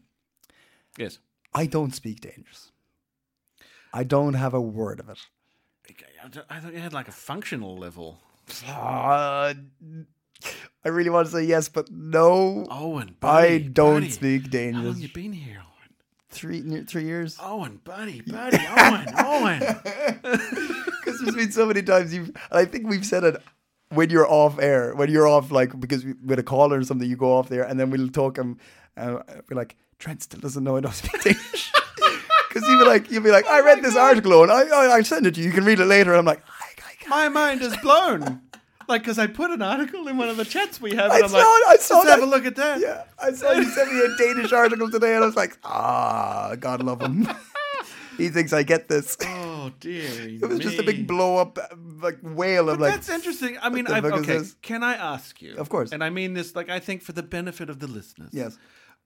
yes. 0.99 1.19
I 1.55 1.67
don't 1.67 1.95
speak 1.95 2.21
Danish. 2.21 2.71
I 3.93 4.05
don't 4.05 4.35
have 4.35 4.55
a 4.55 4.61
word 4.61 5.01
of 5.01 5.09
it. 5.09 5.19
I 5.89 6.57
I 6.57 6.61
thought 6.61 6.75
you 6.75 6.79
had 6.81 6.93
like 6.93 7.09
a 7.09 7.13
functional 7.13 7.79
level. 7.79 8.21
I 10.85 10.89
really 10.89 11.11
want 11.11 11.27
to 11.27 11.33
say 11.33 11.45
yes, 11.45 11.69
but 11.69 11.91
no. 11.91 12.67
Owen, 12.71 13.17
I 13.23 13.59
don't 13.73 14.01
buddy. 14.01 14.11
speak 14.11 14.43
How 14.53 14.61
long 14.61 14.83
Danish. 14.83 14.99
you 14.99 15.09
been 15.13 15.33
here, 15.33 15.59
Owen? 15.59 15.95
Three 16.31 16.61
near, 16.63 16.83
three 16.85 17.05
years. 17.05 17.37
Owen, 17.43 17.81
buddy, 17.85 18.21
buddy, 18.27 18.59
Owen, 18.77 19.09
Owen. 19.19 19.63
Because 21.01 21.21
there's 21.23 21.35
been 21.37 21.53
so 21.53 21.67
many 21.67 21.83
times 21.83 22.15
you've, 22.15 22.29
and 22.29 22.37
I 22.53 22.65
think 22.65 22.87
we've 22.89 23.05
said 23.05 23.25
it 23.25 23.43
when 23.91 24.11
you're 24.11 24.31
off 24.31 24.59
air, 24.61 24.95
when 24.95 25.11
you're 25.11 25.27
off, 25.27 25.51
like, 25.51 25.79
because 25.81 26.05
we, 26.05 26.13
with 26.25 26.39
a 26.39 26.43
caller 26.43 26.79
or 26.79 26.85
something, 26.85 27.09
you 27.09 27.17
go 27.17 27.33
off 27.37 27.49
there 27.49 27.65
and 27.65 27.81
then 27.81 27.91
we'll 27.91 28.09
talk 28.09 28.39
and 28.39 28.59
uh, 28.97 29.19
we're 29.51 29.57
like, 29.57 29.77
Trent 29.99 30.23
still 30.23 30.41
doesn't 30.41 30.63
know 30.63 30.77
I 30.77 30.81
don't 30.81 30.95
speak 30.95 31.27
English. 31.27 31.73
Because 32.49 32.63
you'll 32.69 32.79
be 32.79 32.87
like, 32.87 33.11
you'll 33.11 33.23
be 33.23 33.31
like, 33.31 33.47
I 33.47 33.61
read 33.61 33.83
this 33.83 33.97
article 33.97 34.43
and 34.43 34.53
I, 34.53 34.63
I, 34.63 34.95
I 34.97 35.03
send 35.03 35.27
it 35.27 35.35
to 35.35 35.41
you. 35.41 35.47
You 35.49 35.53
can 35.53 35.65
read 35.65 35.81
it 35.81 35.87
later. 35.87 36.11
And 36.13 36.19
I'm 36.21 36.25
like, 36.25 36.43
I, 36.49 37.07
I. 37.07 37.09
My 37.09 37.29
mind 37.29 37.61
is 37.63 37.77
blown. 37.79 38.43
Like, 38.91 39.03
because 39.03 39.21
I 39.21 39.29
put 39.29 39.53
an 39.53 39.63
article 39.63 40.09
in 40.09 40.17
one 40.17 40.29
of 40.29 40.37
the 40.37 40.45
chats 40.45 40.81
we 40.81 40.97
have, 40.97 41.13
I 41.13 41.17
and 41.17 41.25
I'm 41.25 41.31
saw 41.31 41.37
like, 41.37 41.47
it, 41.47 41.69
I 41.69 41.77
saw 41.77 41.95
let's 41.99 42.07
that. 42.07 42.19
have 42.19 42.23
a 42.25 42.27
look 42.27 42.45
at 42.45 42.57
that. 42.57 42.81
Yeah, 42.81 43.05
I 43.23 43.31
saw 43.33 43.53
you 43.53 43.65
sent 43.65 43.93
me 43.93 44.01
a 44.01 44.17
Danish 44.19 44.53
article 44.53 44.91
today, 44.91 45.15
and 45.15 45.23
I 45.23 45.27
was 45.27 45.37
like, 45.37 45.57
ah, 45.63 46.57
God 46.59 46.83
love 46.83 47.01
him. 47.01 47.29
he 48.19 48.31
thinks 48.31 48.53
I 48.53 48.65
get 48.65 48.89
this. 48.89 49.17
Oh 49.23 49.71
dear. 49.79 50.11
It 50.43 50.49
was 50.49 50.59
just 50.59 50.79
a 50.79 50.83
big 50.83 51.07
blow 51.07 51.37
up, 51.37 51.59
like 52.03 52.19
whale 52.21 52.69
of 52.69 52.79
But 52.79 52.83
like. 52.83 52.95
that's 52.95 53.09
interesting. 53.09 53.59
I 53.63 53.69
mean, 53.69 53.87
I've, 53.87 54.05
okay. 54.05 54.39
this? 54.39 54.57
Can 54.61 54.83
I 54.83 54.95
ask 54.95 55.41
you? 55.41 55.55
Of 55.57 55.69
course. 55.69 55.93
And 55.93 56.03
I 56.03 56.11
mean 56.11 56.35
this, 56.35 56.57
like, 56.57 56.69
I 56.69 56.81
think 56.81 57.03
for 57.03 57.13
the 57.13 57.23
benefit 57.23 57.71
of 57.71 57.79
the 57.79 57.87
listeners. 57.87 58.31
Yes. 58.33 58.59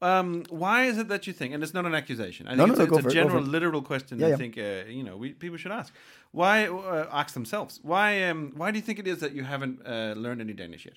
Um, 0.02 0.44
why 0.50 0.84
is 0.84 0.98
it 0.98 1.08
that 1.08 1.26
you 1.26 1.32
think, 1.32 1.54
and 1.54 1.62
it's 1.62 1.72
not 1.72 1.86
an 1.86 1.94
accusation. 1.94 2.46
I 2.46 2.50
think 2.50 2.58
No, 2.58 2.66
no, 2.66 2.72
it's, 2.72 2.90
no, 2.90 2.96
it's 2.98 3.06
a 3.06 3.08
it, 3.08 3.12
general, 3.12 3.42
it. 3.42 3.48
literal 3.48 3.80
question. 3.80 4.18
Yeah, 4.18 4.26
I 4.26 4.30
yeah. 4.30 4.36
think 4.36 4.58
uh, 4.58 4.88
you 4.88 5.02
know 5.02 5.16
we, 5.16 5.32
people 5.32 5.56
should 5.56 5.72
ask. 5.72 5.92
Why 6.34 6.66
uh, 6.66 7.06
ask 7.12 7.32
themselves? 7.32 7.78
Why 7.82 8.24
um, 8.24 8.52
why 8.56 8.72
do 8.72 8.78
you 8.78 8.82
think 8.82 8.98
it 8.98 9.06
is 9.06 9.18
that 9.20 9.32
you 9.34 9.44
haven't 9.44 9.86
uh, 9.86 10.14
learned 10.16 10.40
any 10.40 10.52
Danish 10.52 10.84
yet? 10.84 10.96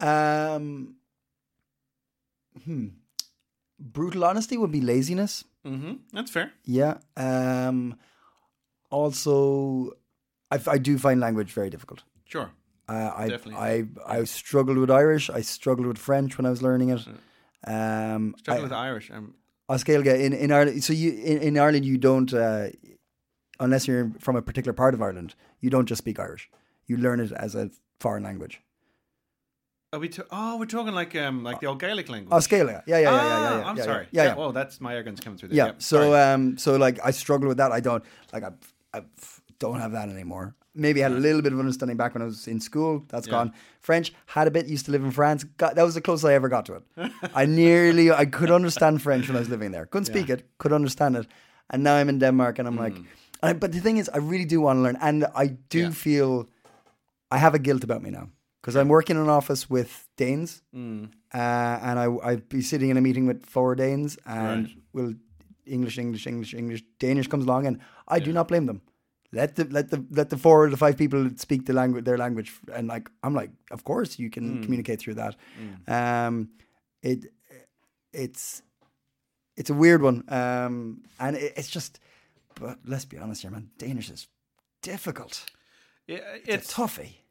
Um, 0.00 0.94
hmm. 2.64 2.86
Brutal 3.78 4.24
honesty 4.24 4.56
would 4.56 4.72
be 4.72 4.80
laziness. 4.80 5.44
Mm-hmm. 5.66 5.92
That's 6.14 6.30
fair. 6.30 6.52
Yeah. 6.64 6.96
Um, 7.16 7.96
also, 8.90 9.92
I, 10.50 10.58
I 10.66 10.78
do 10.78 10.96
find 10.96 11.20
language 11.20 11.52
very 11.52 11.68
difficult. 11.68 12.04
Sure. 12.24 12.50
Uh, 12.88 13.12
I, 13.14 13.28
Definitely. 13.28 13.60
I 13.60 14.18
I 14.20 14.24
struggled 14.24 14.78
with 14.78 14.90
Irish. 14.90 15.28
I 15.28 15.42
struggled 15.42 15.86
with 15.86 15.98
French 15.98 16.38
when 16.38 16.46
I 16.46 16.50
was 16.50 16.62
learning 16.62 16.88
it. 16.90 17.06
Um, 17.66 18.34
Struggle 18.38 18.62
I- 18.62 18.68
with 18.68 18.72
Irish. 18.72 19.10
Um, 19.10 19.34
as 19.68 19.84
Gaeilge 19.84 20.18
in 20.20 20.32
in 20.32 20.52
Ireland. 20.52 20.82
So 20.84 20.92
you 20.94 21.12
in, 21.12 21.38
in 21.38 21.58
Ireland 21.58 21.84
you 21.84 21.98
don't 21.98 22.32
uh, 22.32 22.68
unless 23.60 23.86
you're 23.88 24.10
from 24.20 24.36
a 24.36 24.42
particular 24.42 24.72
part 24.74 24.94
of 24.94 25.00
Ireland. 25.02 25.34
You 25.60 25.70
don't 25.70 25.86
just 25.88 25.98
speak 25.98 26.18
Irish. 26.18 26.50
You 26.86 26.96
learn 26.96 27.20
it 27.20 27.32
as 27.32 27.54
a 27.54 27.70
foreign 28.00 28.22
language. 28.24 28.60
are 29.92 30.00
we? 30.00 30.08
ta- 30.08 30.24
oh, 30.30 30.58
we're 30.58 30.66
talking 30.66 30.94
like 30.94 31.14
um 31.16 31.44
like 31.44 31.60
the 31.60 31.66
old 31.66 31.80
Gaelic 31.80 32.08
language. 32.08 32.36
as 32.36 32.48
Gaeilge. 32.48 32.82
Yeah, 32.86 32.98
yeah, 32.98 33.10
yeah, 33.10 33.10
yeah, 33.10 33.10
yeah. 33.10 33.50
Ah, 33.54 33.58
yeah, 33.58 33.68
I'm 33.70 33.76
yeah, 33.78 33.84
sorry. 33.84 34.06
Yeah, 34.10 34.24
yeah. 34.24 34.34
Well, 34.34 34.52
that's 34.52 34.80
my 34.80 34.92
arrogance 34.94 35.20
coming 35.20 35.38
through 35.38 35.50
there. 35.50 35.56
yeah. 35.58 35.66
Yep, 35.66 35.82
So 35.82 35.96
sorry. 35.96 36.20
um, 36.34 36.58
so 36.58 36.76
like 36.76 36.98
I 37.08 37.12
struggle 37.12 37.48
with 37.48 37.58
that. 37.58 37.72
I 37.72 37.80
don't 37.80 38.04
like 38.32 38.42
I, 38.44 38.50
I 38.98 39.02
don't 39.58 39.78
have 39.80 39.92
that 39.92 40.08
anymore. 40.08 40.54
Maybe 40.74 41.00
I 41.04 41.08
had 41.08 41.12
a 41.16 41.20
little 41.20 41.40
bit 41.42 41.52
of 41.52 41.58
understanding 41.60 41.96
back 41.96 42.14
when 42.14 42.22
I 42.22 42.26
was 42.26 42.48
in 42.48 42.60
school. 42.60 43.04
That's 43.08 43.28
Yeah. 43.28 43.34
gone. 43.36 43.52
French 43.80 44.12
had 44.26 44.48
a 44.48 44.50
bit. 44.50 44.66
Used 44.66 44.86
to 44.86 44.92
live 44.92 45.04
in 45.04 45.12
France. 45.12 45.44
Got, 45.56 45.76
that 45.76 45.84
was 45.84 45.94
the 45.94 46.00
closest 46.00 46.26
I 46.26 46.34
ever 46.34 46.48
got 46.48 46.66
to 46.66 46.74
it. 46.74 46.82
I 47.34 47.46
nearly 47.46 48.10
I 48.10 48.24
could 48.26 48.50
understand 48.50 49.00
French 49.00 49.28
when 49.28 49.36
I 49.36 49.40
was 49.40 49.48
living 49.48 49.70
there. 49.72 49.86
Couldn't 49.86 50.06
speak 50.06 50.28
it. 50.28 50.42
Could 50.58 50.72
understand 50.72 51.16
it. 51.16 51.26
And 51.70 51.82
now 51.84 51.94
I'm 51.94 52.08
in 52.08 52.18
Denmark, 52.18 52.58
and 52.58 52.66
I'm 52.68 52.76
like, 52.76 52.96
and 52.96 53.06
I, 53.48 53.52
but 53.52 53.72
the 53.72 53.80
thing 53.80 53.96
is, 53.98 54.08
I 54.08 54.18
really 54.18 54.44
do 54.44 54.60
want 54.60 54.78
to 54.78 54.82
learn, 54.82 54.98
and 55.00 55.24
I 55.34 55.46
do. 55.68 55.78
Yeah. 55.78 55.90
feel 55.90 56.48
I 57.30 57.38
have 57.38 57.54
a 57.54 57.58
guilt 57.58 57.84
about 57.84 58.00
me 58.02 58.10
now 58.10 58.28
because 58.60 58.76
I'm 58.76 58.88
working 58.88 59.16
in 59.16 59.22
an 59.22 59.28
office 59.28 59.68
with 59.70 59.92
Danes, 60.16 60.62
Hmm. 60.72 61.04
uh, 61.32 61.78
and 61.88 61.98
I 61.98 62.06
I'd 62.30 62.48
be 62.48 62.62
sitting 62.62 62.90
in 62.90 62.96
a 62.96 63.00
meeting 63.00 63.26
with 63.26 63.44
four 63.46 63.74
Danes, 63.74 64.18
and 64.26 64.66
Right. 64.66 64.76
will 64.92 65.14
English, 65.66 65.98
English, 65.98 66.26
English, 66.26 66.54
English, 66.54 66.82
Danish 66.98 67.28
comes 67.28 67.44
along, 67.44 67.66
and 67.66 67.78
I 68.16 68.18
do 68.20 68.32
not 68.32 68.46
blame 68.48 68.66
them. 68.66 68.80
Let 69.32 69.56
the 69.56 69.64
let 69.64 69.90
the 69.90 70.04
let 70.10 70.28
the 70.30 70.36
four 70.38 70.64
or 70.64 70.70
the 70.70 70.76
five 70.76 70.96
people 70.96 71.30
speak 71.36 71.66
the 71.66 71.72
language 71.72 72.04
their 72.04 72.18
language, 72.18 72.52
and 72.76 72.86
like 72.94 73.10
I'm 73.24 73.34
like, 73.34 73.50
of 73.70 73.82
course 73.84 74.18
you 74.22 74.30
can 74.30 74.62
communicate 74.62 74.98
through 75.00 75.14
that. 75.22 75.34
Um, 75.96 76.50
it 77.02 77.18
it's 78.12 78.62
it's 79.56 79.70
a 79.70 79.74
weird 79.74 80.02
one, 80.02 80.22
um, 80.28 81.02
and 81.18 81.36
it, 81.36 81.52
it's 81.56 81.68
just. 81.68 81.98
But 82.54 82.78
let's 82.84 83.04
be 83.04 83.18
honest 83.18 83.42
here, 83.42 83.50
man. 83.50 83.70
Danish 83.78 84.10
is 84.10 84.28
difficult. 84.82 85.46
Yeah, 86.06 86.18
It's, 86.46 86.46
it's. 86.46 86.74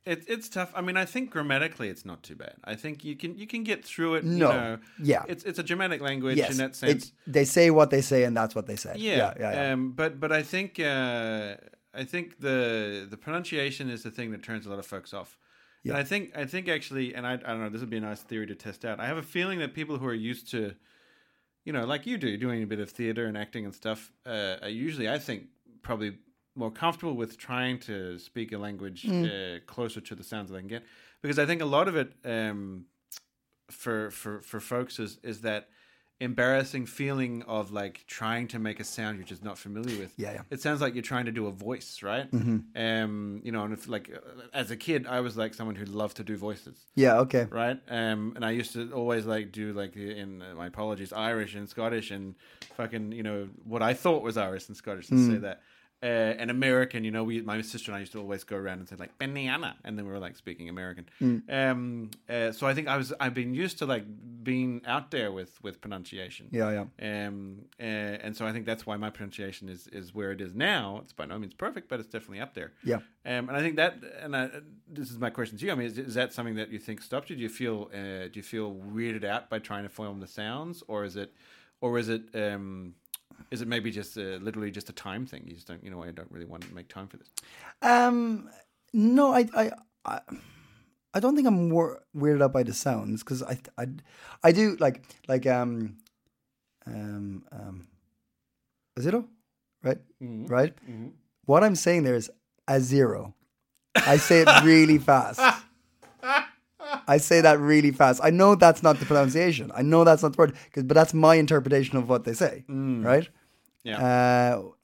It, 0.06 0.26
it's 0.28 0.50
tough. 0.50 0.72
I 0.76 0.82
mean, 0.82 0.98
I 0.98 1.06
think 1.06 1.32
grammatically 1.32 1.88
it's 1.88 2.04
not 2.06 2.24
too 2.24 2.36
bad. 2.36 2.56
I 2.66 2.76
think 2.76 3.06
you 3.06 3.16
can 3.16 3.38
you 3.38 3.48
can 3.48 3.64
get 3.64 3.86
through 3.86 4.16
it. 4.16 4.26
No. 4.26 4.48
You 4.52 4.54
know. 4.54 4.78
Yeah. 5.02 5.24
It's 5.30 5.44
it's 5.46 5.60
a 5.60 5.64
Germanic 5.64 6.02
language 6.02 6.38
Yes, 6.38 6.52
in 6.52 6.58
that 6.58 6.76
sense. 6.76 7.14
They 7.26 7.46
say 7.46 7.70
what 7.70 7.90
they 7.90 8.02
say, 8.02 8.26
and 8.26 8.36
that's 8.36 8.54
what 8.54 8.68
they 8.68 8.76
say. 8.76 8.96
yeah. 8.98 9.16
yeah, 9.16 9.34
yeah. 9.40 9.54
yeah. 9.54 9.72
Um, 9.74 9.92
but 9.92 10.20
but 10.20 10.32
I 10.34 10.44
think 10.44 10.78
uh, 10.80 11.56
I 11.94 12.04
think 12.04 12.40
the 12.40 13.08
the 13.10 13.16
pronunciation 13.18 13.90
is 13.90 14.04
the 14.04 14.12
thing 14.12 14.32
that 14.32 14.44
turns 14.44 14.66
a 14.66 14.70
lot 14.70 14.80
of 14.80 14.86
folks 14.86 15.14
off. 15.14 15.38
Yeah. 15.84 15.94
And 15.94 16.02
I 16.02 16.04
think 16.04 16.36
I 16.38 16.46
think 16.46 16.68
actually, 16.68 17.14
and 17.16 17.26
I, 17.26 17.34
I 17.34 17.38
don't 17.38 17.62
know, 17.62 17.70
this 17.70 17.80
would 17.82 17.90
be 17.90 17.98
a 17.98 18.02
nice 18.02 18.22
theory 18.22 18.48
to 18.48 18.56
test 18.56 18.84
out. 18.84 19.00
I 19.00 19.06
have 19.06 19.18
a 19.18 19.24
feeling 19.24 19.60
that 19.60 19.74
people 19.74 19.98
who 20.00 20.08
are 20.08 20.14
used 20.14 20.50
to, 20.52 20.76
you 21.66 21.74
know, 21.74 21.86
like 21.86 22.06
you 22.06 22.18
do, 22.18 22.38
doing 22.38 22.62
a 22.64 22.68
bit 22.68 22.80
of 22.80 22.90
theater 22.90 23.26
and 23.26 23.38
acting 23.38 23.66
and 23.66 23.74
stuff, 23.74 24.12
uh, 24.26 24.58
are 24.62 24.70
usually, 24.70 25.10
I 25.10 25.18
think, 25.20 25.48
probably 25.82 26.18
more 26.56 26.72
comfortable 26.72 27.16
with 27.16 27.38
trying 27.38 27.80
to 27.80 28.20
speak 28.20 28.52
a 28.52 28.58
language 28.58 29.04
Mm. 29.04 29.26
uh, 29.26 29.60
closer 29.66 30.02
to 30.02 30.16
the 30.16 30.24
sounds 30.24 30.50
that 30.50 30.56
they 30.56 30.60
can 30.62 30.68
get. 30.68 30.84
Because 31.22 31.40
I 31.40 31.46
think 31.46 31.62
a 31.62 31.66
lot 31.66 31.88
of 31.88 31.96
it 31.96 32.14
um, 32.26 32.86
for 33.72 34.12
for 34.12 34.42
for 34.42 34.60
folks 34.60 35.00
is 35.00 35.20
is 35.24 35.42
that 35.42 35.70
embarrassing 36.20 36.86
feeling 36.86 37.44
of 37.44 37.72
like 37.72 38.06
trying 38.08 38.48
to 38.48 38.60
make 38.60 38.80
a 38.80 38.84
sound 38.84 39.18
you're 39.18 39.28
just 39.28 39.44
not 39.44 39.58
familiar 39.58 39.98
with. 40.00 40.14
Yeah, 40.18 40.34
yeah. 40.34 40.42
It 40.50 40.62
sounds 40.62 40.82
like 40.82 40.94
you're 40.94 41.04
trying 41.04 41.26
to 41.26 41.32
do 41.32 41.48
a 41.48 41.52
voice, 41.52 42.02
right? 42.02 42.28
Um, 42.76 43.42
you 43.44 43.52
know, 43.52 43.64
and 43.64 43.74
if 43.74 43.88
like 43.88 44.10
uh, 44.14 44.42
as 44.54 44.72
a 44.72 44.78
kid, 44.78 45.06
I 45.08 45.20
was 45.20 45.38
like 45.38 45.54
someone 45.54 45.76
who 45.76 45.86
loved 45.86 46.18
to 46.18 46.24
do 46.24 46.38
voices 46.38 46.78
yeah, 46.96 47.20
okay. 47.20 47.48
right? 47.50 47.80
Um, 47.90 48.34
and 48.36 48.46
I 48.46 48.52
used 48.52 48.74
to 48.74 48.92
always 48.94 49.26
like 49.26 49.52
do 49.52 49.74
like 49.74 49.96
in 49.96 50.42
uh, 50.42 50.56
my 50.56 50.68
apologies, 50.68 51.12
Irish 51.12 51.56
and 51.56 51.68
Scottish 51.68 52.12
and 52.12 52.36
fucking 52.76 53.12
you 53.12 53.24
know 53.24 53.50
what 53.64 53.82
I 53.82 53.94
thought 53.94 54.24
was 54.24 54.38
Irish 54.38 54.68
and 54.68 54.78
Scottish 54.78 55.10
and 55.10 55.32
say 55.32 55.38
that. 55.40 55.62
Uh, 56.04 56.36
and 56.38 56.52
American, 56.52 57.06
you 57.06 57.12
know, 57.12 57.24
we 57.24 57.42
my 57.42 57.62
sister 57.62 57.92
and 57.92 57.96
I 57.96 58.02
used 58.02 58.12
to 58.12 58.20
always 58.20 58.44
go 58.44 58.58
around 58.58 58.80
and 58.80 58.90
say 58.90 58.98
like 58.98 59.18
banana, 59.18 59.78
and 59.86 59.98
then 59.98 60.06
we 60.06 60.12
were 60.12 60.20
like 60.20 60.36
speaking 60.36 60.68
American. 60.68 61.06
Um, 61.50 62.12
uh, 62.28 62.52
so 62.52 62.68
I 62.68 62.74
think 62.74 62.90
I 62.90 62.98
was 62.98 63.14
I've 63.22 63.34
been 63.34 63.54
used 63.54 63.78
to 63.80 63.86
like 63.86 64.04
being 64.44 64.82
out 64.86 65.12
there 65.12 65.32
with 65.32 65.62
with 65.64 65.80
pronunciation. 65.80 66.50
Yeah, 66.52 66.86
yeah. 67.00 67.28
Um, 67.28 67.66
uh, 67.80 67.84
and 67.84 68.36
so 68.36 68.46
I 68.46 68.52
think 68.52 68.66
that's 68.66 68.86
why 68.86 68.98
my 68.98 69.10
pronunciation 69.10 69.70
is 69.70 69.88
is 69.88 70.14
where 70.14 70.32
it 70.34 70.42
is 70.42 70.54
now. 70.54 71.00
It's 71.04 71.14
by 71.14 71.26
no 71.26 71.40
means 71.40 71.54
perfect, 71.54 71.88
but 71.88 72.02
it's 72.02 72.10
definitely 72.10 72.42
up 72.42 72.54
there. 72.54 72.74
Yeah. 72.84 73.00
Um, 73.26 73.48
and 73.48 73.52
I 73.52 73.62
think 73.62 73.78
that, 73.78 73.96
and 74.22 74.36
I, 74.36 74.50
this 74.92 75.10
is 75.10 75.18
my 75.20 75.30
question 75.30 75.58
to 75.58 75.66
you. 75.66 75.72
I 75.72 75.76
mean, 75.76 75.88
is, 75.88 75.98
is 75.98 76.16
that 76.16 76.34
something 76.34 76.56
that 76.56 76.70
you 76.70 76.80
think 76.80 77.02
stopped 77.02 77.30
you? 77.30 77.38
Do 77.38 77.42
you 77.42 77.50
feel 77.50 77.90
uh, 77.94 78.28
do 78.28 78.34
you 78.34 78.44
feel 78.44 78.74
weirded 78.74 79.24
out 79.24 79.50
by 79.50 79.60
trying 79.60 79.84
to 79.84 79.90
form 79.90 80.20
the 80.20 80.28
sounds, 80.28 80.84
or 80.90 81.06
is 81.06 81.16
it, 81.16 81.34
or 81.80 81.98
is 81.98 82.10
it, 82.10 82.24
um, 82.34 82.96
is 83.52 83.62
it 83.62 83.68
maybe 83.68 83.92
just 83.92 84.18
uh, 84.18 84.40
literally 84.42 84.72
just 84.72 84.90
a 84.90 84.94
time 84.94 85.26
thing? 85.26 85.44
You 85.46 85.54
just 85.54 85.68
don't, 85.68 85.84
you 85.84 85.92
know, 85.92 86.04
I 86.04 86.12
don't 86.12 86.32
really 86.32 86.46
want 86.46 86.64
to 86.68 86.74
make 86.74 86.88
time 86.88 87.08
for 87.08 87.18
this. 87.18 87.30
Um, 87.82 88.50
no, 88.94 89.34
I, 89.34 89.48
I, 89.56 89.72
I, 90.06 90.20
I 91.14 91.20
don't 91.20 91.36
think 91.36 91.48
I'm 91.48 91.70
more 91.70 92.02
weirded 92.16 92.42
out 92.44 92.54
by 92.54 92.64
the 92.64 92.74
sounds 92.74 93.24
because 93.24 93.44
I, 93.44 93.60
I, 93.78 93.88
I 94.44 94.52
do 94.52 94.76
like, 94.80 95.04
like, 95.28 95.46
um, 95.46 95.98
um, 96.86 97.44
um, 97.52 97.88
a 98.98 99.02
zero, 99.02 99.26
right, 99.84 100.00
right. 100.20 100.74
What 101.46 101.64
I'm 101.64 101.76
saying 101.76 102.04
there 102.04 102.16
is 102.16 102.32
a 102.68 102.80
zero. 102.80 103.34
I 103.96 104.18
say 104.18 104.42
it 104.42 104.64
really 104.64 104.98
fast. 105.10 105.40
I 107.08 107.18
say 107.18 107.42
that 107.42 107.60
really 107.60 107.92
fast. 107.92 108.22
I 108.24 108.30
know 108.30 108.56
that's 108.56 108.82
not 108.84 109.00
the 109.00 109.06
pronunciation. 109.06 109.72
I 109.76 109.82
know 109.82 110.04
that's 110.04 110.24
not 110.24 110.34
the 110.34 110.38
word, 110.38 110.54
but 110.76 110.88
that's 110.94 111.14
my 111.14 111.36
interpretation 111.36 111.98
of 111.98 112.08
what 112.10 112.24
they 112.24 112.34
say, 112.34 112.64
right? 113.04 113.28
Yeah. 113.84 114.00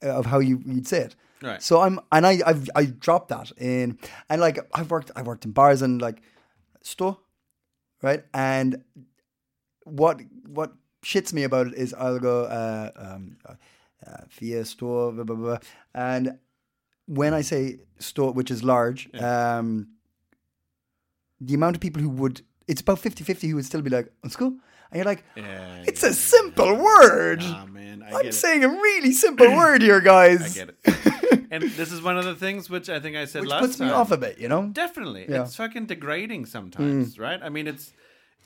uh, 0.02 0.08
of 0.18 0.26
how 0.26 0.40
you 0.40 0.60
you'd 0.66 0.86
say 0.86 1.00
it. 1.00 1.16
Right. 1.42 1.62
So 1.62 1.80
I'm 1.80 2.00
and 2.12 2.26
I 2.26 2.40
I've 2.44 2.68
I 2.76 2.84
dropped 2.84 3.28
that 3.30 3.50
in 3.56 3.98
and 4.28 4.40
like 4.40 4.58
I've 4.74 4.90
worked 4.90 5.10
I 5.16 5.22
worked 5.22 5.44
in 5.46 5.52
bars 5.52 5.80
and 5.82 6.00
like 6.02 6.20
sto, 6.82 7.18
right? 8.02 8.24
And 8.34 8.84
what 9.84 10.20
what 10.46 10.72
shits 11.02 11.32
me 11.32 11.44
about 11.44 11.68
it 11.68 11.74
is 11.74 11.94
I'll 11.94 12.18
go 12.18 12.44
uh 12.44 12.90
um 12.96 13.36
uh, 13.46 13.54
uh, 14.06 14.24
via 14.38 14.64
sto 14.66 15.12
blah, 15.12 15.24
blah, 15.24 15.36
blah. 15.36 15.58
and 15.94 16.38
when 17.06 17.32
I 17.32 17.40
say 17.40 17.78
sto 17.98 18.30
which 18.32 18.50
is 18.50 18.62
large 18.62 19.08
um 19.14 19.88
the 21.40 21.54
amount 21.54 21.76
of 21.76 21.80
people 21.80 22.02
who 22.02 22.08
would 22.10 22.42
it's 22.68 22.80
about 22.80 22.98
50-50 23.00 23.48
who 23.50 23.56
would 23.56 23.64
still 23.64 23.82
be 23.82 23.90
like 23.90 24.12
on 24.22 24.30
school 24.30 24.48
and 24.90 24.96
you're 24.96 25.04
like 25.04 25.24
Yeah, 25.36 25.84
it's 25.86 26.02
a 26.02 26.12
simple 26.14 26.74
word 26.76 27.40
Ah, 27.42 27.66
man, 27.66 28.02
I 28.02 28.06
I'm 28.08 28.12
get 28.22 28.26
it. 28.26 28.32
saying 28.34 28.64
a 28.64 28.68
really 28.68 29.12
simple 29.12 29.54
word 29.56 29.82
here, 29.82 30.00
guys. 30.00 30.56
I 30.58 30.64
get 30.66 30.74
it. 30.84 31.46
and 31.50 31.62
this 31.62 31.90
is 31.92 32.00
one 32.02 32.18
of 32.18 32.24
the 32.24 32.34
things 32.34 32.68
which 32.70 32.88
I 32.88 33.00
think 33.00 33.16
I 33.16 33.24
said 33.24 33.40
Which 33.42 33.50
last 33.50 33.60
puts 33.62 33.76
time. 33.78 33.88
me 33.88 33.92
off 33.94 34.10
a 34.12 34.16
bit, 34.16 34.38
you 34.38 34.48
know? 34.48 34.68
Definitely. 34.72 35.26
Yeah. 35.28 35.38
Mm. 35.38 35.44
It's 35.46 35.56
fucking 35.56 35.86
degrading 35.86 36.46
sometimes, 36.46 37.18
right? 37.18 37.40
I 37.42 37.48
mean, 37.48 37.66
it's. 37.66 37.92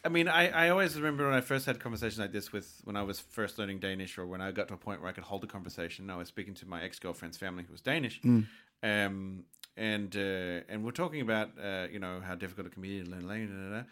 I 0.07 0.11
mean, 0.11 0.29
I, 0.29 0.49
I 0.67 0.69
always 0.69 0.97
remember 0.97 1.25
when 1.25 1.33
I 1.35 1.41
first 1.41 1.65
had 1.65 1.81
conversations 1.81 2.19
like 2.19 2.31
this 2.33 2.53
with 2.53 2.69
when 2.85 2.95
I 2.95 3.03
was 3.03 3.21
first 3.21 3.59
learning 3.59 3.79
Danish, 3.81 4.19
or 4.19 4.27
when 4.27 4.43
I 4.43 4.53
got 4.53 4.69
to 4.69 4.75
a 4.75 4.77
point 4.77 5.01
where 5.01 5.09
I 5.09 5.13
could 5.15 5.25
hold 5.25 5.43
a 5.45 5.47
conversation. 5.47 6.11
I 6.11 6.17
was 6.17 6.29
speaking 6.29 6.53
to 6.55 6.67
my 6.69 6.83
ex 6.83 6.99
girlfriend's 6.99 7.39
family 7.39 7.65
who 7.67 7.73
was 7.73 7.81
Danish, 7.81 8.21
Mm. 8.23 8.47
um, 8.83 9.45
and 9.77 10.15
uh, 10.17 10.61
and 10.69 10.85
we're 10.85 10.91
talking 10.91 11.21
about 11.21 11.51
uh, 11.63 11.87
you 11.91 11.99
know 11.99 12.21
how 12.25 12.35
difficult 12.35 12.67
it 12.67 12.73
can 12.73 12.83
be 12.83 13.03
to 13.03 13.11
learn 13.11 13.27
language. 13.27 13.85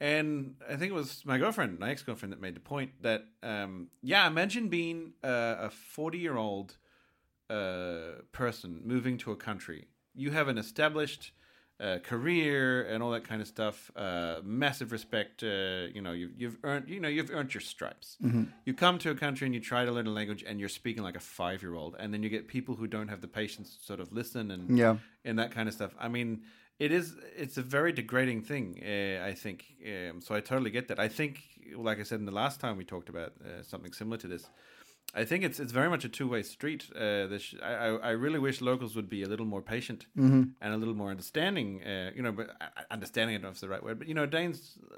And 0.00 0.54
I 0.68 0.76
think 0.76 0.90
it 0.90 0.94
was 0.94 1.24
my 1.24 1.38
girlfriend, 1.38 1.80
my 1.80 1.90
ex 1.90 2.02
girlfriend, 2.02 2.32
that 2.32 2.40
made 2.40 2.54
the 2.54 2.60
point 2.60 3.02
that 3.02 3.24
um, 3.42 3.88
yeah, 4.02 4.26
imagine 4.26 4.68
being 4.68 5.14
uh, 5.24 5.56
a 5.58 5.70
forty 5.70 6.18
year 6.18 6.36
old 6.36 6.76
uh, 7.50 8.22
person 8.32 8.80
moving 8.84 9.18
to 9.18 9.32
a 9.32 9.36
country. 9.36 9.88
You 10.14 10.30
have 10.30 10.48
an 10.48 10.58
established 10.58 11.32
uh, 11.80 11.98
career 12.02 12.82
and 12.82 13.02
all 13.02 13.10
that 13.12 13.24
kind 13.24 13.40
of 13.40 13.46
stuff. 13.48 13.90
Uh, 13.94 14.36
massive 14.42 14.90
respect. 14.92 15.42
Uh, 15.42 15.86
you 15.94 16.02
know, 16.02 16.12
you've, 16.12 16.32
you've 16.36 16.56
earned. 16.64 16.88
You 16.88 17.00
know, 17.00 17.08
you've 17.08 17.30
earned 17.30 17.54
your 17.54 17.60
stripes. 17.60 18.16
You 18.64 18.74
come 18.74 18.98
to 18.98 19.10
a 19.10 19.14
country 19.14 19.46
and 19.46 19.54
you 19.54 19.60
try 19.60 19.84
to 19.84 19.92
learn 19.92 20.06
a 20.06 20.10
language, 20.10 20.44
and 20.46 20.58
you're 20.60 20.68
speaking 20.68 21.02
like 21.02 21.16
a 21.16 21.20
five 21.20 21.62
year 21.62 21.74
old, 21.74 21.94
and 21.98 22.12
then 22.12 22.22
you 22.22 22.28
get 22.28 22.48
people 22.48 22.74
who 22.74 22.86
don't 22.86 23.08
have 23.08 23.20
the 23.20 23.28
patience 23.28 23.76
to 23.76 23.84
sort 23.84 24.00
of 24.00 24.12
listen 24.12 24.50
and 24.50 24.76
Yeah. 24.76 24.96
and 25.24 25.38
that 25.38 25.50
kind 25.52 25.68
of 25.68 25.74
stuff. 25.74 25.94
I 26.00 26.08
mean. 26.08 26.42
It 26.80 26.92
is. 26.92 27.16
It's 27.36 27.58
a 27.58 27.62
very 27.62 27.90
degrading 27.92 28.42
thing. 28.42 28.80
Uh, 28.80 29.26
I 29.30 29.34
think. 29.34 29.64
Um, 29.84 30.20
so 30.20 30.36
I 30.36 30.40
totally 30.40 30.70
get 30.70 30.86
that. 30.86 31.00
I 31.00 31.08
think, 31.08 31.42
like 31.74 31.98
I 31.98 32.04
said 32.04 32.20
in 32.20 32.24
the 32.24 32.30
last 32.44 32.60
time 32.60 32.76
we 32.76 32.84
talked 32.84 33.08
about 33.08 33.32
uh, 33.44 33.64
something 33.64 33.92
similar 33.92 34.16
to 34.18 34.28
this, 34.28 34.48
I 35.14 35.24
think 35.24 35.42
it's 35.42 35.58
it's 35.58 35.72
very 35.72 35.88
much 35.88 36.04
a 36.04 36.08
two 36.08 36.28
way 36.28 36.42
street. 36.42 36.86
Uh, 36.94 37.26
this 37.26 37.54
I, 37.62 37.72
I 37.72 37.88
I 37.96 38.10
really 38.10 38.38
wish 38.38 38.60
locals 38.60 38.94
would 38.94 39.08
be 39.08 39.22
a 39.22 39.28
little 39.28 39.46
more 39.46 39.62
patient 39.62 40.06
and 40.60 40.74
a 40.74 40.76
little 40.76 40.94
more 40.94 41.10
understanding. 41.10 41.82
Uh, 41.82 42.10
you 42.14 42.22
know, 42.22 42.32
but 42.32 42.50
uh, 42.60 42.82
understanding 42.90 43.34
I 43.34 43.38
don't 43.38 43.44
know 43.44 43.48
if 43.48 43.54
it's 43.54 43.60
the 43.62 43.68
right 43.68 43.82
word, 43.82 43.98
but 43.98 44.08
you 44.08 44.14
know, 44.14 44.26
Danes, 44.26 44.78
uh, 44.92 44.96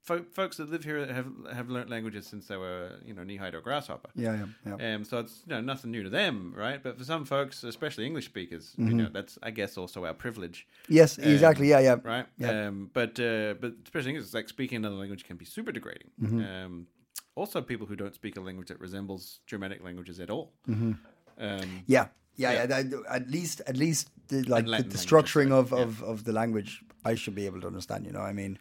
fo- 0.00 0.24
folks 0.32 0.56
that 0.56 0.70
live 0.70 0.82
here 0.82 1.06
have 1.12 1.26
have 1.52 1.68
learnt 1.68 1.90
languages 1.90 2.26
since 2.26 2.46
they 2.46 2.56
were 2.56 2.92
you 3.04 3.12
know 3.12 3.22
knee 3.22 3.36
height 3.36 3.54
or 3.54 3.60
grasshopper. 3.60 4.08
Yeah, 4.14 4.46
yeah, 4.64 4.76
yeah. 4.78 4.94
Um, 4.94 5.04
so 5.04 5.18
it's 5.18 5.42
you 5.46 5.54
know 5.54 5.60
nothing 5.60 5.90
new 5.90 6.02
to 6.04 6.10
them, 6.10 6.54
right? 6.56 6.82
But 6.82 6.98
for 6.98 7.04
some 7.04 7.26
folks, 7.26 7.62
especially 7.62 8.06
English 8.06 8.26
speakers, 8.26 8.74
you 8.78 8.94
know, 8.94 9.08
that's 9.12 9.38
I 9.42 9.50
guess 9.50 9.76
also 9.76 10.04
our 10.06 10.14
privilege 10.14 10.66
yes, 10.88 11.18
exactly. 11.18 11.68
Yeah, 11.68 11.80
yeah. 11.80 11.96
right? 12.02 12.26
Yeah. 12.38 12.66
Um, 12.66 12.90
but 12.94 13.20
uh, 13.20 13.54
but 13.60 13.74
especially 13.84 14.10
English, 14.10 14.24
it's 14.24 14.34
like 14.34 14.48
speaking 14.48 14.76
another 14.76 14.96
language 14.96 15.24
can 15.24 15.36
be 15.36 15.44
super 15.44 15.70
degrading. 15.70 16.10
Mm-hmm. 16.20 16.40
Um, 16.40 16.86
also, 17.34 17.62
people 17.62 17.86
who 17.86 17.96
don't 17.96 18.14
speak 18.14 18.36
a 18.36 18.40
language 18.40 18.68
that 18.68 18.80
resembles 18.80 19.40
Germanic 19.46 19.82
languages 19.82 20.20
at 20.20 20.30
all. 20.30 20.52
Mm-hmm. 20.68 20.92
Um, 21.38 21.82
Yeah, 21.86 22.08
yeah, 22.36 22.66
yeah. 22.68 22.82
at 23.08 23.30
least, 23.30 23.60
at 23.66 23.76
least, 23.76 24.10
the, 24.28 24.42
like 24.42 24.66
the, 24.66 24.82
the 24.82 24.98
structuring 24.98 25.52
of, 25.52 25.72
of, 25.72 26.02
of 26.02 26.24
the 26.24 26.32
language, 26.32 26.82
I 27.04 27.14
should 27.14 27.34
be 27.34 27.46
able 27.46 27.60
to 27.60 27.66
understand. 27.66 28.06
You 28.06 28.12
know, 28.12 28.20
I 28.20 28.32
mean, 28.32 28.58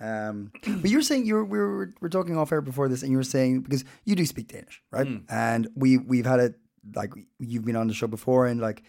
um, 0.00 0.52
but 0.80 0.90
you're 0.90 1.02
saying 1.02 1.26
you're 1.26 1.44
we 1.44 1.58
were 1.58 1.92
we're 2.00 2.08
talking 2.08 2.36
off 2.36 2.52
air 2.52 2.60
before 2.60 2.88
this, 2.88 3.02
and 3.02 3.10
you 3.10 3.16
were 3.16 3.24
saying 3.24 3.62
because 3.62 3.84
you 4.04 4.14
do 4.14 4.24
speak 4.26 4.48
Danish, 4.48 4.82
right? 4.90 5.06
Hmm. 5.06 5.18
And 5.28 5.68
we 5.74 5.98
we've 5.98 6.26
had 6.26 6.40
it 6.40 6.54
like 6.94 7.12
you've 7.38 7.64
been 7.64 7.76
on 7.76 7.88
the 7.88 7.94
show 7.94 8.06
before, 8.06 8.46
and 8.46 8.60
like 8.60 8.82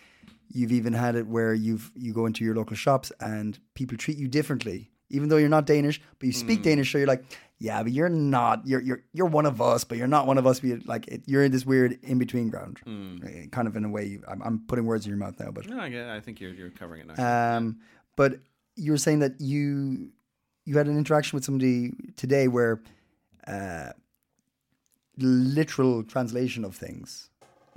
you've 0.51 0.71
even 0.71 0.93
had 0.93 1.15
it 1.15 1.27
where 1.27 1.53
you've 1.53 1.91
you 1.95 2.13
go 2.13 2.25
into 2.25 2.43
your 2.43 2.55
local 2.55 2.75
shops 2.75 3.11
and 3.19 3.59
people 3.75 3.97
treat 3.97 4.17
you 4.17 4.27
differently, 4.27 4.91
even 5.09 5.29
though 5.29 5.37
you're 5.37 5.49
not 5.49 5.65
Danish, 5.65 6.01
but 6.19 6.25
you 6.27 6.33
speak 6.33 6.59
Hmm. 6.59 6.63
Danish, 6.63 6.91
so 6.91 6.97
you're 6.97 7.07
like, 7.07 7.23
yeah, 7.57 7.83
but 7.83 7.91
you're 7.91 8.07
not. 8.09 8.65
You're 8.65 8.81
you're 8.81 9.03
you're 9.11 9.25
one 9.27 9.45
of 9.45 9.61
us, 9.61 9.83
but 9.83 9.97
you're 9.97 10.07
not 10.07 10.27
one 10.27 10.37
of 10.37 10.47
us. 10.47 10.59
But 10.61 10.85
like 10.87 11.07
it, 11.09 11.23
you're 11.25 11.43
in 11.43 11.51
this 11.51 11.65
weird 11.65 11.99
in 12.03 12.17
between 12.17 12.49
ground, 12.49 12.79
eh, 13.25 13.47
kind 13.51 13.67
of 13.67 13.75
in 13.75 13.83
a 13.85 13.89
way. 13.89 14.19
I'm, 14.27 14.41
I'm 14.41 14.59
putting 14.67 14.85
words 14.85 15.05
in 15.05 15.09
your 15.09 15.17
mouth 15.17 15.37
now, 15.39 15.51
but 15.51 15.67
no, 15.67 15.79
I, 15.79 15.89
get, 15.89 16.07
I 16.07 16.19
think 16.21 16.39
you're 16.39 16.53
you're 16.53 16.69
covering 16.69 17.01
it 17.01 17.07
nicely. 17.07 17.23
um, 17.23 17.79
but 18.15 18.39
you 18.75 18.91
were 18.91 18.97
saying 18.97 19.19
that 19.19 19.41
you 19.41 20.09
you 20.65 20.77
had 20.77 20.87
an 20.87 20.97
interaction 20.97 21.35
with 21.35 21.43
somebody 21.43 21.91
today 22.15 22.47
where 22.47 22.81
uh, 23.47 23.89
literal 25.17 26.03
translation 26.03 26.63
of 26.63 26.75
things 26.75 27.29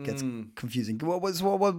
gets 0.04 0.22
confusing. 0.54 0.98
What 0.98 1.22
was 1.22 1.42
what 1.42 1.58
what 1.60 1.76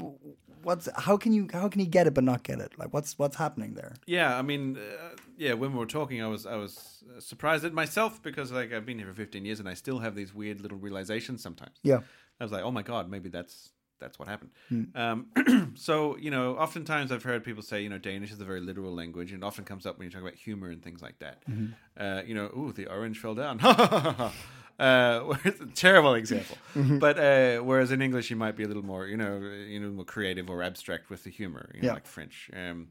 what's 0.64 0.89
how 0.95 1.18
can 1.18 1.34
you 1.34 1.47
how 1.51 1.70
can 1.70 1.82
you 1.82 1.88
get 1.88 2.07
it 2.07 2.14
but 2.14 2.24
not 2.24 2.43
get 2.43 2.59
it? 2.59 2.72
Like 2.78 2.93
what's 2.93 3.18
what's 3.20 3.36
happening 3.36 3.74
there? 3.74 3.93
yeah, 4.05 4.38
I 4.38 4.41
mean, 4.41 4.78
uh, 4.78 5.16
yeah. 5.38 5.53
When 5.53 5.74
we 5.74 5.80
were 5.80 5.86
talking, 5.86 6.22
I 6.22 6.28
was 6.28 6.45
I 6.45 6.55
was 6.55 7.03
surprised 7.20 7.66
at 7.66 7.74
myself 7.74 8.22
because 8.22 8.51
like 8.51 8.74
I've 8.74 8.86
been 8.86 8.97
here 8.97 9.07
for 9.07 9.14
15 9.14 9.45
years 9.45 9.59
and 9.59 9.70
I 9.70 9.74
still 9.74 9.99
have 9.99 10.16
these 10.16 10.34
weird 10.34 10.61
little 10.61 10.78
realizations 10.78 11.41
sometimes. 11.41 11.78
Yeah, 11.84 11.99
I 12.39 12.43
was 12.43 12.51
like, 12.51 12.64
oh 12.64 12.72
my 12.72 12.82
god, 12.82 13.09
maybe 13.09 13.30
that's 13.30 13.70
that's 13.99 14.20
what 14.20 14.28
happened. 14.28 14.51
Hmm. 14.70 14.84
Um, 14.95 15.72
so 15.76 16.18
you 16.18 16.32
know, 16.32 16.55
oftentimes 16.57 17.11
I've 17.11 17.24
heard 17.24 17.43
people 17.43 17.64
say, 17.64 17.82
you 17.82 17.89
know, 17.89 17.97
Danish 17.97 18.32
is 18.32 18.39
a 18.41 18.45
very 18.45 18.59
literal 18.59 18.93
language, 18.93 19.32
and 19.32 19.43
it 19.43 19.45
often 19.45 19.64
comes 19.66 19.86
up 19.86 19.97
when 19.97 20.05
you 20.05 20.11
talk 20.11 20.22
about 20.22 20.36
humor 20.36 20.70
and 20.70 20.84
things 20.84 21.01
like 21.01 21.20
that. 21.20 21.43
Mm-hmm. 21.49 21.74
Uh, 21.97 22.22
you 22.24 22.36
know, 22.36 22.45
ooh, 22.57 22.74
the 22.74 22.88
orange 22.88 23.20
fell 23.20 23.36
down. 23.36 23.59
uh, 24.80 25.34
a 25.45 25.65
terrible 25.76 26.13
example. 26.15 26.57
Mm-hmm. 26.76 26.99
But 26.99 27.19
uh, 27.19 27.59
whereas 27.63 27.91
in 27.91 28.01
English 28.01 28.30
you 28.30 28.36
might 28.36 28.55
be 28.55 28.63
a 28.63 28.67
little 28.67 28.86
more, 28.86 29.07
you 29.07 29.17
know, 29.17 29.38
you 29.39 29.80
know, 29.80 29.89
more 29.89 30.05
creative 30.05 30.49
or 30.49 30.63
abstract 30.63 31.09
with 31.09 31.24
the 31.24 31.30
humor, 31.30 31.69
you 31.74 31.82
know, 31.82 31.88
Yeah. 31.88 31.93
like 31.93 32.05
French. 32.07 32.49
Um, 32.55 32.89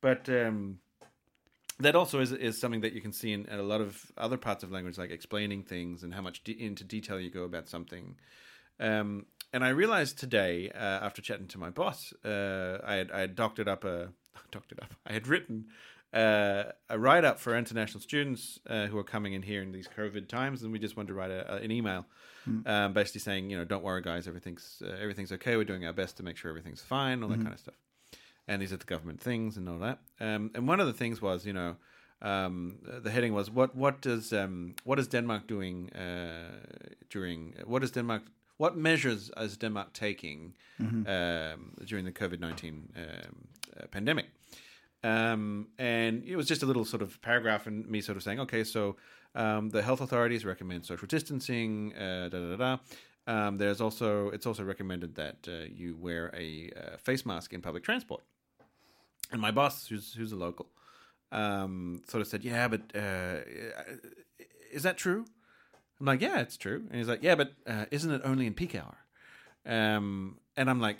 but 0.00 0.28
um, 0.28 0.78
that 1.80 1.94
also 1.96 2.20
is 2.20 2.30
is 2.32 2.60
something 2.60 2.82
that 2.82 2.92
you 2.92 3.00
can 3.00 3.12
see 3.12 3.32
in, 3.32 3.46
in 3.46 3.58
a 3.58 3.62
lot 3.62 3.80
of 3.80 4.12
other 4.16 4.36
parts 4.36 4.62
of 4.62 4.70
language, 4.70 4.96
like 4.98 5.10
explaining 5.10 5.62
things 5.64 6.02
and 6.02 6.14
how 6.14 6.22
much 6.22 6.44
de- 6.44 6.52
into 6.64 6.84
detail 6.84 7.18
you 7.18 7.30
go 7.30 7.42
about 7.44 7.68
something. 7.68 8.16
Um, 8.78 9.26
and 9.52 9.64
I 9.64 9.68
realized 9.68 10.18
today, 10.18 10.70
uh, 10.74 10.78
after 11.06 11.22
chatting 11.22 11.46
to 11.48 11.58
my 11.58 11.70
boss, 11.70 12.12
uh, 12.24 12.78
I 12.84 12.94
had 12.94 13.10
I 13.10 13.20
had 13.20 13.34
doctored 13.34 13.68
up 13.68 13.84
a 13.84 14.10
doctored 14.50 14.80
up. 14.80 14.94
I 15.06 15.12
had 15.12 15.26
written 15.26 15.66
uh, 16.14 16.72
a 16.88 16.98
write 16.98 17.24
up 17.24 17.38
for 17.40 17.56
international 17.58 18.00
students 18.00 18.60
uh, 18.66 18.86
who 18.86 18.98
are 18.98 19.04
coming 19.04 19.34
in 19.34 19.42
here 19.42 19.62
in 19.62 19.72
these 19.72 19.88
COVID 19.96 20.28
times, 20.28 20.62
and 20.62 20.72
we 20.72 20.78
just 20.78 20.96
wanted 20.96 21.08
to 21.08 21.14
write 21.14 21.30
a, 21.30 21.54
a- 21.54 21.64
an 21.64 21.70
email, 21.70 22.04
um, 22.66 22.92
basically 22.92 23.20
saying, 23.20 23.50
you 23.50 23.58
know, 23.58 23.64
don't 23.64 23.82
worry, 23.82 24.02
guys, 24.02 24.26
everything's 24.28 24.82
uh, 24.86 25.02
everything's 25.02 25.32
okay. 25.32 25.56
We're 25.56 25.64
doing 25.68 25.84
our 25.86 25.94
best 25.94 26.16
to 26.16 26.22
make 26.22 26.36
sure 26.36 26.50
everything's 26.50 26.82
fine, 26.82 27.22
all 27.22 27.28
that 27.30 27.38
kind 27.44 27.54
of 27.54 27.60
stuff 27.60 27.74
and 28.46 28.60
these 28.60 28.74
are 28.74 28.78
the 28.78 28.84
government 28.94 29.20
things 29.22 29.56
and 29.56 29.68
all 29.68 29.78
that. 29.78 29.98
Um, 30.20 30.50
and 30.54 30.68
one 30.68 30.78
of 30.82 30.86
the 30.86 30.92
things 30.92 31.22
was, 31.22 31.46
you 31.46 31.54
know, 31.54 31.76
um, 32.20 32.76
the 33.04 33.10
heading 33.10 33.32
was 33.34 33.50
what 33.50 33.74
what 33.74 34.02
does 34.02 34.32
um, 34.32 34.74
what 34.84 34.98
is 34.98 35.08
Denmark 35.08 35.46
doing 35.46 35.90
uh, 35.94 36.50
during 37.10 37.54
what 37.66 37.82
is 37.82 37.90
Denmark 37.90 38.22
what 38.58 38.76
measures 38.76 39.30
is 39.36 39.56
Denmark 39.56 39.92
taking 39.92 40.54
um, 41.06 41.72
during 41.86 42.04
the 42.04 42.12
COVID 42.12 42.40
nineteen 42.40 42.88
um, 42.96 43.34
uh, 43.80 43.86
pandemic? 43.90 44.26
Um, 45.04 45.68
and 45.78 46.24
it 46.24 46.34
was 46.34 46.48
just 46.48 46.62
a 46.62 46.66
little 46.66 46.84
sort 46.84 47.02
of 47.02 47.20
paragraph 47.20 47.66
and 47.66 47.86
me 47.86 48.00
sort 48.00 48.16
of 48.16 48.22
saying, 48.22 48.40
okay, 48.40 48.64
so 48.64 48.96
um, 49.34 49.68
the 49.68 49.82
health 49.82 50.00
authorities 50.00 50.46
recommend 50.46 50.86
social 50.86 51.06
distancing, 51.06 51.94
uh, 51.94 52.28
da 52.30 52.38
da 52.38 52.56
da. 52.56 52.56
da. 52.56 52.78
Um, 53.26 53.58
there's 53.58 53.80
also 53.80 54.30
it's 54.30 54.46
also 54.46 54.64
recommended 54.64 55.14
that 55.16 55.36
uh, 55.48 55.66
you 55.74 55.96
wear 55.96 56.30
a 56.34 56.70
uh, 56.76 56.96
face 56.96 57.24
mask 57.24 57.52
in 57.52 57.62
public 57.62 57.82
transport. 57.82 58.22
And 59.30 59.40
my 59.40 59.50
boss, 59.50 59.86
who's 59.86 60.12
who's 60.12 60.32
a 60.32 60.36
local, 60.36 60.68
um, 61.32 62.02
sort 62.06 62.20
of 62.20 62.26
said, 62.26 62.44
"Yeah, 62.44 62.68
but 62.68 62.82
uh, 62.94 63.40
is 64.70 64.82
that 64.82 64.98
true?" 64.98 65.24
I'm 65.98 66.06
like, 66.06 66.20
"Yeah, 66.20 66.40
it's 66.40 66.58
true." 66.58 66.84
And 66.90 66.98
he's 66.98 67.08
like, 67.08 67.22
"Yeah, 67.22 67.34
but 67.34 67.54
uh, 67.66 67.86
isn't 67.90 68.10
it 68.10 68.20
only 68.24 68.46
in 68.46 68.52
peak 68.52 68.74
hour?" 68.74 68.98
Um, 69.64 70.38
and 70.56 70.70
I'm 70.70 70.80
like, 70.80 70.98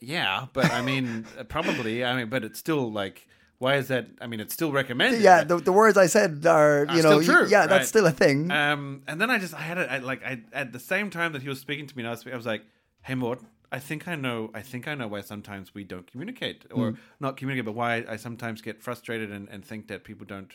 "Yeah, 0.00 0.46
but 0.52 0.70
I 0.72 0.82
mean, 0.82 1.26
uh, 1.38 1.44
probably. 1.44 2.04
I 2.04 2.16
mean, 2.16 2.28
but 2.28 2.44
it's 2.44 2.58
still 2.58 2.90
like, 2.90 3.26
why 3.58 3.76
is 3.76 3.88
that? 3.88 4.06
I 4.20 4.26
mean, 4.26 4.40
it's 4.40 4.54
still 4.54 4.72
recommended." 4.72 5.20
Yeah, 5.20 5.44
the, 5.44 5.56
the 5.56 5.72
words 5.72 5.98
I 5.98 6.06
said 6.06 6.46
are, 6.46 6.86
you 6.94 7.02
know, 7.02 7.22
true, 7.22 7.48
yeah, 7.48 7.66
that's 7.66 7.80
right. 7.80 7.86
still 7.86 8.06
a 8.06 8.12
thing. 8.12 8.50
Um, 8.50 9.02
and 9.06 9.20
then 9.20 9.30
I 9.30 9.38
just 9.38 9.54
I 9.54 9.60
had 9.60 9.78
it 9.78 10.02
like 10.02 10.24
I 10.24 10.42
at 10.52 10.72
the 10.72 10.78
same 10.78 11.10
time 11.10 11.32
that 11.32 11.42
he 11.42 11.48
was 11.48 11.60
speaking 11.60 11.86
to 11.86 11.96
me, 11.96 12.02
and 12.02 12.08
I 12.08 12.10
was, 12.10 12.26
I 12.26 12.36
was 12.36 12.46
like, 12.46 12.62
"Hey, 13.02 13.14
Mort, 13.14 13.40
I 13.72 13.78
think 13.78 14.06
I 14.06 14.14
know. 14.14 14.50
I 14.54 14.62
think 14.62 14.86
I 14.86 14.94
know 14.94 15.08
why 15.08 15.22
sometimes 15.22 15.74
we 15.74 15.84
don't 15.84 16.10
communicate, 16.10 16.64
or 16.72 16.94
not 17.20 17.36
communicate, 17.36 17.64
but 17.64 17.74
why 17.74 18.04
I 18.08 18.16
sometimes 18.16 18.62
get 18.62 18.82
frustrated 18.82 19.32
and, 19.32 19.48
and 19.48 19.64
think 19.64 19.88
that 19.88 20.04
people 20.04 20.26
don't 20.26 20.52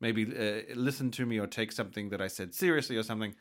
maybe 0.00 0.24
uh, 0.24 0.74
listen 0.74 1.10
to 1.10 1.26
me 1.26 1.38
or 1.38 1.48
take 1.48 1.72
something 1.72 2.10
that 2.10 2.20
I 2.20 2.28
said 2.28 2.54
seriously 2.54 2.96
or 2.96 3.02
something." 3.02 3.34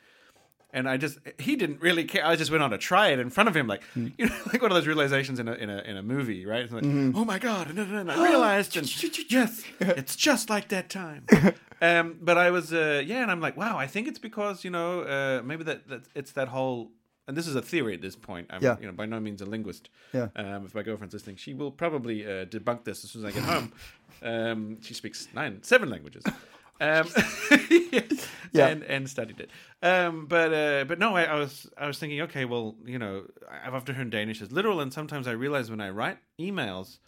And 0.71 0.87
I 0.89 0.97
just 0.97 1.17
he 1.39 1.55
didn't 1.55 1.79
really 1.81 2.03
care. 2.03 2.25
I 2.25 2.35
just 2.35 2.51
went 2.51 2.61
on 2.61 2.71
to 2.71 2.77
try 2.77 3.07
it 3.09 3.19
in 3.19 3.29
front 3.29 3.47
of 3.47 3.55
him, 3.55 3.67
like 3.67 3.81
you 3.95 4.11
know, 4.19 4.35
like 4.51 4.61
one 4.61 4.69
of 4.69 4.75
those 4.75 4.85
realizations 4.85 5.39
in 5.39 5.47
a 5.47 5.53
in 5.53 5.69
a 5.69 5.77
in 5.79 5.95
a 5.97 6.03
movie, 6.03 6.45
right? 6.45 6.61
It's 6.61 6.73
like, 6.73 6.83
oh 6.83 7.23
my 7.23 7.39
god, 7.39 7.69
and, 7.69 7.79
and 7.79 8.11
I 8.11 8.23
realized, 8.29 8.75
and 8.75 8.85
yes, 9.31 9.63
it's 9.79 10.15
just 10.17 10.49
like 10.49 10.67
that 10.67 10.89
time. 10.89 11.23
um, 11.81 12.17
but 12.21 12.37
I 12.37 12.51
was, 12.51 12.73
uh, 12.73 13.01
yeah, 13.05 13.21
and 13.21 13.31
I'm 13.31 13.39
like, 13.39 13.55
wow, 13.55 13.77
I 13.77 13.87
think 13.87 14.07
it's 14.09 14.19
because 14.19 14.65
you 14.65 14.69
know 14.69 15.01
uh, 15.01 15.41
maybe 15.43 15.63
that, 15.63 15.87
that 15.87 16.01
it's 16.13 16.33
that 16.33 16.49
whole, 16.49 16.91
and 17.29 17.37
this 17.37 17.47
is 17.47 17.55
a 17.55 17.61
theory 17.61 17.93
at 17.93 18.01
this 18.01 18.17
point. 18.17 18.47
I'm, 18.49 18.61
Yeah. 18.61 18.75
you 18.79 18.87
know, 18.87 18.91
by 18.93 19.05
no 19.05 19.21
means 19.21 19.41
a 19.41 19.45
linguist. 19.45 19.89
Yeah. 20.13 20.27
Um, 20.35 20.65
if 20.65 20.75
my 20.75 20.83
girlfriend's 20.83 21.13
listening, 21.13 21.37
she 21.37 21.53
will 21.53 21.71
probably 21.71 22.25
uh, 22.25 22.43
debunk 22.45 22.83
this 22.83 23.05
as 23.05 23.11
soon 23.11 23.25
as 23.25 23.33
I 23.33 23.39
get 23.39 23.47
home. 23.47 23.71
Um, 24.21 24.81
she 24.81 24.93
speaks 24.93 25.29
nine, 25.33 25.63
seven 25.63 25.89
languages. 25.89 26.23
Um, 26.79 27.07
Yeah. 28.53 28.67
and 28.67 28.83
and 28.83 29.09
studied 29.09 29.39
it. 29.39 29.51
Um, 29.81 30.25
but 30.25 30.53
uh, 30.53 30.85
but 30.85 30.99
no, 30.99 31.15
I, 31.15 31.23
I 31.23 31.35
was 31.35 31.69
I 31.77 31.87
was 31.87 31.99
thinking, 31.99 32.21
okay, 32.21 32.45
well, 32.45 32.75
you 32.85 32.97
know, 32.97 33.25
I've 33.63 33.73
often 33.73 33.95
heard 33.95 34.09
Danish 34.09 34.41
as 34.41 34.51
literal, 34.51 34.79
and 34.79 34.91
sometimes 34.91 35.27
I 35.27 35.31
realize 35.31 35.69
when 35.69 35.81
I 35.81 35.89
write 35.89 36.17
emails, 36.39 36.99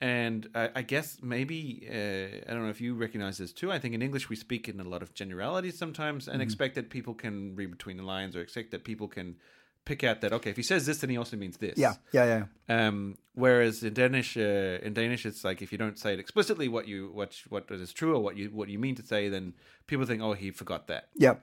and 0.00 0.48
I, 0.54 0.70
I 0.76 0.82
guess 0.82 1.18
maybe 1.22 1.86
uh, 1.88 2.50
I 2.50 2.52
don't 2.54 2.62
know 2.64 2.70
if 2.70 2.80
you 2.80 2.94
recognize 2.94 3.38
this 3.38 3.52
too. 3.52 3.70
I 3.70 3.78
think 3.78 3.94
in 3.94 4.02
English 4.02 4.28
we 4.28 4.36
speak 4.36 4.68
in 4.68 4.80
a 4.80 4.84
lot 4.84 5.02
of 5.02 5.14
generalities 5.14 5.78
sometimes, 5.78 6.28
and 6.28 6.40
expect 6.42 6.74
that 6.76 6.90
people 6.90 7.14
can 7.14 7.54
read 7.54 7.70
between 7.70 7.96
the 7.98 8.04
lines, 8.04 8.34
or 8.34 8.40
expect 8.40 8.70
that 8.72 8.84
people 8.84 9.06
can 9.06 9.36
pick 9.84 10.02
out 10.04 10.20
that 10.22 10.32
okay, 10.32 10.50
if 10.50 10.56
he 10.56 10.62
says 10.62 10.86
this, 10.86 10.98
then 10.98 11.10
he 11.10 11.16
also 11.16 11.36
means 11.36 11.56
this. 11.58 11.76
yeah, 11.76 11.94
yeah, 12.12 12.46
yeah. 12.68 12.86
Um, 12.86 13.16
whereas 13.34 13.82
in 13.82 13.94
Danish, 13.94 14.36
uh, 14.36 14.78
in 14.82 14.94
Danish, 14.94 15.26
it's 15.26 15.44
like 15.44 15.60
if 15.62 15.72
you 15.72 15.78
don't 15.78 15.98
say 15.98 16.12
it 16.14 16.18
explicitly, 16.20 16.68
what 16.68 16.88
you 16.88 17.10
what 17.12 17.34
what 17.48 17.70
is 17.70 17.92
true 17.92 18.14
or 18.16 18.20
what 18.20 18.36
you 18.36 18.48
what 18.50 18.68
you 18.68 18.78
mean 18.78 18.94
to 18.96 19.04
say, 19.06 19.28
then 19.28 19.54
people 19.86 20.06
think, 20.06 20.22
oh, 20.22 20.32
he 20.32 20.50
forgot 20.50 20.86
that. 20.88 21.08
Yeah. 21.14 21.34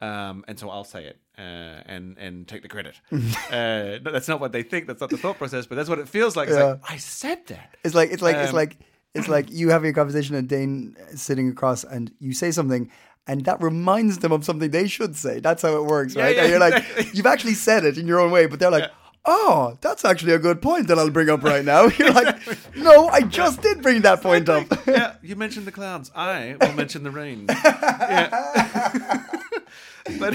Um, 0.00 0.44
and 0.48 0.58
so 0.58 0.68
I'll 0.68 0.82
say 0.84 1.04
it 1.04 1.20
uh, 1.38 1.42
and 1.86 2.18
and 2.18 2.48
take 2.48 2.62
the 2.62 2.68
credit. 2.68 3.00
uh, 3.12 3.98
no, 4.02 4.10
that's 4.12 4.26
not 4.28 4.40
what 4.40 4.50
they 4.52 4.62
think. 4.64 4.86
That's 4.88 5.00
not 5.00 5.10
the 5.10 5.16
thought 5.18 5.38
process, 5.38 5.66
but 5.66 5.76
that's 5.76 5.88
what 5.88 5.98
it 6.00 6.08
feels 6.08 6.34
like. 6.36 6.48
It's 6.48 6.56
Yeah. 6.58 6.64
like 6.64 6.80
I 6.90 6.96
said 6.96 7.46
that. 7.46 7.76
It's 7.84 7.94
like 7.94 8.10
it's 8.10 8.22
like 8.22 8.36
it's 8.36 8.50
Um, 8.50 8.56
like 8.56 8.76
it's 9.14 9.28
like 9.28 9.50
you 9.52 9.68
having 9.68 9.90
a 9.90 9.92
conversation 9.94 10.34
and 10.34 10.48
Dane 10.48 10.96
sitting 11.14 11.48
across 11.50 11.84
and 11.84 12.10
you 12.18 12.32
say 12.32 12.50
something 12.50 12.90
and 13.26 13.44
that 13.44 13.60
reminds 13.62 14.18
them 14.18 14.32
of 14.32 14.44
something 14.44 14.70
they 14.70 14.88
should 14.88 15.16
say. 15.16 15.40
That's 15.40 15.62
how 15.62 15.76
it 15.76 15.84
works, 15.86 16.14
Yeah, 16.14 16.24
right? 16.24 16.36
yeah, 16.36 16.42
and 16.42 16.50
you're 16.50 16.60
like 16.60 16.84
you've 17.14 17.26
actually 17.26 17.54
said 17.54 17.84
it 17.84 17.98
in 17.98 18.06
your 18.06 18.20
own 18.20 18.30
way, 18.30 18.46
but 18.46 18.58
they're 18.60 18.70
like, 18.70 18.90
Oh, 19.24 19.78
that's 19.80 20.04
actually 20.04 20.32
a 20.32 20.38
good 20.40 20.60
point 20.60 20.88
that 20.88 20.98
I'll 20.98 21.08
bring 21.08 21.30
up 21.30 21.44
right 21.44 21.64
now. 21.64 21.84
You're 21.96 22.10
like, 22.10 22.36
no, 22.74 23.06
I 23.06 23.20
just 23.20 23.62
did 23.62 23.80
bring 23.80 24.02
that 24.02 24.20
point 24.20 24.48
up. 24.48 24.66
yeah, 24.84 25.14
you 25.22 25.36
mentioned 25.36 25.64
the 25.64 25.70
clouds. 25.70 26.10
I 26.12 26.56
will 26.60 26.72
mention 26.72 27.04
the 27.04 27.12
rain. 27.12 27.46
Yeah. 27.54 29.22
but 30.18 30.34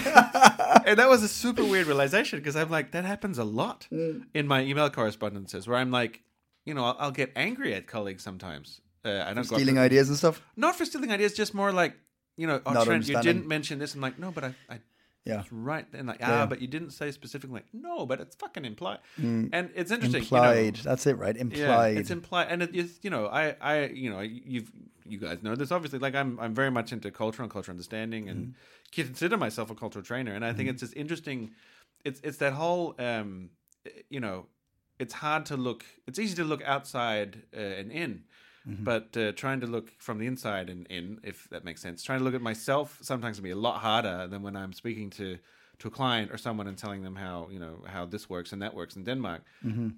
and 0.87 0.97
that 0.99 1.09
was 1.09 1.21
a 1.21 1.27
super 1.27 1.65
weird 1.65 1.87
realization 1.87 2.39
because 2.39 2.55
I'm 2.55 2.69
like, 2.69 2.91
that 2.91 3.03
happens 3.03 3.37
a 3.37 3.43
lot 3.43 3.87
in 3.91 4.47
my 4.47 4.61
email 4.61 4.89
correspondences 4.89 5.67
where 5.67 5.77
I'm 5.77 5.91
like, 5.91 6.21
you 6.65 6.73
know, 6.73 6.85
I'll, 6.85 6.95
I'll 6.97 7.11
get 7.11 7.31
angry 7.35 7.73
at 7.73 7.87
colleagues 7.87 8.23
sometimes. 8.23 8.79
Uh, 9.03 9.23
I 9.25 9.33
don't 9.33 9.43
Stealing 9.43 9.77
ideas 9.77 10.07
and 10.09 10.17
stuff. 10.17 10.41
not 10.55 10.75
for 10.75 10.85
stealing 10.85 11.11
ideas, 11.11 11.33
just 11.33 11.53
more 11.53 11.71
like, 11.71 11.95
you 12.37 12.47
know, 12.47 12.61
oh, 12.65 12.85
Trent, 12.85 13.07
you 13.07 13.19
didn't 13.21 13.47
mention 13.47 13.79
this. 13.79 13.95
I'm 13.95 14.01
like, 14.01 14.17
no, 14.19 14.31
but 14.31 14.43
I, 14.45 14.55
I 14.69 14.79
Yeah. 15.25 15.41
it's 15.41 15.51
right. 15.51 15.85
And 15.93 16.07
like, 16.07 16.19
ah, 16.21 16.27
Yeah. 16.39 16.45
but 16.45 16.61
you 16.61 16.67
didn't 16.67 16.91
say 16.91 17.11
specifically. 17.11 17.55
Like, 17.55 17.73
no, 17.73 18.05
but 18.05 18.21
it's 18.21 18.35
fucking 18.35 18.63
implied. 18.63 18.99
And 19.17 19.51
it's 19.75 19.91
interesting. 19.91 20.23
you 20.23 20.29
know. 20.31 20.37
Implied. 20.51 20.75
That's 20.89 21.05
it, 21.07 21.17
right? 21.17 21.35
Yeah, 21.35 21.41
Implied. 21.41 21.97
it's 21.97 22.11
implied, 22.11 22.47
and 22.51 22.61
it 22.63 22.73
is. 22.75 22.99
You 23.01 23.09
know, 23.09 23.25
I, 23.27 23.55
I, 23.59 23.73
you 24.03 24.09
know, 24.09 24.21
you've, 24.21 24.71
you 25.05 25.17
guys 25.19 25.41
know 25.43 25.55
this. 25.55 25.71
Obviously, 25.71 25.99
like 25.99 26.15
I'm, 26.15 26.39
I'm 26.39 26.53
very 26.53 26.71
much 26.71 26.93
into 26.93 27.11
culture 27.11 27.41
and 27.43 27.51
cultural 27.51 27.73
understanding, 27.73 28.29
and 28.29 28.55
consider 28.91 29.35
myself 29.37 29.69
a 29.69 29.75
cultural 29.75 30.03
trainer. 30.05 30.33
And 30.33 30.45
I 30.45 30.53
think 30.53 30.69
it's 30.69 30.81
just 30.81 30.95
interesting. 30.95 31.51
It's, 32.05 32.19
it's 32.23 32.37
that 32.37 32.53
whole, 32.53 32.95
um, 32.99 33.49
you 34.09 34.19
know, 34.21 34.45
it's 34.99 35.13
hard 35.13 35.45
to 35.47 35.57
look. 35.57 35.83
It's 36.07 36.19
easy 36.19 36.35
to 36.35 36.43
look 36.45 36.61
outside 36.63 37.43
uh, 37.55 37.59
and 37.59 37.91
in, 37.91 38.23
but 38.83 39.15
uh, 39.17 39.31
trying 39.31 39.59
to 39.61 39.67
look 39.67 39.91
from 39.97 40.17
the 40.19 40.27
inside 40.27 40.69
and 40.69 40.87
in, 40.87 41.19
if 41.23 41.47
that 41.49 41.63
makes 41.63 41.81
sense. 41.81 42.03
Trying 42.03 42.19
to 42.19 42.25
look 42.25 42.35
at 42.35 42.41
myself 42.41 42.97
sometimes 43.01 43.37
can 43.37 43.43
be 43.43 43.51
a 43.51 43.55
lot 43.55 43.79
harder 43.81 44.27
than 44.27 44.41
when 44.43 44.55
I'm 44.55 44.73
speaking 44.73 45.09
to 45.11 45.37
to 45.79 45.87
a 45.87 45.91
client 45.91 46.31
or 46.31 46.37
someone 46.37 46.67
and 46.69 46.77
telling 46.77 47.03
them 47.03 47.15
how 47.15 47.49
you 47.51 47.59
know 47.59 47.75
how 47.85 48.05
this 48.05 48.29
works 48.29 48.53
and 48.53 48.61
that 48.61 48.73
works 48.73 48.95
in 48.95 49.03
Denmark. 49.03 49.41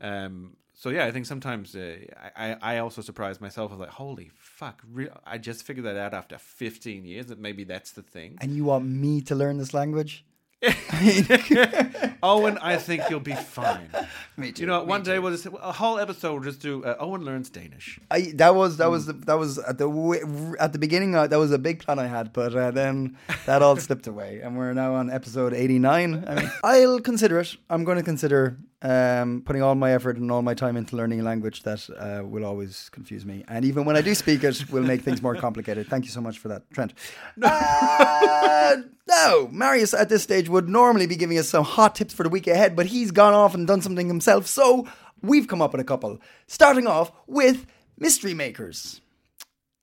Um, 0.02 0.56
so 0.74 0.90
yeah, 0.90 1.06
I 1.10 1.12
think 1.12 1.26
sometimes 1.26 1.76
uh, 1.76 1.98
I, 2.36 2.48
I 2.52 2.76
I 2.76 2.78
also 2.80 3.02
surprise 3.02 3.42
myself 3.42 3.72
of 3.72 3.80
like, 3.80 3.90
holy 3.90 4.30
fuck, 4.36 4.82
re- 4.94 5.10
I 5.26 5.38
just 5.38 5.66
figured 5.66 5.86
that 5.86 5.98
out 5.98 6.14
after 6.14 6.38
15 6.38 7.06
years 7.06 7.26
that 7.28 7.40
maybe 7.40 7.64
that's 7.66 7.92
the 7.92 8.02
thing. 8.04 8.38
and 8.42 8.52
you 8.56 8.66
want 8.66 8.86
me 8.86 9.22
to 9.22 9.36
learn 9.36 9.58
this 9.58 9.74
language? 9.74 10.24
Owen, 12.22 12.58
I 12.58 12.76
think 12.78 13.10
you'll 13.10 13.22
be 13.22 13.34
fine. 13.34 13.90
Me 14.38 14.52
too, 14.52 14.64
You 14.64 14.68
know, 14.68 14.84
one 14.84 15.04
day 15.04 15.18
we'll 15.18 15.32
just 15.32 15.46
a 15.46 15.72
whole 15.72 16.00
episode 16.00 16.34
we'll 16.34 16.44
just 16.44 16.60
do 16.60 16.84
uh, 16.84 16.96
Owen 17.00 17.24
learns 17.24 17.50
Danish. 17.50 18.00
I 18.12 18.32
that 18.36 18.56
was 18.56 18.78
that 18.78 18.90
was 18.90 19.06
that 19.08 19.38
was 19.38 19.58
at 19.58 19.78
the 19.78 20.56
at 20.60 20.74
the 20.74 20.80
beginning. 20.80 21.16
Uh, 21.16 21.28
that 21.28 21.40
was 21.40 21.52
a 21.52 21.58
big 21.58 21.80
plan 21.80 21.98
I 21.98 22.08
had, 22.08 22.34
but 22.34 22.54
uh, 22.54 22.72
then 22.72 23.18
that 23.46 23.62
all 23.62 23.78
slipped 23.88 24.08
away, 24.08 24.42
and 24.42 24.58
we're 24.58 24.74
now 24.74 24.96
on 24.96 25.10
episode 25.10 25.54
eighty 25.54 25.80
nine. 25.80 26.26
I 26.28 26.36
mean, 26.36 26.52
I'll 26.64 27.00
consider 27.00 27.40
it. 27.40 27.56
I'm 27.70 27.86
going 27.86 27.98
to 27.98 28.04
consider 28.04 28.58
um, 28.82 29.42
putting 29.46 29.62
all 29.62 29.76
my 29.76 29.92
effort 29.94 30.18
and 30.18 30.32
all 30.32 30.42
my 30.42 30.54
time 30.54 30.78
into 30.78 30.96
learning 30.96 31.20
a 31.20 31.24
language 31.24 31.64
that 31.64 31.90
uh, 31.98 32.26
will 32.26 32.46
always 32.46 32.90
confuse 32.90 33.26
me, 33.26 33.44
and 33.48 33.66
even 33.66 33.86
when 33.86 33.98
I 33.98 34.02
do 34.02 34.16
speak 34.16 34.44
it, 34.44 34.72
will 34.72 34.84
make 34.84 35.02
things 35.02 35.22
more 35.22 35.36
complicated. 35.36 35.88
Thank 35.88 36.06
you 36.06 36.12
so 36.12 36.22
much 36.22 36.40
for 36.40 36.48
that, 36.48 36.70
Trent. 36.72 36.94
Uh, 37.42 38.78
no, 39.08 39.50
Marius 39.52 39.94
at 39.94 40.10
this 40.10 40.24
stage 40.24 40.48
would 40.50 40.70
normally 40.70 41.08
be 41.08 41.16
giving 41.16 41.38
us 41.38 41.50
some 41.50 41.64
hot 41.64 41.96
tips 41.96 42.14
for 42.14 42.24
the 42.24 42.30
week 42.30 42.48
ahead, 42.48 42.76
but 42.76 42.86
he's 42.86 43.12
gone 43.12 43.34
off 43.34 43.54
and 43.54 43.68
done 43.68 43.82
something 43.82 44.08
himself. 44.08 44.48
So 44.48 44.88
we've 45.22 45.48
come 45.48 45.62
up 45.62 45.72
with 45.74 45.82
a 45.82 45.86
couple. 45.86 46.20
Starting 46.48 46.88
off 46.88 47.12
with 47.28 47.66
mystery 47.98 48.34
makers. 48.34 49.02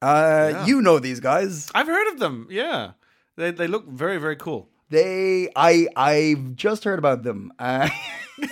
Uh, 0.01 0.65
You 0.67 0.81
know 0.81 0.99
these 0.99 1.21
guys. 1.21 1.71
I've 1.75 1.87
heard 1.87 2.13
of 2.13 2.19
them. 2.19 2.47
Yeah, 2.51 2.93
they 3.37 3.51
they 3.51 3.67
look 3.67 3.89
very 3.89 4.19
very 4.19 4.37
cool. 4.37 4.69
They, 4.89 5.49
I, 5.57 5.89
I've 5.97 6.55
just 6.55 6.85
heard 6.85 6.99
about 6.99 7.23
them. 7.25 7.53
Uh, 7.59 7.89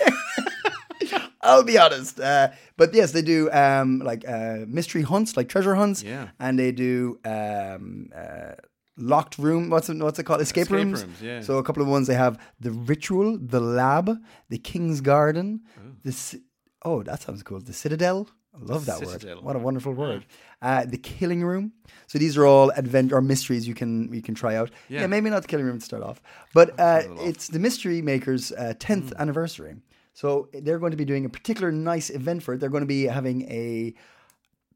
I'll 1.41 1.63
be 1.63 1.77
honest, 1.77 2.19
uh, 2.19 2.49
but 2.75 2.93
yes, 2.93 3.11
they 3.11 3.21
do 3.21 3.51
um, 3.51 3.99
like 3.99 4.27
uh, 4.27 4.65
mystery 4.67 5.03
hunts, 5.03 5.37
like 5.37 5.47
treasure 5.47 5.75
hunts. 5.75 6.01
Yeah. 6.01 6.29
and 6.39 6.57
they 6.57 6.71
do 6.71 7.19
um, 7.23 8.09
uh, 8.15 8.53
locked 8.97 9.37
room. 9.37 9.69
What's 9.69 9.87
it, 9.89 9.97
what's 9.97 10.17
it 10.17 10.23
called? 10.23 10.41
Escape, 10.41 10.63
Escape 10.63 10.75
rooms. 10.75 11.03
rooms, 11.03 11.21
yeah. 11.21 11.41
So 11.41 11.57
a 11.59 11.63
couple 11.63 11.83
of 11.83 11.87
ones 11.87 12.07
they 12.07 12.15
have 12.15 12.39
the 12.59 12.71
ritual, 12.71 13.37
the 13.39 13.59
lab, 13.59 14.17
the 14.49 14.57
king's 14.57 15.01
garden, 15.01 15.61
the 16.03 16.11
ci- 16.13 16.41
oh 16.83 17.03
that 17.03 17.21
sounds 17.21 17.43
cool. 17.43 17.59
The 17.59 17.73
citadel. 17.73 18.27
I 18.55 18.65
love 18.65 18.85
that 18.85 18.99
Citadel. 18.99 19.35
word. 19.37 19.43
What 19.45 19.55
a 19.55 19.59
wonderful 19.59 19.93
word. 19.93 20.25
Uh, 20.61 20.85
the 20.85 20.97
killing 20.97 21.43
room. 21.43 21.73
So 22.07 22.17
these 22.17 22.37
are 22.37 22.45
all 22.45 22.71
advent 22.73 23.11
or 23.11 23.21
mysteries 23.21 23.67
you 23.67 23.73
can 23.75 24.11
you 24.13 24.21
can 24.21 24.33
try 24.35 24.55
out. 24.55 24.71
Yeah, 24.89 25.01
Yeah. 25.01 25.07
maybe 25.07 25.29
not 25.29 25.41
the 25.41 25.47
killing 25.47 25.65
room 25.65 25.79
to 25.79 25.85
start 25.85 26.01
off, 26.03 26.21
but 26.53 26.79
uh, 26.79 27.01
it's 27.19 27.49
the 27.49 27.59
Mystery 27.59 28.01
Makers' 28.01 28.51
uh, 28.51 28.73
10th 28.79 29.13
anniversary. 29.17 29.75
So 30.13 30.47
they're 30.53 30.79
going 30.79 30.91
to 30.91 30.97
be 30.97 31.05
doing 31.05 31.25
a 31.25 31.29
particular 31.29 31.71
nice 31.71 32.09
event 32.09 32.41
for 32.43 32.53
it. 32.53 32.59
They're 32.59 32.69
going 32.69 32.83
to 32.83 32.87
be 32.87 33.03
having 33.03 33.41
a 33.51 33.93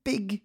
big 0.04 0.42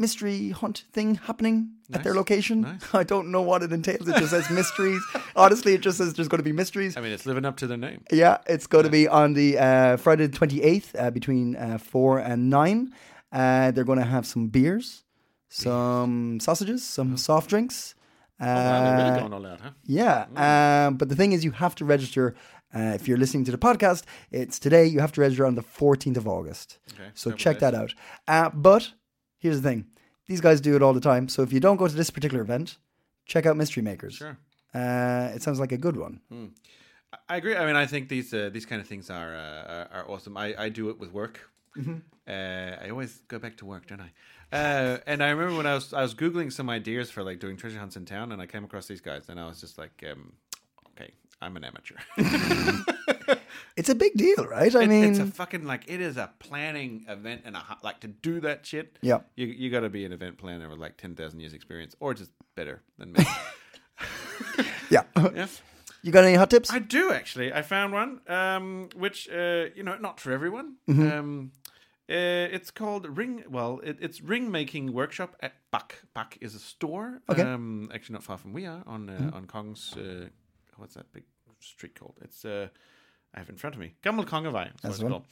mystery 0.00 0.50
hunt 0.50 0.84
thing 0.92 1.16
happening 1.16 1.56
at 1.92 2.02
their 2.04 2.14
location. 2.14 2.62
nice. 2.62 2.94
I 3.02 3.04
don't 3.04 3.30
know 3.30 3.42
what 3.42 3.62
it 3.62 3.72
entails. 3.72 4.08
It 4.08 4.16
just 4.16 4.30
says 4.30 4.48
mysteries. 4.50 5.02
Honestly, 5.36 5.74
it 5.74 5.80
just 5.82 5.98
says 5.98 6.14
there's 6.14 6.28
going 6.28 6.38
to 6.38 6.44
be 6.52 6.52
mysteries. 6.52 6.96
I 6.96 7.00
mean, 7.02 7.12
it's 7.12 7.26
living 7.26 7.44
up 7.44 7.56
to 7.58 7.66
their 7.66 7.76
name. 7.76 8.00
Yeah, 8.10 8.38
it's 8.46 8.66
going 8.66 8.84
to 8.84 8.90
be 8.90 9.06
on 9.06 9.34
the 9.34 9.58
uh, 9.58 9.96
Friday 9.98 10.26
the 10.26 10.36
28th 10.38 10.88
uh, 10.98 11.10
between 11.10 11.54
uh, 11.56 11.78
4 11.78 12.18
and 12.20 12.50
9. 12.50 12.92
Uh, 13.32 13.70
they're 13.72 13.84
going 13.84 13.98
to 13.98 14.04
have 14.04 14.26
some 14.26 14.48
beers, 14.48 15.04
some 15.48 16.40
sausages, 16.40 16.82
some 16.84 17.16
soft 17.16 17.50
drinks. 17.50 17.94
Uh, 18.40 18.44
Oh, 18.46 18.84
they're 18.84 18.96
really 19.06 19.20
going 19.20 19.32
all 19.34 19.46
out, 19.46 19.60
huh? 19.60 19.70
yeah, 19.84 20.86
um, 20.86 20.96
but 20.96 21.10
the 21.10 21.14
thing 21.16 21.32
is, 21.32 21.44
you 21.44 21.50
have 21.50 21.74
to 21.76 21.84
register. 21.84 22.34
Uh, 22.74 22.92
if 22.94 23.06
you're 23.08 23.18
listening 23.18 23.44
to 23.44 23.50
the 23.50 23.58
podcast, 23.58 24.04
it's 24.30 24.58
today. 24.58 24.86
You 24.86 25.00
have 25.00 25.12
to 25.12 25.20
register 25.20 25.44
on 25.44 25.56
the 25.56 25.62
14th 25.62 26.16
of 26.16 26.26
August. 26.28 26.78
Okay, 26.94 27.10
So 27.14 27.32
check 27.32 27.56
days. 27.56 27.60
that 27.62 27.74
out. 27.74 27.94
Uh, 28.28 28.48
but 28.50 28.92
here's 29.40 29.60
the 29.60 29.68
thing: 29.68 29.86
these 30.28 30.40
guys 30.40 30.60
do 30.60 30.76
it 30.76 30.82
all 30.82 30.94
the 30.94 31.00
time. 31.00 31.28
So 31.28 31.42
if 31.42 31.52
you 31.52 31.58
don't 31.60 31.76
go 31.76 31.88
to 31.88 31.94
this 31.94 32.10
particular 32.10 32.42
event, 32.42 32.78
check 33.26 33.44
out 33.46 33.56
Mystery 33.56 33.82
Makers. 33.82 34.14
Sure. 34.14 34.38
Uh, 34.72 35.32
it 35.34 35.42
sounds 35.42 35.58
like 35.58 35.72
a 35.72 35.76
good 35.78 35.96
one. 35.96 36.20
I 37.28 37.36
agree. 37.38 37.56
I 37.56 37.66
mean, 37.66 37.74
I 37.76 37.86
think 37.86 38.08
these 38.08 38.32
uh, 38.32 38.50
these 38.52 38.66
kind 38.66 38.80
of 38.80 38.86
things 38.86 39.10
are 39.10 39.34
uh, 39.34 39.72
are- 39.74 39.88
are 39.92 40.04
awesome. 40.10 40.36
I, 40.36 40.54
I 40.66 40.68
do 40.68 40.90
it 40.90 40.98
with 41.00 41.12
work. 41.12 41.40
Uh, 41.76 42.76
I 42.84 42.90
always 42.90 43.18
go 43.28 43.38
back 43.38 43.56
to 43.56 43.64
work, 43.66 43.86
don't 43.88 44.00
I? 44.00 44.12
Uh, 44.52 44.98
and 45.06 45.22
I 45.22 45.30
remember 45.30 45.56
when 45.56 45.66
I 45.66 45.74
was 45.74 45.92
I 45.92 46.02
was 46.02 46.14
googling 46.14 46.52
some 46.52 46.70
ideas 46.70 47.10
for 47.10 47.22
like 47.24 47.40
doing 47.40 47.56
treasure 47.56 47.78
hunts 47.78 47.96
in 47.96 48.04
town, 48.04 48.30
and 48.32 48.40
I 48.42 48.46
came 48.46 48.64
across 48.64 48.86
these 48.86 49.00
guys, 49.00 49.28
and 49.28 49.40
I 49.40 49.46
was 49.46 49.60
just 49.60 49.78
like, 49.78 50.04
um, 50.10 50.32
okay, 50.90 51.12
I'm 51.40 51.56
an 51.56 51.64
amateur. 51.64 51.96
It's 53.76 53.88
a 53.88 53.94
big 53.94 54.14
deal, 54.14 54.44
right? 54.46 54.74
I 54.74 54.82
It- 54.82 54.88
mean, 54.88 55.04
it's 55.04 55.18
a 55.18 55.26
fucking 55.26 55.64
like 55.64 55.84
it 55.88 56.00
is 56.00 56.16
a 56.16 56.30
planning 56.38 57.04
event 57.08 57.42
and 57.44 57.56
a 57.56 57.62
like 57.82 58.00
to 58.00 58.08
do 58.08 58.40
that 58.40 58.66
shit. 58.66 58.98
Yeah. 59.02 59.20
you 59.36 59.46
you 59.46 59.70
got 59.70 59.80
to 59.80 59.88
be 59.88 60.04
an 60.04 60.12
event 60.12 60.38
planner 60.38 60.68
with 60.68 60.78
like 60.78 60.96
ten 60.96 61.14
thousand 61.14 61.40
years 61.40 61.52
experience, 61.54 61.94
or 62.00 62.14
just 62.14 62.30
better 62.56 62.82
than 62.98 63.12
me. 63.12 63.24
yeah. 64.90 65.02
yeah. 65.34 65.46
You 66.02 66.12
got 66.12 66.24
any 66.24 66.34
hot 66.36 66.50
tips? 66.50 66.70
I 66.72 66.78
do 66.78 67.12
actually. 67.12 67.52
I 67.52 67.62
found 67.62 67.92
one, 67.92 68.20
um, 68.28 68.88
which 68.96 69.28
uh, 69.30 69.66
you 69.74 69.82
know, 69.82 69.96
not 69.98 70.18
for 70.20 70.32
everyone. 70.32 70.76
Mm-hmm. 70.88 71.10
Um, 71.18 71.52
uh, 72.08 72.48
it's 72.56 72.70
called 72.70 73.06
ring. 73.16 73.44
Well, 73.48 73.80
it, 73.84 73.98
it's 74.00 74.20
ring 74.20 74.50
making 74.50 74.92
workshop 74.92 75.36
at 75.40 75.52
Buck. 75.70 75.94
Buck 76.14 76.36
is 76.40 76.54
a 76.54 76.58
store. 76.58 77.20
Okay. 77.28 77.42
Mm-hmm. 77.42 77.54
Um, 77.54 77.90
actually, 77.94 78.14
not 78.14 78.24
far 78.24 78.38
from 78.38 78.52
we 78.52 78.66
are 78.66 78.82
on 78.86 79.10
uh, 79.10 79.30
on 79.36 79.46
Kong's. 79.46 79.94
Uh, 79.96 80.28
what's 80.76 80.94
that 80.94 81.12
big 81.12 81.24
street 81.60 81.94
called? 81.94 82.16
It's 82.22 82.44
uh, 82.44 82.68
I 83.34 83.38
have 83.38 83.48
in 83.48 83.56
front 83.56 83.74
of 83.76 83.80
me. 83.80 83.94
Gammel 84.02 84.24
Kongevej. 84.26 84.70
That's 84.82 84.98
what 85.00 85.00
it's 85.00 85.02
called. 85.10 85.24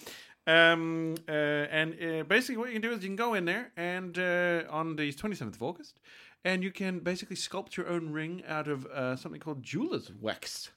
Um, 0.46 1.14
uh, 1.28 1.32
and 1.32 1.94
uh, 2.03 2.22
basically, 2.24 2.57
what 2.57 2.68
you 2.68 2.74
can 2.74 2.82
do 2.82 2.92
is 2.92 3.03
you 3.03 3.09
can 3.09 3.16
go 3.16 3.34
in 3.34 3.44
there 3.44 3.70
and 3.76 4.18
uh, 4.18 4.62
on 4.70 4.96
the 4.96 5.12
27th 5.12 5.57
of 5.57 5.62
August, 5.62 6.01
and 6.44 6.62
you 6.62 6.70
can 6.70 7.01
basically 7.01 7.36
sculpt 7.36 7.76
your 7.76 7.88
own 7.88 8.11
ring 8.12 8.42
out 8.49 8.66
of 8.68 8.86
uh, 8.86 9.14
something 9.16 9.40
called 9.40 9.62
jeweler's 9.62 10.11
wax. 10.20 10.70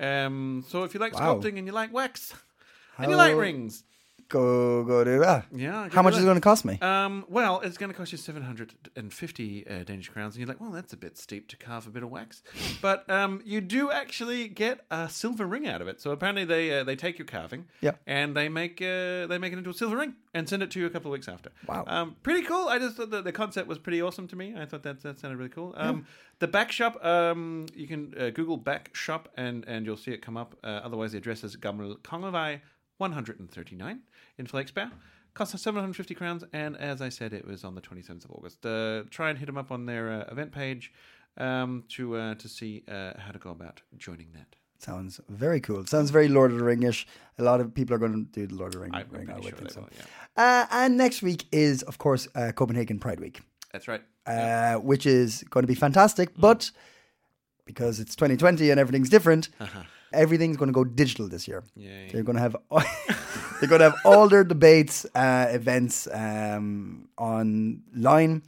Um, 0.00 0.64
so 0.66 0.84
if 0.84 0.94
you 0.94 1.00
like 1.00 1.14
Wow. 1.14 1.34
sculpting 1.40 1.58
and 1.58 1.66
you 1.66 1.72
like 1.72 1.92
wax 1.92 2.32
and 2.98 3.10
you 3.10 3.16
like 3.16 3.36
rings, 3.36 3.84
Go 4.32 4.82
go 4.84 5.04
do 5.04 5.18
that. 5.20 5.44
yeah. 5.52 5.88
How 5.90 6.00
much 6.02 6.14
is 6.14 6.20
it 6.20 6.24
going 6.24 6.36
to 6.36 6.40
cost 6.40 6.64
me? 6.64 6.78
Um, 6.80 7.24
well, 7.28 7.60
it's 7.60 7.76
going 7.76 7.90
to 7.92 7.96
cost 7.96 8.12
you 8.12 8.18
750 8.18 9.66
uh, 9.68 9.84
Danish 9.84 10.08
crowns, 10.08 10.34
and 10.34 10.40
you're 10.40 10.48
like, 10.48 10.60
well, 10.60 10.70
that's 10.70 10.92
a 10.92 10.96
bit 10.96 11.18
steep 11.18 11.48
to 11.48 11.56
carve 11.56 11.86
a 11.86 11.90
bit 11.90 12.02
of 12.02 12.10
wax. 12.10 12.42
But 12.80 13.08
um, 13.10 13.42
you 13.44 13.60
do 13.60 13.90
actually 13.90 14.48
get 14.48 14.86
a 14.90 15.08
silver 15.08 15.46
ring 15.46 15.66
out 15.68 15.82
of 15.82 15.88
it. 15.88 16.00
So 16.00 16.10
apparently 16.12 16.44
they 16.44 16.80
uh, 16.80 16.84
they 16.84 16.96
take 16.96 17.18
your 17.18 17.26
carving, 17.26 17.66
Yeah. 17.82 17.92
and 18.06 18.34
they 18.36 18.48
make 18.48 18.80
uh, 18.80 19.26
they 19.26 19.38
make 19.38 19.52
it 19.52 19.58
into 19.58 19.70
a 19.70 19.74
silver 19.74 19.96
ring 19.96 20.14
and 20.34 20.48
send 20.48 20.62
it 20.62 20.70
to 20.72 20.80
you 20.80 20.86
a 20.86 20.90
couple 20.90 21.10
of 21.10 21.12
weeks 21.12 21.28
after. 21.28 21.50
Wow. 21.68 21.84
um, 21.86 22.16
pretty 22.22 22.42
cool. 22.42 22.68
I 22.68 22.78
just 22.78 22.96
thought 22.96 23.10
the, 23.10 23.20
the 23.20 23.32
concept 23.32 23.68
was 23.68 23.78
pretty 23.78 24.00
awesome 24.00 24.26
to 24.28 24.36
me. 24.36 24.54
I 24.56 24.64
thought 24.64 24.82
that 24.84 25.02
that 25.02 25.18
sounded 25.18 25.36
really 25.36 25.50
cool. 25.50 25.74
Um, 25.76 26.06
the 26.38 26.48
back 26.48 26.72
shop, 26.72 27.04
um, 27.04 27.66
you 27.74 27.86
can 27.86 28.14
uh, 28.18 28.30
Google 28.30 28.56
back 28.56 28.94
shop 28.94 29.28
and 29.36 29.64
and 29.68 29.84
you'll 29.84 29.96
see 29.98 30.12
it 30.12 30.22
come 30.22 30.36
up. 30.38 30.56
Uh, 30.64 30.80
otherwise, 30.82 31.12
the 31.12 31.18
address 31.18 31.44
is 31.44 31.54
Gammel 31.56 31.98
Kongevej 31.98 32.60
139 32.98 34.00
in 34.38 34.46
Frederiksberg. 34.46 34.90
Cost 35.34 35.54
us 35.54 35.62
750 35.62 36.14
crowns, 36.14 36.44
and 36.52 36.76
as 36.76 37.00
I 37.00 37.08
said, 37.08 37.32
it 37.32 37.46
was 37.46 37.64
on 37.64 37.74
the 37.74 37.80
27th 37.80 38.26
of 38.26 38.32
August. 38.32 38.66
Uh, 38.66 39.04
try 39.10 39.30
and 39.30 39.38
hit 39.38 39.46
them 39.46 39.56
up 39.56 39.70
on 39.72 39.86
their 39.86 40.12
uh, 40.12 40.30
event 40.30 40.52
page 40.52 40.92
um, 41.38 41.84
to 41.88 42.16
uh, 42.16 42.34
to 42.34 42.48
see 42.48 42.84
uh, 42.86 43.12
how 43.18 43.32
to 43.32 43.38
go 43.38 43.50
about 43.50 43.80
joining 43.96 44.32
that. 44.34 44.56
Sounds 44.78 45.20
very 45.28 45.60
cool. 45.60 45.86
Sounds 45.86 46.10
very 46.10 46.26
Lord 46.28 46.50
of 46.50 46.58
the 46.58 46.64
Ring-ish. 46.64 47.06
A 47.38 47.42
lot 47.42 47.60
of 47.60 47.72
people 47.72 47.94
are 47.94 47.98
going 47.98 48.26
to 48.26 48.30
do 48.32 48.46
the 48.48 48.54
Lord 48.56 48.74
of 48.74 48.80
the 48.80 48.84
Ring. 48.84 48.90
I'm 48.94 49.06
ring, 49.10 49.30
I 49.30 49.34
would 49.36 49.44
sure 49.44 49.52
think 49.52 49.70
so. 49.70 49.80
will, 49.82 49.88
yeah. 49.96 50.04
Uh, 50.36 50.66
and 50.72 50.96
next 50.98 51.22
week 51.22 51.46
is, 51.52 51.82
of 51.84 51.98
course, 51.98 52.26
uh, 52.34 52.50
Copenhagen 52.50 52.98
Pride 52.98 53.20
Week, 53.20 53.40
That's 53.72 53.86
right. 53.86 54.02
uh, 54.26 54.74
which 54.74 55.06
is 55.06 55.44
going 55.50 55.62
to 55.62 55.68
be 55.68 55.76
fantastic. 55.76 56.30
But 56.36 56.72
because 57.64 58.00
it's 58.00 58.16
2020 58.16 58.70
and 58.70 58.80
everything's 58.80 59.08
different, 59.08 59.50
everything's 60.12 60.56
going 60.56 60.68
to 60.68 60.72
go 60.72 60.84
digital 60.84 61.28
this 61.28 61.46
year. 61.48 61.62
Yay. 61.76 62.08
They're 62.12 62.22
going 62.22 62.36
to 62.36 62.42
have 62.42 62.56
they're 63.60 63.68
going 63.68 63.80
to 63.80 63.90
have 63.90 63.96
all 64.04 64.28
their 64.28 64.44
debates, 64.44 65.06
uh, 65.14 65.48
events 65.50 66.08
um, 66.12 67.08
online. 67.18 68.42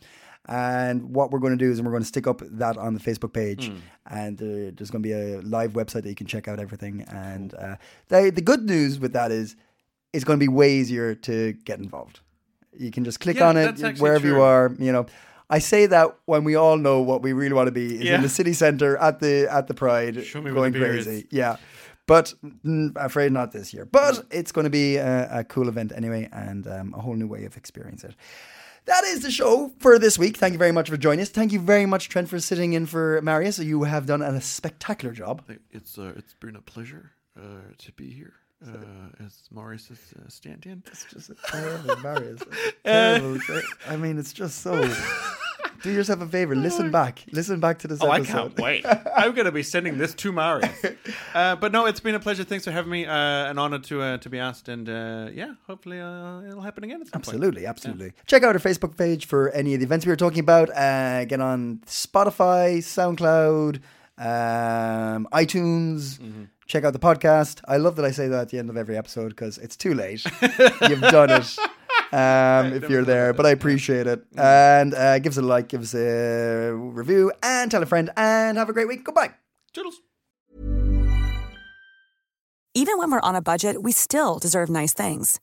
And 0.46 1.14
what 1.14 1.30
we're 1.30 1.38
going 1.38 1.56
to 1.56 1.64
do 1.64 1.70
is 1.70 1.80
we're 1.80 1.90
going 1.90 2.02
to 2.02 2.06
stick 2.08 2.26
up 2.26 2.42
that 2.44 2.76
on 2.76 2.92
the 2.92 3.00
Facebook 3.00 3.32
page, 3.32 3.72
and 4.10 4.38
uh, 4.42 4.72
there's 4.76 4.90
going 4.90 5.02
to 5.02 5.08
be 5.08 5.12
a 5.12 5.40
live 5.40 5.72
website 5.72 6.02
that 6.02 6.10
you 6.10 6.14
can 6.14 6.26
check 6.26 6.48
out 6.48 6.60
everything. 6.60 7.00
And 7.08 7.54
uh, 7.54 7.76
the 8.08 8.30
the 8.30 8.42
good 8.42 8.62
news 8.62 8.98
with 8.98 9.14
that 9.14 9.32
is 9.32 9.56
it's 10.12 10.22
going 10.24 10.38
to 10.38 10.44
be 10.44 10.48
way 10.48 10.74
easier 10.74 11.14
to 11.14 11.54
get 11.64 11.78
involved. 11.78 12.20
You 12.76 12.90
can 12.90 13.04
just 13.04 13.20
click 13.20 13.36
Yeah, 13.38 13.48
on 13.48 13.56
it 13.56 13.98
wherever 13.98 14.26
you 14.26 14.42
are. 14.42 14.74
You 14.78 14.92
know, 14.92 15.06
I 15.50 15.58
say 15.60 15.86
that 15.86 16.16
when 16.24 16.44
we 16.44 16.54
all 16.54 16.76
know 16.76 17.00
what 17.02 17.22
we 17.22 17.32
really 17.32 17.52
want 17.54 17.66
to 17.68 17.72
be 17.72 17.96
is 17.96 18.04
Yeah. 18.04 18.16
in 18.16 18.22
the 18.22 18.28
city 18.28 18.52
center 18.54 18.96
at 18.96 19.20
the 19.20 19.46
at 19.50 19.66
the 19.66 19.74
Pride, 19.74 20.24
Show 20.24 20.40
me 20.40 20.50
going 20.52 20.72
the 20.72 20.78
crazy. 20.78 21.10
is. 21.18 21.24
Yeah, 21.30 21.56
but 22.06 22.34
mm, 22.64 22.92
afraid 22.96 23.30
not 23.32 23.52
this 23.52 23.72
year. 23.74 23.84
But 23.84 24.24
it's 24.30 24.52
going 24.52 24.64
to 24.64 24.70
be 24.70 24.96
a, 24.96 25.40
a 25.40 25.44
cool 25.44 25.68
event 25.68 25.92
anyway, 25.94 26.28
and 26.32 26.66
um, 26.66 26.94
a 26.96 27.00
whole 27.00 27.14
new 27.14 27.26
way 27.28 27.44
of 27.44 27.56
experiencing 27.56 28.10
it. 28.10 28.16
That 28.86 29.04
is 29.04 29.20
the 29.20 29.30
show 29.30 29.72
for 29.78 29.98
this 29.98 30.18
week. 30.18 30.36
Thank 30.36 30.52
you 30.52 30.58
very 30.58 30.72
much 30.72 30.90
for 30.90 30.98
joining 30.98 31.22
us. 31.22 31.30
Thank 31.30 31.52
you 31.52 31.60
very 31.60 31.86
much, 31.86 32.08
Trent, 32.10 32.28
for 32.28 32.38
sitting 32.38 32.74
in 32.74 32.84
for 32.86 33.20
Marius. 33.22 33.58
You 33.58 33.84
have 33.84 34.04
done 34.06 34.20
a 34.22 34.40
spectacular 34.40 35.14
job. 35.14 35.42
It's 35.70 35.96
uh, 35.98 36.12
it's 36.16 36.34
been 36.34 36.56
a 36.56 36.60
pleasure 36.60 37.12
uh, 37.38 37.42
to 37.78 37.92
be 37.92 38.10
here 38.10 38.34
uh, 38.68 39.24
as 39.24 39.38
Marius's 39.50 39.98
uh, 40.16 40.28
stand-in. 40.28 40.82
It's 40.86 41.04
just 41.12 41.30
a 41.30 41.34
terrible 41.48 41.96
Marius. 41.96 42.40
Terrible. 42.84 43.40
I 43.88 43.96
mean, 43.96 44.18
it's 44.18 44.32
just 44.32 44.58
so. 44.62 44.72
Do 45.82 45.90
yourself 45.92 46.22
a 46.22 46.26
favor. 46.26 46.54
Listen 46.56 46.90
back. 46.90 47.24
Listen 47.30 47.60
back 47.60 47.78
to 47.80 47.88
this 47.88 48.00
Oh, 48.02 48.08
I 48.08 48.16
episode. 48.18 48.32
can't 48.56 48.58
wait. 48.58 48.86
I'm 49.16 49.34
going 49.34 49.44
to 49.44 49.52
be 49.52 49.62
sending 49.62 49.98
this 49.98 50.14
to 50.14 50.32
Marius. 50.32 50.70
Uh, 51.34 51.56
but 51.56 51.72
no, 51.72 51.84
it's 51.84 52.00
been 52.00 52.14
a 52.14 52.20
pleasure. 52.20 52.42
Thanks 52.42 52.64
for 52.64 52.70
having 52.70 52.90
me. 52.90 53.04
Uh, 53.04 53.12
an 53.50 53.58
honor 53.58 53.78
to 53.80 54.00
uh, 54.00 54.16
to 54.18 54.30
be 54.30 54.38
asked, 54.38 54.68
and 54.70 54.88
uh, 54.88 55.28
yeah, 55.32 55.52
hopefully 55.66 56.00
uh, 56.00 56.40
it'll 56.40 56.62
happen 56.62 56.84
again 56.84 57.00
some 57.04 57.20
point. 57.20 57.26
Absolutely, 57.26 57.66
absolutely. 57.66 58.12
Check 58.26 58.42
out 58.44 58.54
our 58.54 58.60
Facebook 58.60 58.96
page 58.96 59.26
for 59.26 59.50
any 59.50 59.74
of 59.74 59.80
the 59.80 59.84
events 59.84 60.06
we 60.06 60.10
were 60.12 60.16
talking 60.16 60.40
about. 60.40 60.70
Uh, 60.74 61.26
get 61.26 61.40
on 61.42 61.80
Spotify, 61.86 62.78
SoundCloud, 62.78 63.80
um, 64.18 65.28
iTunes. 65.32 66.18
Mm-hmm. 66.18 66.44
Check 66.74 66.82
out 66.82 66.92
the 66.92 66.98
podcast. 66.98 67.60
I 67.68 67.76
love 67.76 67.94
that 67.94 68.04
I 68.04 68.10
say 68.10 68.26
that 68.26 68.40
at 68.40 68.48
the 68.48 68.58
end 68.58 68.68
of 68.68 68.76
every 68.76 68.96
episode 68.96 69.28
because 69.28 69.58
it's 69.58 69.76
too 69.76 69.94
late. 69.94 70.24
You've 70.88 71.00
done 71.00 71.30
it. 71.30 71.56
Um, 72.12 72.72
if 72.74 72.88
you're 72.88 73.02
there, 73.02 73.32
but 73.32 73.44
I 73.44 73.50
appreciate 73.50 74.06
it. 74.06 74.24
And 74.36 74.94
uh, 74.94 75.18
give 75.18 75.32
us 75.32 75.36
a 75.36 75.42
like, 75.42 75.66
give 75.68 75.82
us 75.82 75.94
a 75.94 76.70
review, 76.72 77.32
and 77.42 77.68
tell 77.68 77.82
a 77.82 77.86
friend. 77.86 78.08
And 78.16 78.56
have 78.56 78.68
a 78.68 78.72
great 78.72 78.86
week. 78.86 79.04
Goodbye. 79.04 79.30
Toodles. 79.72 80.00
Even 82.74 82.98
when 82.98 83.10
we're 83.10 83.20
on 83.20 83.34
a 83.34 83.42
budget, 83.42 83.82
we 83.82 83.90
still 83.90 84.38
deserve 84.38 84.68
nice 84.68 84.92
things. 84.92 85.40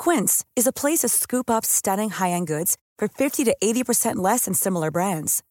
Quince 0.00 0.44
is 0.56 0.66
a 0.66 0.72
place 0.72 1.00
to 1.00 1.08
scoop 1.08 1.48
up 1.48 1.64
stunning 1.64 2.10
high-end 2.10 2.48
goods 2.48 2.76
for 2.98 3.06
50 3.06 3.44
to 3.44 3.56
80% 3.62 4.16
less 4.16 4.46
than 4.46 4.54
similar 4.54 4.90
brands. 4.90 5.44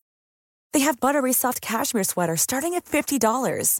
They 0.74 0.82
have 0.82 1.00
buttery 1.00 1.32
soft 1.32 1.62
cashmere 1.62 2.04
sweaters 2.04 2.42
starting 2.42 2.74
at 2.74 2.84
$50, 2.84 3.80